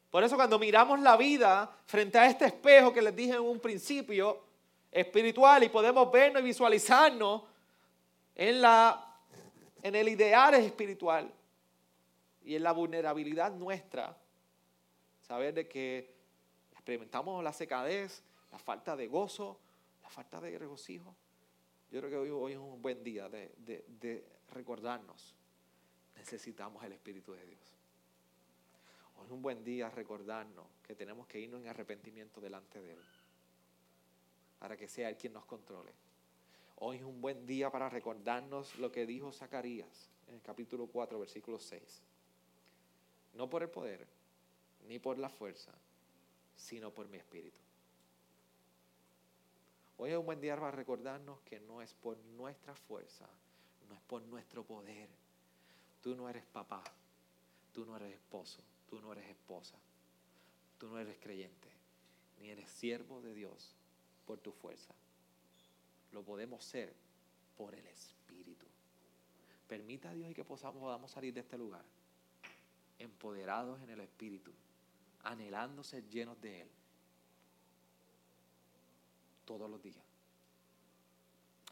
Por 0.09 0.23
eso 0.23 0.35
cuando 0.35 0.59
miramos 0.59 0.99
la 0.99 1.15
vida 1.15 1.73
frente 1.85 2.17
a 2.17 2.27
este 2.27 2.45
espejo 2.45 2.91
que 2.91 3.01
les 3.01 3.15
dije 3.15 3.33
en 3.33 3.41
un 3.41 3.59
principio, 3.59 4.43
espiritual, 4.91 5.63
y 5.63 5.69
podemos 5.69 6.11
vernos 6.11 6.41
y 6.41 6.45
visualizarnos 6.45 7.43
en, 8.35 8.61
la, 8.61 9.17
en 9.81 9.95
el 9.95 10.09
ideal 10.09 10.53
espiritual 10.55 11.31
y 12.43 12.55
en 12.55 12.63
la 12.63 12.73
vulnerabilidad 12.73 13.53
nuestra, 13.53 14.17
saber 15.21 15.53
de 15.53 15.67
que 15.67 16.13
experimentamos 16.73 17.41
la 17.43 17.53
secadez, 17.53 18.21
la 18.51 18.59
falta 18.59 18.97
de 18.97 19.07
gozo, 19.07 19.59
la 20.03 20.09
falta 20.09 20.41
de 20.41 20.57
regocijo. 20.57 21.15
Yo 21.89 22.01
creo 22.01 22.09
que 22.09 22.31
hoy, 22.31 22.51
es 22.51 22.57
un 22.57 22.81
buen 22.81 23.03
día 23.03 23.29
de, 23.29 23.53
de 23.57 24.25
recordarnos, 24.49 25.35
necesitamos 26.15 26.83
el 26.83 26.93
Espíritu 26.93 27.33
de 27.33 27.45
Dios. 27.45 27.61
Hoy 29.17 29.25
es 29.25 29.31
un 29.31 29.41
buen 29.41 29.63
día 29.63 29.89
recordarnos 29.89 30.65
que 30.83 30.95
tenemos 30.95 31.27
que 31.27 31.39
irnos 31.39 31.61
en 31.61 31.67
arrepentimiento 31.67 32.41
delante 32.41 32.81
de 32.81 32.93
Él, 32.93 33.03
para 34.59 34.75
que 34.77 34.87
sea 34.87 35.09
Él 35.09 35.17
quien 35.17 35.33
nos 35.33 35.45
controle. 35.45 35.91
Hoy 36.77 36.97
es 36.97 37.03
un 37.03 37.21
buen 37.21 37.45
día 37.45 37.69
para 37.69 37.89
recordarnos 37.89 38.75
lo 38.77 38.91
que 38.91 39.05
dijo 39.05 39.31
Zacarías 39.31 40.09
en 40.27 40.35
el 40.35 40.41
capítulo 40.41 40.87
4, 40.87 41.19
versículo 41.19 41.59
6. 41.59 42.01
No 43.33 43.49
por 43.49 43.61
el 43.61 43.69
poder, 43.69 44.07
ni 44.87 44.97
por 44.97 45.17
la 45.17 45.29
fuerza, 45.29 45.71
sino 46.55 46.91
por 46.91 47.07
mi 47.07 47.17
espíritu. 47.17 47.59
Hoy 49.97 50.09
es 50.09 50.17
un 50.17 50.25
buen 50.25 50.41
día 50.41 50.55
para 50.55 50.71
recordarnos 50.71 51.39
que 51.41 51.59
no 51.59 51.83
es 51.83 51.93
por 51.93 52.17
nuestra 52.17 52.73
fuerza, 52.73 53.27
no 53.87 53.93
es 53.93 54.01
por 54.01 54.23
nuestro 54.23 54.63
poder. 54.63 55.07
Tú 56.01 56.15
no 56.15 56.27
eres 56.29 56.45
papá, 56.45 56.83
tú 57.73 57.85
no 57.85 57.95
eres 57.95 58.13
esposo, 58.13 58.61
tú 58.89 58.99
no 59.01 59.11
eres 59.11 59.29
esposa, 59.29 59.77
tú 60.77 60.87
no 60.89 60.99
eres 60.99 61.17
creyente, 61.19 61.69
ni 62.39 62.49
eres 62.49 62.69
siervo 62.69 63.21
de 63.21 63.33
Dios 63.33 63.75
por 64.25 64.39
tu 64.39 64.51
fuerza. 64.51 64.93
Lo 66.11 66.23
podemos 66.23 66.63
ser 66.63 66.93
por 67.55 67.75
el 67.75 67.85
Espíritu. 67.87 68.65
Permita 69.67 70.09
a 70.09 70.13
Dios 70.13 70.29
y 70.31 70.33
que 70.33 70.43
podamos 70.43 71.11
salir 71.11 71.33
de 71.33 71.41
este 71.41 71.57
lugar 71.57 71.85
empoderados 72.99 73.81
en 73.81 73.89
el 73.89 73.99
Espíritu, 74.01 74.51
anhelando 75.23 75.83
ser 75.83 76.07
llenos 76.09 76.39
de 76.41 76.61
Él 76.61 76.69
todos 79.45 79.69
los 79.69 79.81
días. 79.81 80.03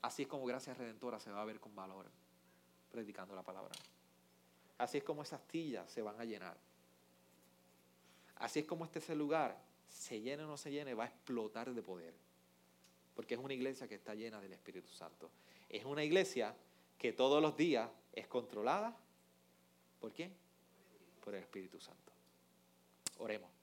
Así 0.01 0.23
es 0.23 0.27
como 0.27 0.45
Gracia 0.45 0.73
Redentora 0.73 1.19
se 1.19 1.32
va 1.32 1.41
a 1.41 1.45
ver 1.45 1.59
con 1.59 1.75
valor 1.75 2.05
predicando 2.91 3.36
la 3.36 3.43
palabra. 3.43 3.75
Así 4.80 4.97
es 4.97 5.03
como 5.03 5.21
esas 5.21 5.45
tillas 5.47 5.91
se 5.91 6.01
van 6.01 6.19
a 6.19 6.25
llenar. 6.25 6.57
Así 8.36 8.59
es 8.59 8.65
como 8.65 8.86
este 8.86 9.13
lugar, 9.13 9.61
se 9.89 10.21
llene 10.21 10.43
o 10.45 10.47
no 10.47 10.55
se 10.55 10.71
llene, 10.71 10.93
va 10.93 11.03
a 11.03 11.07
explotar 11.07 11.73
de 11.73 11.82
poder. 11.84 12.13
Porque 13.13 13.34
es 13.34 13.39
una 13.39 13.53
iglesia 13.53 13.89
que 13.89 13.95
está 13.95 14.15
llena 14.15 14.39
del 14.39 14.53
Espíritu 14.53 14.89
Santo. 14.89 15.30
Es 15.67 15.84
una 15.84 16.03
iglesia 16.03 16.55
que 16.97 17.11
todos 17.11 17.41
los 17.41 17.57
días 17.57 17.89
es 18.13 18.27
controlada. 18.27 18.97
¿Por 19.99 20.13
quién? 20.13 20.34
Por 21.23 21.36
el 21.36 21.41
Espíritu 21.41 21.80
Santo. 21.82 22.13
Oremos. 23.17 23.59